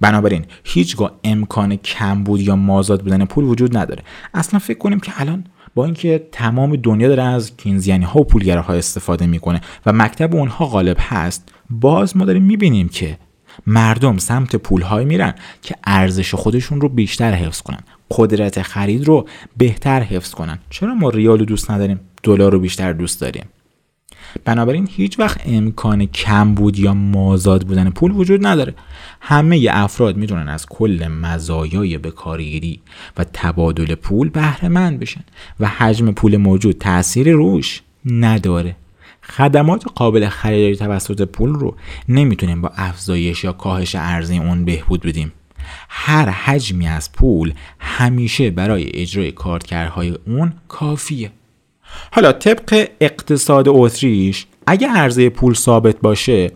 بنابراین 0.00 0.44
هیچگاه 0.64 1.12
امکان 1.24 1.76
کمبود 1.76 2.40
یا 2.40 2.56
مازاد 2.56 3.02
بودن 3.02 3.24
پول 3.24 3.44
وجود 3.44 3.76
نداره. 3.76 4.02
اصلا 4.34 4.58
فکر 4.58 4.78
کنیم 4.78 5.00
که 5.00 5.12
الان 5.16 5.44
با 5.74 5.84
اینکه 5.84 6.28
تمام 6.32 6.76
دنیا 6.76 7.08
داره 7.08 7.22
از 7.22 7.56
کینزیانی 7.56 8.04
ها 8.04 8.20
و 8.20 8.24
پولگره 8.24 8.70
استفاده 8.70 9.26
می‌کنه 9.26 9.60
و 9.86 9.92
مکتب 9.92 10.34
اونها 10.34 10.66
غالب 10.66 10.96
هست 11.00 11.48
باز 11.70 12.16
ما 12.16 12.24
داریم 12.24 12.42
می‌بینیم 12.42 12.88
که 12.88 13.18
مردم 13.66 14.18
سمت 14.18 14.56
پول 14.56 15.04
میرن 15.04 15.34
که 15.62 15.74
ارزش 15.84 16.34
خودشون 16.34 16.80
رو 16.80 16.88
بیشتر 16.88 17.32
حفظ 17.32 17.60
کنن 17.60 17.80
قدرت 18.10 18.62
خرید 18.62 19.04
رو 19.04 19.28
بهتر 19.56 20.00
حفظ 20.00 20.30
کنن. 20.30 20.58
چرا 20.70 20.94
ما 20.94 21.10
ریال 21.10 21.38
رو 21.38 21.44
دوست 21.44 21.70
نداریم 21.70 22.00
دلار 22.22 22.52
رو 22.52 22.58
بیشتر 22.58 22.92
دوست 22.92 23.20
داریم؟ 23.20 23.44
بنابراین 24.44 24.88
هیچ 24.90 25.18
وقت 25.18 25.40
امکان 25.46 26.06
کم 26.06 26.54
بود 26.54 26.78
یا 26.78 26.94
مازاد 26.94 27.66
بودن 27.66 27.90
پول 27.90 28.12
وجود 28.12 28.46
نداره. 28.46 28.74
همه 29.20 29.68
افراد 29.70 30.16
می‌تونن 30.16 30.48
از 30.48 30.66
کل 30.66 31.08
مزایای 31.08 31.98
بکارگیری 31.98 32.80
و 33.16 33.24
تبادل 33.32 33.94
پول 33.94 34.28
بهره 34.28 34.68
مند 34.68 35.00
بشن 35.00 35.24
و 35.60 35.68
حجم 35.68 36.12
پول 36.12 36.36
موجود 36.36 36.78
تأثیر 36.78 37.32
روش 37.32 37.82
نداره. 38.04 38.76
خدمات 39.22 39.84
قابل 39.94 40.28
خریداری 40.28 40.76
توسط 40.76 41.22
پول 41.22 41.54
رو 41.54 41.76
نمی‌تونیم 42.08 42.60
با 42.60 42.72
افزایش 42.76 43.44
یا 43.44 43.52
کاهش 43.52 43.94
ارزی 43.94 44.38
اون 44.38 44.64
بهبود 44.64 45.00
بدیم. 45.00 45.32
هر 45.88 46.30
حجمی 46.30 46.88
از 46.88 47.12
پول 47.12 47.52
همیشه 47.78 48.50
برای 48.50 48.90
اجرای 48.94 49.32
کارکردهای 49.32 50.18
اون 50.26 50.52
کافیه. 50.68 51.30
حالا 52.12 52.32
طبق 52.32 52.88
اقتصاد 53.00 53.68
اتریش 53.68 54.46
اگه 54.66 54.88
عرضه 54.88 55.28
پول 55.28 55.54
ثابت 55.54 55.96
باشه 56.02 56.50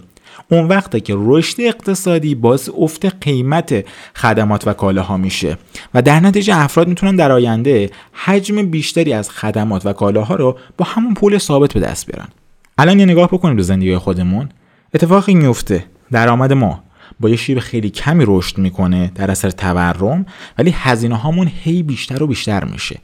اون 0.48 0.68
وقته 0.68 1.00
که 1.00 1.14
رشد 1.18 1.60
اقتصادی 1.60 2.34
باعث 2.34 2.68
افت 2.78 3.24
قیمت 3.24 3.84
خدمات 4.16 4.68
و 4.68 4.72
کالاها 4.72 5.16
میشه 5.16 5.58
و 5.94 6.02
در 6.02 6.20
نتیجه 6.20 6.56
افراد 6.56 6.88
می‌تونن 6.88 7.16
در 7.16 7.32
آینده 7.32 7.90
حجم 8.12 8.70
بیشتری 8.70 9.12
از 9.12 9.30
خدمات 9.30 9.86
و 9.86 9.92
کالاها 9.92 10.34
رو 10.34 10.58
با 10.76 10.84
همون 10.84 11.14
پول 11.14 11.38
ثابت 11.38 11.72
به 11.72 11.80
دست 11.80 12.06
بیارن. 12.06 12.28
الان 12.78 12.98
یه 12.98 13.06
نگاه 13.06 13.28
بکنیم 13.28 13.56
به 13.56 13.62
زندگی 13.62 13.96
خودمون. 13.96 14.48
اتفاقی 14.94 15.34
میفته. 15.34 15.84
درآمد 16.12 16.52
ما 16.52 16.82
با 17.20 17.28
یه 17.28 17.36
شیب 17.36 17.58
خیلی 17.58 17.90
کمی 17.90 18.24
رشد 18.26 18.58
می‌کنه 18.58 19.12
در 19.14 19.30
اثر 19.30 19.50
تورم 19.50 20.26
ولی 20.58 20.74
هزینه 20.76 21.16
هامون 21.16 21.50
هی 21.62 21.82
بیشتر 21.82 22.22
و 22.22 22.26
بیشتر 22.26 22.64
میشه. 22.64 22.98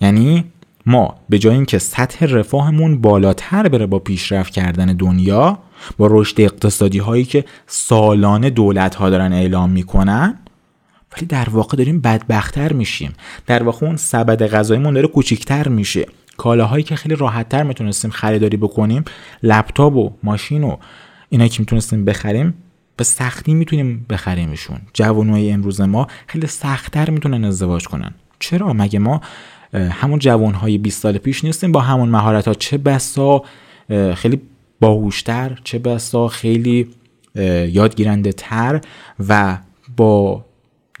یعنی 0.00 0.44
ما 0.86 1.14
به 1.28 1.38
جای 1.38 1.54
اینکه 1.54 1.78
سطح 1.78 2.26
رفاهمون 2.26 3.00
بالاتر 3.00 3.68
بره 3.68 3.86
با 3.86 3.98
پیشرفت 3.98 4.52
کردن 4.52 4.86
دنیا 4.86 5.58
با 5.96 6.08
رشد 6.10 6.40
اقتصادی 6.40 6.98
هایی 6.98 7.24
که 7.24 7.44
سالانه 7.66 8.50
دولت 8.50 8.94
ها 8.94 9.10
دارن 9.10 9.32
اعلام 9.32 9.70
می‌کنن 9.70 10.38
ولی 11.16 11.26
در 11.26 11.48
واقع 11.50 11.76
داریم 11.76 12.00
بدبختتر 12.00 12.72
میشیم. 12.72 13.12
در 13.46 13.62
واقع 13.62 13.86
اون 13.86 13.96
سبد 13.96 14.46
غذاییمون 14.46 14.94
داره 14.94 15.08
کوچیکتر 15.08 15.68
میشه. 15.68 16.06
کالاهایی 16.36 16.84
که 16.84 16.96
خیلی 16.96 17.14
راحتتر 17.14 17.62
می‌تونستیم 17.62 18.10
خریداری 18.10 18.56
بکنیم 18.56 19.04
لپتاپ 19.42 19.96
و 19.96 20.12
ماشین 20.22 20.64
و 20.64 20.76
اینا 21.28 21.48
که 21.48 21.60
می‌تونستیم 21.60 22.04
بخریم 22.04 22.54
به 22.96 23.04
سختی 23.04 23.54
می‌تونیم 23.54 24.06
بخریمشون. 24.10 24.78
جوانای 24.92 25.50
امروز 25.50 25.80
ما 25.80 26.06
خیلی 26.26 26.46
سختتر 26.46 27.10
می‌تونن 27.10 27.44
ازدواج 27.44 27.84
کنن. 27.88 28.14
چرا؟ 28.38 28.72
مگه 28.72 28.98
ما 28.98 29.20
همون 29.74 30.18
جوانهای 30.18 30.78
20 30.78 31.02
سال 31.02 31.18
پیش 31.18 31.44
نیستیم. 31.44 31.72
با 31.72 31.80
همون 31.80 32.08
مهارت 32.08 32.48
ها 32.48 32.54
چه 32.54 32.78
بسا 32.78 33.42
خیلی 34.14 34.40
باهوشتر 34.80 35.58
چه 35.64 35.78
بسا 35.78 36.28
خیلی 36.28 36.88
یادگیرنده 37.68 38.32
تر 38.32 38.80
و 39.28 39.58
با 39.96 40.44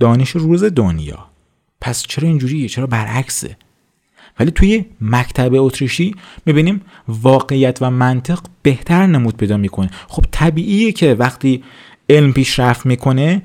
دانش 0.00 0.30
روز 0.30 0.64
دنیا. 0.64 1.26
پس 1.80 2.02
چرا 2.02 2.28
اینجوریه؟ 2.28 2.68
چرا 2.68 2.86
برعکسه؟ 2.86 3.56
ولی 4.40 4.50
توی 4.50 4.84
مکتب 5.00 5.54
اتریشی 5.54 6.14
می‌بینیم 6.46 6.80
واقعیت 7.08 7.78
و 7.80 7.90
منطق 7.90 8.38
بهتر 8.62 9.06
نمود 9.06 9.36
پیدا 9.36 9.56
می‌کنه. 9.56 9.90
خب 10.08 10.24
طبیعیه 10.30 10.92
که 10.92 11.14
وقتی 11.14 11.64
علم 12.08 12.32
پیشرفت 12.32 12.86
می‌کنه 12.86 13.42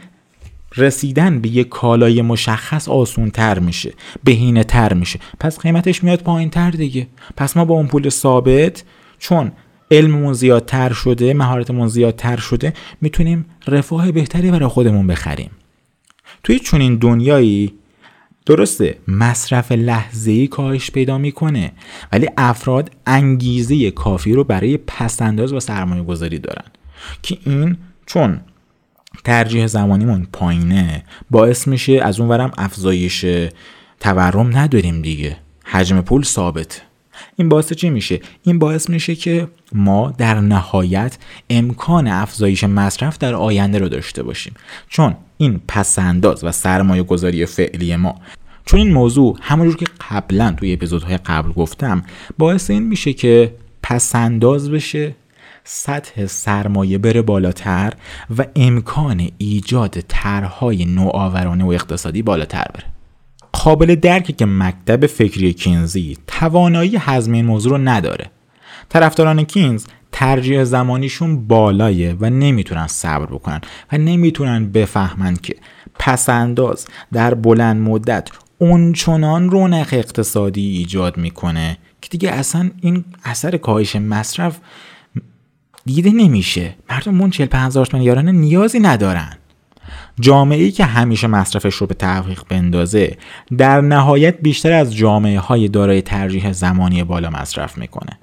رسیدن 0.78 1.40
به 1.40 1.50
یک 1.50 1.70
کالای 1.70 2.22
مشخص 2.22 2.90
آسون 2.90 3.30
تر 3.30 3.60
میشه 3.60 3.94
بهینه 4.24 4.64
تر 4.64 4.94
میشه. 4.94 5.20
پس 5.40 5.60
قیمتش 5.60 6.04
میاد 6.04 6.22
پایین 6.22 6.50
تر 6.50 6.72
دیگه. 6.72 7.08
پس 7.38 7.58
ما 7.58 7.66
با 7.66 7.76
اون 7.76 7.88
پول 7.88 8.10
ثابت 8.10 8.84
چون 9.20 9.52
علممون 9.92 10.34
زیادتر 10.34 10.94
شده 10.94 11.34
مهارتمون 11.34 11.88
زیادتر 11.88 12.38
شده 12.38 12.74
می‌تونیم 13.02 13.46
رفاه 13.68 14.12
بهتری 14.12 14.52
برای 14.52 14.68
خودمون 14.68 15.08
بخریم. 15.08 15.52
توی 16.44 16.60
چنین 16.60 16.96
دنیایی 16.96 17.74
درسته 18.46 18.98
مصرف 19.08 19.72
لحظه‌ای 19.72 20.48
کاهش 20.48 20.92
پیدا 20.92 21.18
می‌کنه 21.18 21.72
ولی 22.12 22.28
افراد 22.38 22.92
انگیزه 23.06 23.92
کافی 23.92 24.34
رو 24.34 24.44
برای 24.44 24.78
پسنداز 24.78 25.54
و 25.54 25.60
سرمایه 25.60 26.04
گذاری 26.04 26.40
دارن. 26.40 26.66
که 27.24 27.38
این؟ 27.46 27.78
چون 28.06 28.40
ترجیح 29.24 29.68
زمانیمون 29.68 30.28
پایینه. 30.34 31.04
باعث 31.30 31.68
میشه 31.68 32.00
از 32.04 32.20
اون 32.20 32.30
ورم 32.30 32.52
افزایش 32.58 33.26
تورم 34.00 34.58
نداریم 34.58 35.02
دیگه. 35.02 35.38
حجم 35.64 36.02
پول 36.02 36.24
ثابت. 36.24 36.82
این 37.36 37.50
باعث 37.50 37.74
چی 37.74 37.90
میشه؟ 37.90 38.20
این 38.44 38.60
باعث 38.60 38.90
میشه 38.90 39.16
که 39.16 39.48
ما 39.74 40.14
در 40.18 40.40
نهایت 40.40 41.18
امکان 41.50 42.08
افزایش 42.08 42.64
مصرف 42.64 43.18
در 43.18 43.34
آینده 43.34 43.80
رو 43.80 43.90
داشته 43.90 44.24
باشیم. 44.24 44.54
چون 44.90 45.16
این 45.38 45.62
پسنداز 45.68 46.44
و 46.44 46.52
سرمایه 46.52 47.04
گذاری 47.04 47.46
فعلی 47.46 47.96
ما 47.96 48.16
چون 48.66 48.80
این 48.80 48.94
موضوع 48.94 49.38
همونجور 49.42 49.78
که 49.78 49.86
قبلا 50.10 50.52
توی 50.58 50.74
اپیزودهای 50.74 51.18
قبل 51.18 51.52
گفتم 51.52 52.04
باعث 52.38 52.70
این 52.70 52.84
میشه 52.84 53.14
که 53.14 53.56
پسنداز 53.84 54.72
بشه 54.72 55.16
سطح 55.64 56.26
سرمایه 56.26 56.98
بره 56.98 57.22
بالاتر 57.22 57.94
و 58.38 58.46
امکان 58.56 59.30
ایجاد 59.38 60.00
طرحهای 60.00 60.86
نوآورانه 60.86 61.64
و 61.64 61.68
اقتصادی 61.68 62.22
بالاتر 62.22 62.66
بره. 62.74 62.86
قابل 63.54 63.96
درکه 63.96 64.34
که 64.34 64.46
مکتب 64.46 65.06
فکری 65.06 65.54
کینزی 65.54 66.18
توانایی 66.28 66.98
هضم 67.00 67.32
این 67.32 67.46
موضوع 67.46 67.72
رو 67.72 67.78
نداره. 67.78 68.32
طرفداران 68.90 69.44
کینز 69.44 69.86
ترجیح 70.12 70.64
زمانیشون 70.64 71.48
بالایه 71.48 72.16
و 72.20 72.30
نمی‌تونن 72.30 72.88
صبر 72.88 73.26
بکنن 73.26 73.62
و 73.92 73.98
نمی‌تونن 73.98 74.72
بفهمند 74.72 75.42
که 75.42 75.56
پسنداز 76.00 76.88
در 77.14 77.34
بلند 77.34 77.82
مدت 77.82 78.30
اونچنان 78.58 79.50
رونق 79.50 79.88
اقتصادی 79.92 80.68
ایجاد 80.78 81.18
می‌کنه 81.18 81.78
که 82.02 82.10
دیگه 82.10 82.32
اصلا 82.32 82.72
این 82.82 83.06
اثر 83.24 83.58
کاهش 83.58 83.96
مصرف 83.96 84.60
دیده 85.86 86.12
نمیشه. 86.12 86.76
مردم 86.90 87.22
اون 87.22 87.30
40 87.30 87.48
50 87.48 87.86
تومن 87.86 88.04
یارانه 88.04 88.32
نیازی 88.32 88.80
ندارن. 88.80 89.34
جامعه 90.20 90.64
ای 90.64 90.72
که 90.72 90.86
همیشه 90.86 91.28
مصرفش 91.28 91.76
رو 91.76 91.88
به 91.88 91.94
تحقیق 91.94 92.42
بندازه 92.50 93.18
در 93.58 93.82
نهایت 93.82 94.38
بیشتر 94.42 94.72
از 94.72 94.96
جامعه 94.96 95.40
های 95.40 95.68
دارای 95.68 96.02
ترجیح 96.02 96.52
زمانی 96.52 97.04
بالا 97.04 97.30
مصرف 97.30 97.78
می‌کنه. 97.78 98.20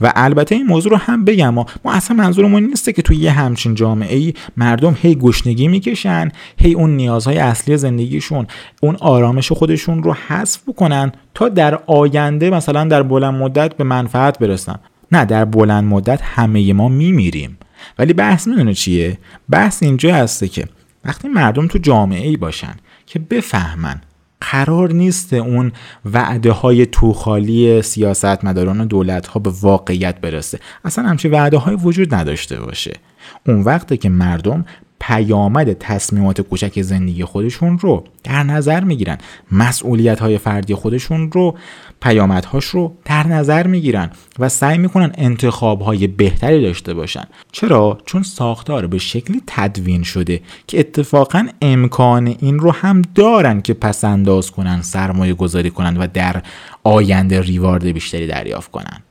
و 0.00 0.12
البته 0.16 0.54
این 0.54 0.66
موضوع 0.66 0.92
رو 0.92 0.98
هم 0.98 1.24
بگم 1.24 1.54
ما, 1.54 1.66
اصلا 1.84 2.16
منظورمون 2.16 2.62
نیسته 2.62 2.92
که 2.92 3.02
توی 3.02 3.16
یه 3.16 3.30
همچین 3.30 3.74
جامعه 3.74 4.16
ای 4.16 4.34
مردم 4.56 4.96
هی 5.02 5.14
گشنگی 5.14 5.68
می‌کشن 5.68 6.32
هی 6.58 6.74
اون 6.74 6.96
نیازهای 6.96 7.38
اصلی 7.38 7.76
زندگیشون 7.76 8.46
اون 8.82 8.96
آرامش 8.96 9.52
خودشون 9.52 10.02
رو 10.02 10.16
حذف 10.28 10.60
بکنن 10.68 11.12
تا 11.34 11.48
در 11.48 11.78
آینده 11.86 12.50
مثلا 12.50 12.84
در 12.84 13.02
بلند 13.02 13.34
مدت 13.34 13.76
به 13.76 13.84
منفعت 13.84 14.38
برسن. 14.38 14.78
نه 15.12 15.24
در 15.24 15.44
بلند 15.44 15.84
مدت 15.84 16.20
همه 16.22 16.72
ما 16.72 16.88
میمیریم. 16.88 17.58
ولی 17.98 18.12
بحث 18.12 18.46
می‌دونه 18.46 18.74
چیه؟ 18.74 19.18
بحث 19.50 19.82
اینجا 19.82 20.14
هسته 20.14 20.48
که 20.48 20.64
وقتی 21.04 21.28
مردم 21.28 21.66
تو 21.66 21.78
جامعه 21.78 22.28
ای 22.28 22.36
باشن 22.36 22.74
که 23.06 23.18
بفهمن 23.18 24.00
قرار 24.40 24.92
نیست 24.92 25.32
اون 25.32 25.72
وعده 26.04 26.52
های 26.52 26.86
توخالی 26.86 27.82
سیاست 27.82 28.44
مداران 28.44 28.80
و 28.80 28.84
دولت 28.84 29.26
ها 29.26 29.40
به 29.40 29.50
واقعیت 29.60 30.20
برسه. 30.20 30.58
اصلا 30.84 31.08
همچین 31.08 31.30
وعده 31.30 31.56
های 31.56 31.74
وجود 31.74 32.14
نداشته 32.14 32.60
باشه. 32.60 32.92
اون 33.46 33.60
وقته 33.60 33.96
که 33.96 34.08
مردم 34.08 34.64
پیامد 35.00 35.72
تصمیمات 35.72 36.40
کوچک 36.40 36.82
زندگی 36.82 37.24
خودشون 37.24 37.78
رو 37.78 38.04
در 38.24 38.42
نظر 38.42 38.84
می‌گیرن. 38.84 39.18
مسئولیت 39.52 40.20
های 40.20 40.38
فردی 40.38 40.74
خودشون 40.74 41.32
رو 41.32 41.56
پیامدهاش 42.02 42.64
رو 42.64 42.96
در 43.04 43.26
نظر 43.26 43.66
می‌گیرن 43.66 44.10
و 44.38 44.48
سعی 44.48 44.78
می‌کنن 44.78 45.12
انتخاب 45.14 45.80
های 45.80 46.06
بهتری 46.06 46.62
داشته 46.62 46.94
باشن. 46.94 47.24
چرا؟ 47.52 47.98
چون 48.06 48.22
ساختار 48.22 48.86
به 48.86 48.98
شکلی 48.98 49.42
تدوین 49.46 50.02
شده 50.02 50.40
که 50.66 50.80
اتفاقا 50.80 51.48
امکان 51.62 52.36
این 52.38 52.58
رو 52.58 52.70
هم 52.70 53.02
دارن 53.14 53.60
که 53.60 53.74
پس 53.74 54.04
انداز 54.04 54.50
کنن 54.50 54.82
سرمایه 54.82 55.34
گذاری 55.34 55.70
کنن 55.70 55.96
و 55.96 56.06
در 56.14 56.42
آینده 56.84 57.40
ریوارد 57.40 57.84
بیشتری 57.84 58.26
دریافت 58.26 58.70
کنن. 58.70 59.02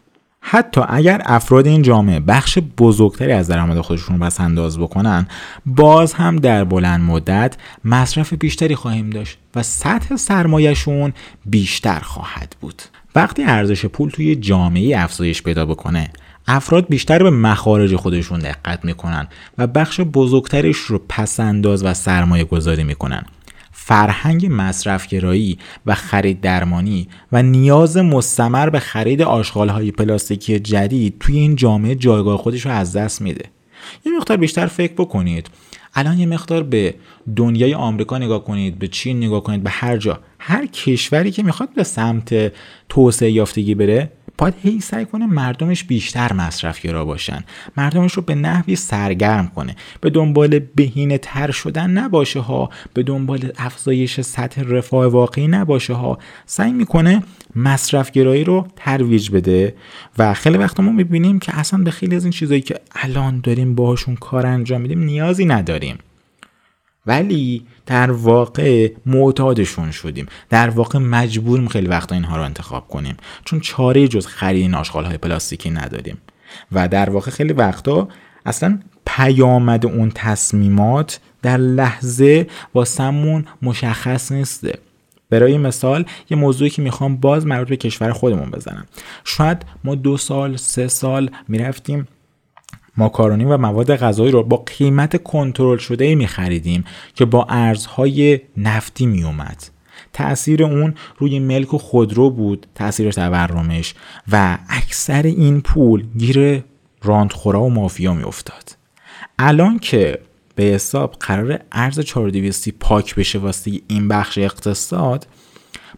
حتی 0.41 0.81
اگر 0.89 1.21
افراد 1.25 1.67
این 1.67 1.81
جامعه 1.81 2.19
بخش 2.19 2.59
بزرگتری 2.77 3.31
از 3.31 3.47
درآمد 3.47 3.81
خودشون 3.81 4.19
رو 4.19 4.25
بس 4.25 4.39
انداز 4.39 4.79
بکنن 4.79 5.27
باز 5.65 6.13
هم 6.13 6.35
در 6.35 6.63
بلند 6.63 7.01
مدت 7.01 7.57
مصرف 7.85 8.33
بیشتری 8.33 8.75
خواهیم 8.75 9.09
داشت 9.09 9.37
و 9.55 9.63
سطح 9.63 10.15
سرمایهشون 10.15 11.13
بیشتر 11.45 11.99
خواهد 11.99 12.55
بود. 12.61 12.81
وقتی 13.15 13.43
ارزش 13.43 13.85
پول 13.85 14.09
توی 14.09 14.35
جامعه 14.35 14.99
افزایش 14.99 15.43
پیدا 15.43 15.65
بکنه 15.65 16.09
افراد 16.47 16.87
بیشتر 16.89 17.23
به 17.23 17.29
مخارج 17.29 17.95
خودشون 17.95 18.39
دقت 18.39 18.85
می‌کنن 18.85 19.27
و 19.57 19.67
بخش 19.67 20.01
بزرگترش 20.01 20.77
رو 20.77 21.01
پس 21.09 21.39
انداز 21.39 21.85
و 21.85 21.93
سرمایه 21.93 22.43
گذاری 22.43 22.83
می‌کنن. 22.83 23.25
فرهنگ 23.83 24.47
مصرفگرایی 24.51 25.57
و 25.85 25.95
خرید 25.95 26.41
درمانی 26.41 27.07
و 27.31 27.43
نیاز 27.43 27.97
مستمر 27.97 28.69
به 28.69 28.79
خرید 28.79 29.21
آشغالهای 29.21 29.91
پلاستیکی 29.91 30.59
جدید 30.59 31.15
توی 31.19 31.37
این 31.37 31.55
جامعه 31.55 31.95
جایگاه 31.95 32.37
خودش 32.37 32.65
رو 32.65 32.71
از 32.71 32.95
دست 32.95 33.21
میده. 33.21 33.45
یه 34.05 34.11
مقدار 34.17 34.37
بیشتر 34.37 34.67
فکر 34.67 34.93
بکنید. 34.93 35.49
الان 35.95 36.19
یه 36.19 36.25
مقدار 36.25 36.63
به 36.63 36.95
دنیای 37.35 37.73
آمریکا 37.73 38.17
نگاه 38.17 38.43
کنید 38.43 38.79
به 38.79 38.87
چین 38.87 39.17
نگاه 39.17 39.43
کنید 39.43 39.63
به 39.63 39.69
هر 39.69 39.97
جا. 39.97 40.19
هر 40.39 40.65
کشوری 40.65 41.31
که 41.31 41.43
می‌خواد 41.43 41.69
به 41.73 41.83
سمت 41.83 42.53
توسعه 42.89 43.31
یافتگی 43.31 43.75
بره 43.75 44.11
باید 44.41 44.53
هی 44.63 44.79
سعی 44.79 45.05
کنه 45.05 45.25
مردمش 45.25 45.83
بیشتر 45.83 46.33
مصرفگرا 46.33 47.05
باشن. 47.05 47.43
مردمش 47.77 48.13
رو 48.13 48.21
به 48.21 48.35
نحوی 48.35 48.75
سرگرم 48.75 49.47
کنه. 49.55 49.75
به 50.01 50.09
دنبال 50.09 50.59
بهینه 50.59 51.17
تر 51.17 51.51
شدن 51.51 51.89
نباشه 51.89 52.39
ها. 52.39 52.69
به 52.93 53.03
دنبال 53.03 53.51
افزایش 53.57 54.21
سطح 54.21 54.61
رفاه 54.61 55.07
واقعی 55.07 55.47
نباشه 55.47 55.93
ها. 55.93 56.17
سعی 56.45 56.71
می‌کنه 56.71 57.23
مصرفگرایی 57.55 58.43
رو 58.43 58.67
ترویج 58.75 59.31
بده. 59.31 59.75
و 60.17 60.33
خیلی 60.33 60.57
وقت 60.57 60.79
ما 60.79 60.91
می‌بینیم 60.91 61.39
که 61.39 61.59
اصلا 61.59 61.83
به 61.83 61.91
خیلی 61.91 62.15
از 62.15 62.23
این 62.23 62.31
چیزایی 62.31 62.61
که 62.61 62.75
الان 62.91 63.39
داریم 63.43 63.75
باهاشون 63.75 64.15
کار 64.15 64.45
انجام 64.45 64.81
میدیم 64.81 65.03
نیازی 65.03 65.45
نداریم. 65.45 65.97
ولی 67.05 67.65
در 67.85 68.11
واقع 68.11 68.91
معتادشون 69.05 69.91
شدیم. 69.91 70.25
در 70.49 70.69
واقع 70.69 70.99
مجبوریم 70.99 71.67
خیلی 71.67 71.87
وقتا 71.87 72.15
اینها 72.15 72.37
رو 72.37 72.43
انتخاب 72.43 72.87
کنیم. 72.87 73.17
چون 73.45 73.59
چاره 73.59 74.07
جز 74.07 74.25
خرید 74.27 74.61
این 74.61 74.75
آشغال 74.75 75.05
های 75.05 75.17
پلاستیکی 75.17 75.69
نداریم. 75.69 76.17
و 76.71 76.87
در 76.87 77.09
واقع 77.09 77.31
خیلی 77.31 77.53
وقتا 77.53 78.07
اصلا 78.45 78.79
پیامد 79.05 79.85
اون 79.85 80.11
تصمیمات 80.15 81.19
در 81.41 81.57
لحظه 81.57 82.47
واسمون 82.75 83.45
مشخص 83.61 84.31
نیسته. 84.31 84.79
برای 85.29 85.57
مثال 85.57 86.05
یه 86.29 86.37
موضوعی 86.37 86.69
که 86.69 86.81
می‌خوام 86.81 87.17
باز 87.17 87.45
مربوط 87.45 87.69
به 87.69 87.77
کشور 87.77 88.11
خودمون 88.11 88.51
بزنم. 88.51 88.85
شاید 89.23 89.65
ما 89.83 89.95
دو 89.95 90.17
سال 90.17 90.55
سه 90.57 90.87
سال 90.87 91.29
می‌رفتیم 91.47 92.07
ماکارونی 92.97 93.45
و 93.45 93.57
مواد 93.57 93.95
غذایی 93.95 94.31
رو 94.31 94.43
با 94.43 94.57
قیمت 94.57 95.23
کنترل 95.23 95.77
شده 95.77 96.15
می 96.15 96.27
خریدیم 96.27 96.83
که 97.15 97.25
با 97.25 97.45
ارزهای 97.49 98.39
نفتی 98.57 99.05
می 99.05 99.23
اومد. 99.23 99.63
تأثیر 100.13 100.63
اون 100.63 100.93
روی 101.17 101.39
ملک 101.39 101.73
و 101.73 101.77
خودرو 101.77 102.29
بود 102.29 102.67
تأثیر 102.75 103.11
تورمش 103.11 103.93
و 104.31 104.57
اکثر 104.69 105.23
این 105.23 105.61
پول 105.61 106.05
گیر 106.17 106.63
راندخورا 107.03 107.63
و 107.63 107.69
مافیا 107.69 108.13
می 108.13 108.23
افتاد. 108.23 108.75
الان 109.39 109.79
که 109.79 110.19
به 110.55 110.63
حساب 110.63 111.15
قرار 111.19 111.59
ارز 111.71 111.99
4200 111.99 112.69
پاک 112.69 113.15
بشه 113.15 113.39
واسه 113.39 113.71
این 113.87 114.07
بخش 114.07 114.37
اقتصاد 114.37 115.27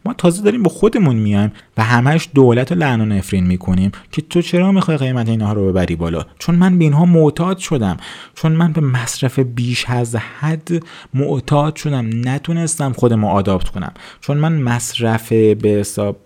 ما 0.06 0.14
تازه 0.14 0.44
داریم 0.44 0.64
با 0.64 0.70
خودمون 0.70 1.16
میایم 1.16 1.52
و 1.78 1.84
همش 1.84 2.30
دولت 2.34 2.72
و 2.72 2.76
لعن 2.76 3.02
و 3.02 3.06
نفرین 3.06 3.48
می‌کنیم 3.48 3.92
که 4.12 4.22
تو 4.22 4.42
چرا 4.42 4.72
می‌خوای 4.72 4.98
قیمت 4.98 5.30
اینها 5.30 5.54
رو 5.54 5.72
ببری 5.72 5.96
بالا؟ 5.96 6.26
چون 6.40 6.56
من 6.56 6.78
به 6.78 6.84
اینها 6.84 7.06
معتاد 7.06 7.58
شدم. 7.58 7.98
چون 8.36 8.52
من 8.52 8.74
به 8.74 8.82
مصرف 8.82 9.40
بیش 9.40 9.86
از 9.90 10.16
حد 10.16 10.70
معتاد 11.14 11.76
شدم. 11.76 12.10
نتونستم 12.30 12.94
خودمو 12.94 13.28
آداپت 13.28 13.70
کنم. 13.70 13.94
چون 14.22 14.38
من 14.38 14.54
مصرف 14.54 15.34
به 15.34 15.70
حساب 15.70 16.18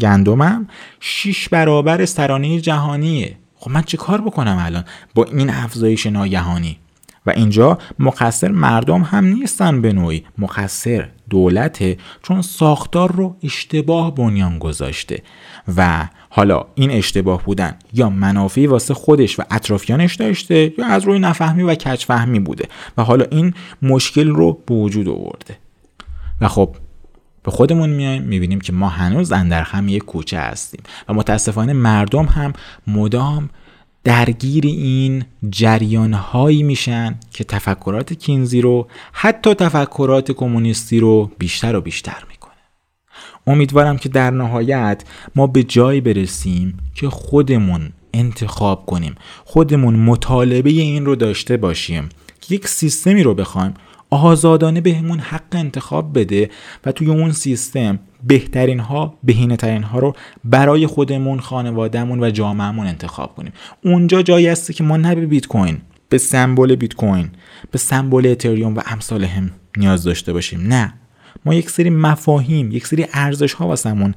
گندمم 0.00 0.68
شیش 1.00 1.48
برابر 1.48 2.04
سرانه 2.04 2.60
جهانیه. 2.60 3.36
خب 3.56 3.70
من 3.70 3.82
چه 3.82 3.96
کار 3.96 4.20
بکنم 4.20 4.58
الان 4.60 4.84
با 5.14 5.24
این 5.24 5.50
افزایش 5.50 6.06
ناگهانی؟ 6.06 6.78
و 7.26 7.30
اینجا 7.30 7.78
مقصر 7.98 8.48
مردم 8.48 9.02
هم 9.02 9.24
نیستن 9.24 9.82
به 9.82 9.92
نوعی. 9.92 10.24
مقصر 10.38 11.08
دولته 11.30 11.96
چون 12.22 12.42
ساختار 12.42 13.12
رو 13.12 13.36
اشتباه 13.42 14.14
بنیان 14.14 14.58
گذاشته. 14.58 15.22
و 15.76 16.08
حالا 16.28 16.64
این 16.74 16.90
اشتباه 16.90 17.44
بودن 17.44 17.74
یا 17.92 18.10
منافعی 18.10 18.66
واسه 18.66 18.94
خودش 18.94 19.40
و 19.40 19.42
اطرافیانش 19.50 20.14
داشته 20.14 20.72
یا 20.78 20.86
از 20.86 21.04
روی 21.04 21.18
نفهمی 21.18 21.62
و 21.62 21.74
کچفهمی 21.74 22.40
بوده. 22.40 22.68
و 22.96 23.02
حالا 23.02 23.24
این 23.30 23.54
مشکل 23.82 24.28
رو 24.28 24.62
به 24.66 24.74
وجود 24.74 25.08
آورده. 25.08 25.56
و 26.40 26.48
خب 26.48 26.76
به 27.42 27.50
خودمون 27.50 27.90
میایم 27.90 28.22
می‌بینیم 28.22 28.60
که 28.60 28.72
ما 28.72 28.88
هنوز 28.88 29.32
اندر 29.32 29.62
هم 29.62 29.88
یک 29.88 30.04
کوچه 30.04 30.38
هستیم. 30.38 30.82
و 31.08 31.14
متاسفانه 31.14 31.72
مردم 31.72 32.24
هم 32.24 32.52
مدام 32.86 33.50
درگیر 34.04 34.66
این 34.66 35.24
جریان 35.50 36.12
هایی 36.12 36.62
میشن 36.62 37.18
که 37.30 37.44
تفکرات 37.44 38.12
کینزی 38.12 38.60
رو 38.60 38.88
حتی 39.12 39.54
تفکرات 39.54 40.32
کمونیستی 40.32 41.00
رو 41.00 41.30
بیشتر 41.38 41.76
و 41.76 41.80
بیشتر 41.80 42.24
می‌کنه. 42.30 42.52
امیدوارم 43.46 43.96
که 43.96 44.08
در 44.08 44.30
نهایت 44.30 45.04
ما 45.34 45.46
به 45.46 45.62
جایی 45.62 46.00
برسیم 46.00 46.78
که 46.94 47.08
خودمون 47.08 47.92
انتخاب 48.14 48.86
کنیم 48.86 49.14
خودمون 49.44 49.96
مطالبه 49.96 50.70
این 50.70 51.06
رو 51.06 51.16
داشته 51.16 51.56
باشیم 51.56 52.08
که 52.40 52.54
یک 52.54 52.68
سیستمی 52.68 53.22
رو 53.22 53.34
بخوایم 53.34 53.74
آزادانه 54.16 54.80
بهمون 54.80 55.18
حق 55.18 55.54
انتخاب 55.54 56.18
بده 56.18 56.50
و 56.86 56.92
توی 56.92 57.06
اون 57.06 57.32
سیستم 57.32 57.98
بهترین 58.26 58.80
ها 58.80 59.18
بهینه 59.22 59.56
ترین 59.56 59.82
ها 59.82 59.98
رو 59.98 60.14
برای 60.44 60.86
خودمون 60.86 61.40
خانوادهمون 61.40 62.24
و 62.24 62.30
جامعهمون 62.30 62.86
انتخاب 62.86 63.34
کنیم. 63.34 63.52
اونجا 63.84 64.22
جایی 64.22 64.46
هستی 64.46 64.72
که 64.72 64.84
ما 64.84 64.96
نه 64.96 65.14
به 65.14 65.26
بیت 65.26 65.46
کوین 65.46 65.78
به 66.08 66.18
سمبل 66.18 66.76
بیت 66.76 66.94
کوین 66.94 67.30
به 67.70 67.78
سمبل 67.78 68.26
اتریوم 68.26 68.76
و 68.76 68.80
امثال 68.86 69.24
هم 69.24 69.50
نیاز 69.76 70.04
داشته 70.04 70.32
باشیم. 70.32 70.60
نه. 70.60 70.94
ما 71.44 71.54
یک 71.54 71.70
سری 71.70 71.90
مفاهیم 71.90 72.72
یک 72.72 72.86
سری 72.86 73.06
ارزش 73.12 73.52
ها 73.52 73.66
واسمون 73.66 74.14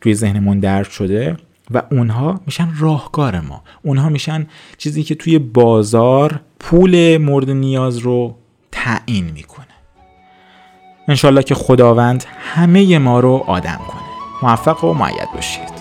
توی 0.00 0.14
ذهنمون 0.14 0.60
درک 0.60 0.90
شده 0.90 1.36
و 1.70 1.82
اونها 1.90 2.40
میشن 2.46 2.68
راهکار 2.78 3.40
ما. 3.40 3.64
اونها 3.82 4.08
میشن 4.08 4.46
چیزی 4.78 5.02
که 5.02 5.14
توی 5.14 5.38
بازار 5.38 6.40
پول 6.58 7.16
مورد 7.16 7.50
نیاز 7.50 7.98
رو 7.98 8.36
تعیین 8.84 9.24
می‌کنه. 9.24 9.66
انشالله 11.08 11.42
که 11.42 11.54
خداوند 11.54 12.24
همه 12.54 12.98
ما 12.98 13.20
رو 13.20 13.44
آدم 13.46 13.80
کنه. 13.88 14.00
موفق 14.42 14.84
و 14.84 14.94
معید 14.94 15.28
باشید. 15.34 15.77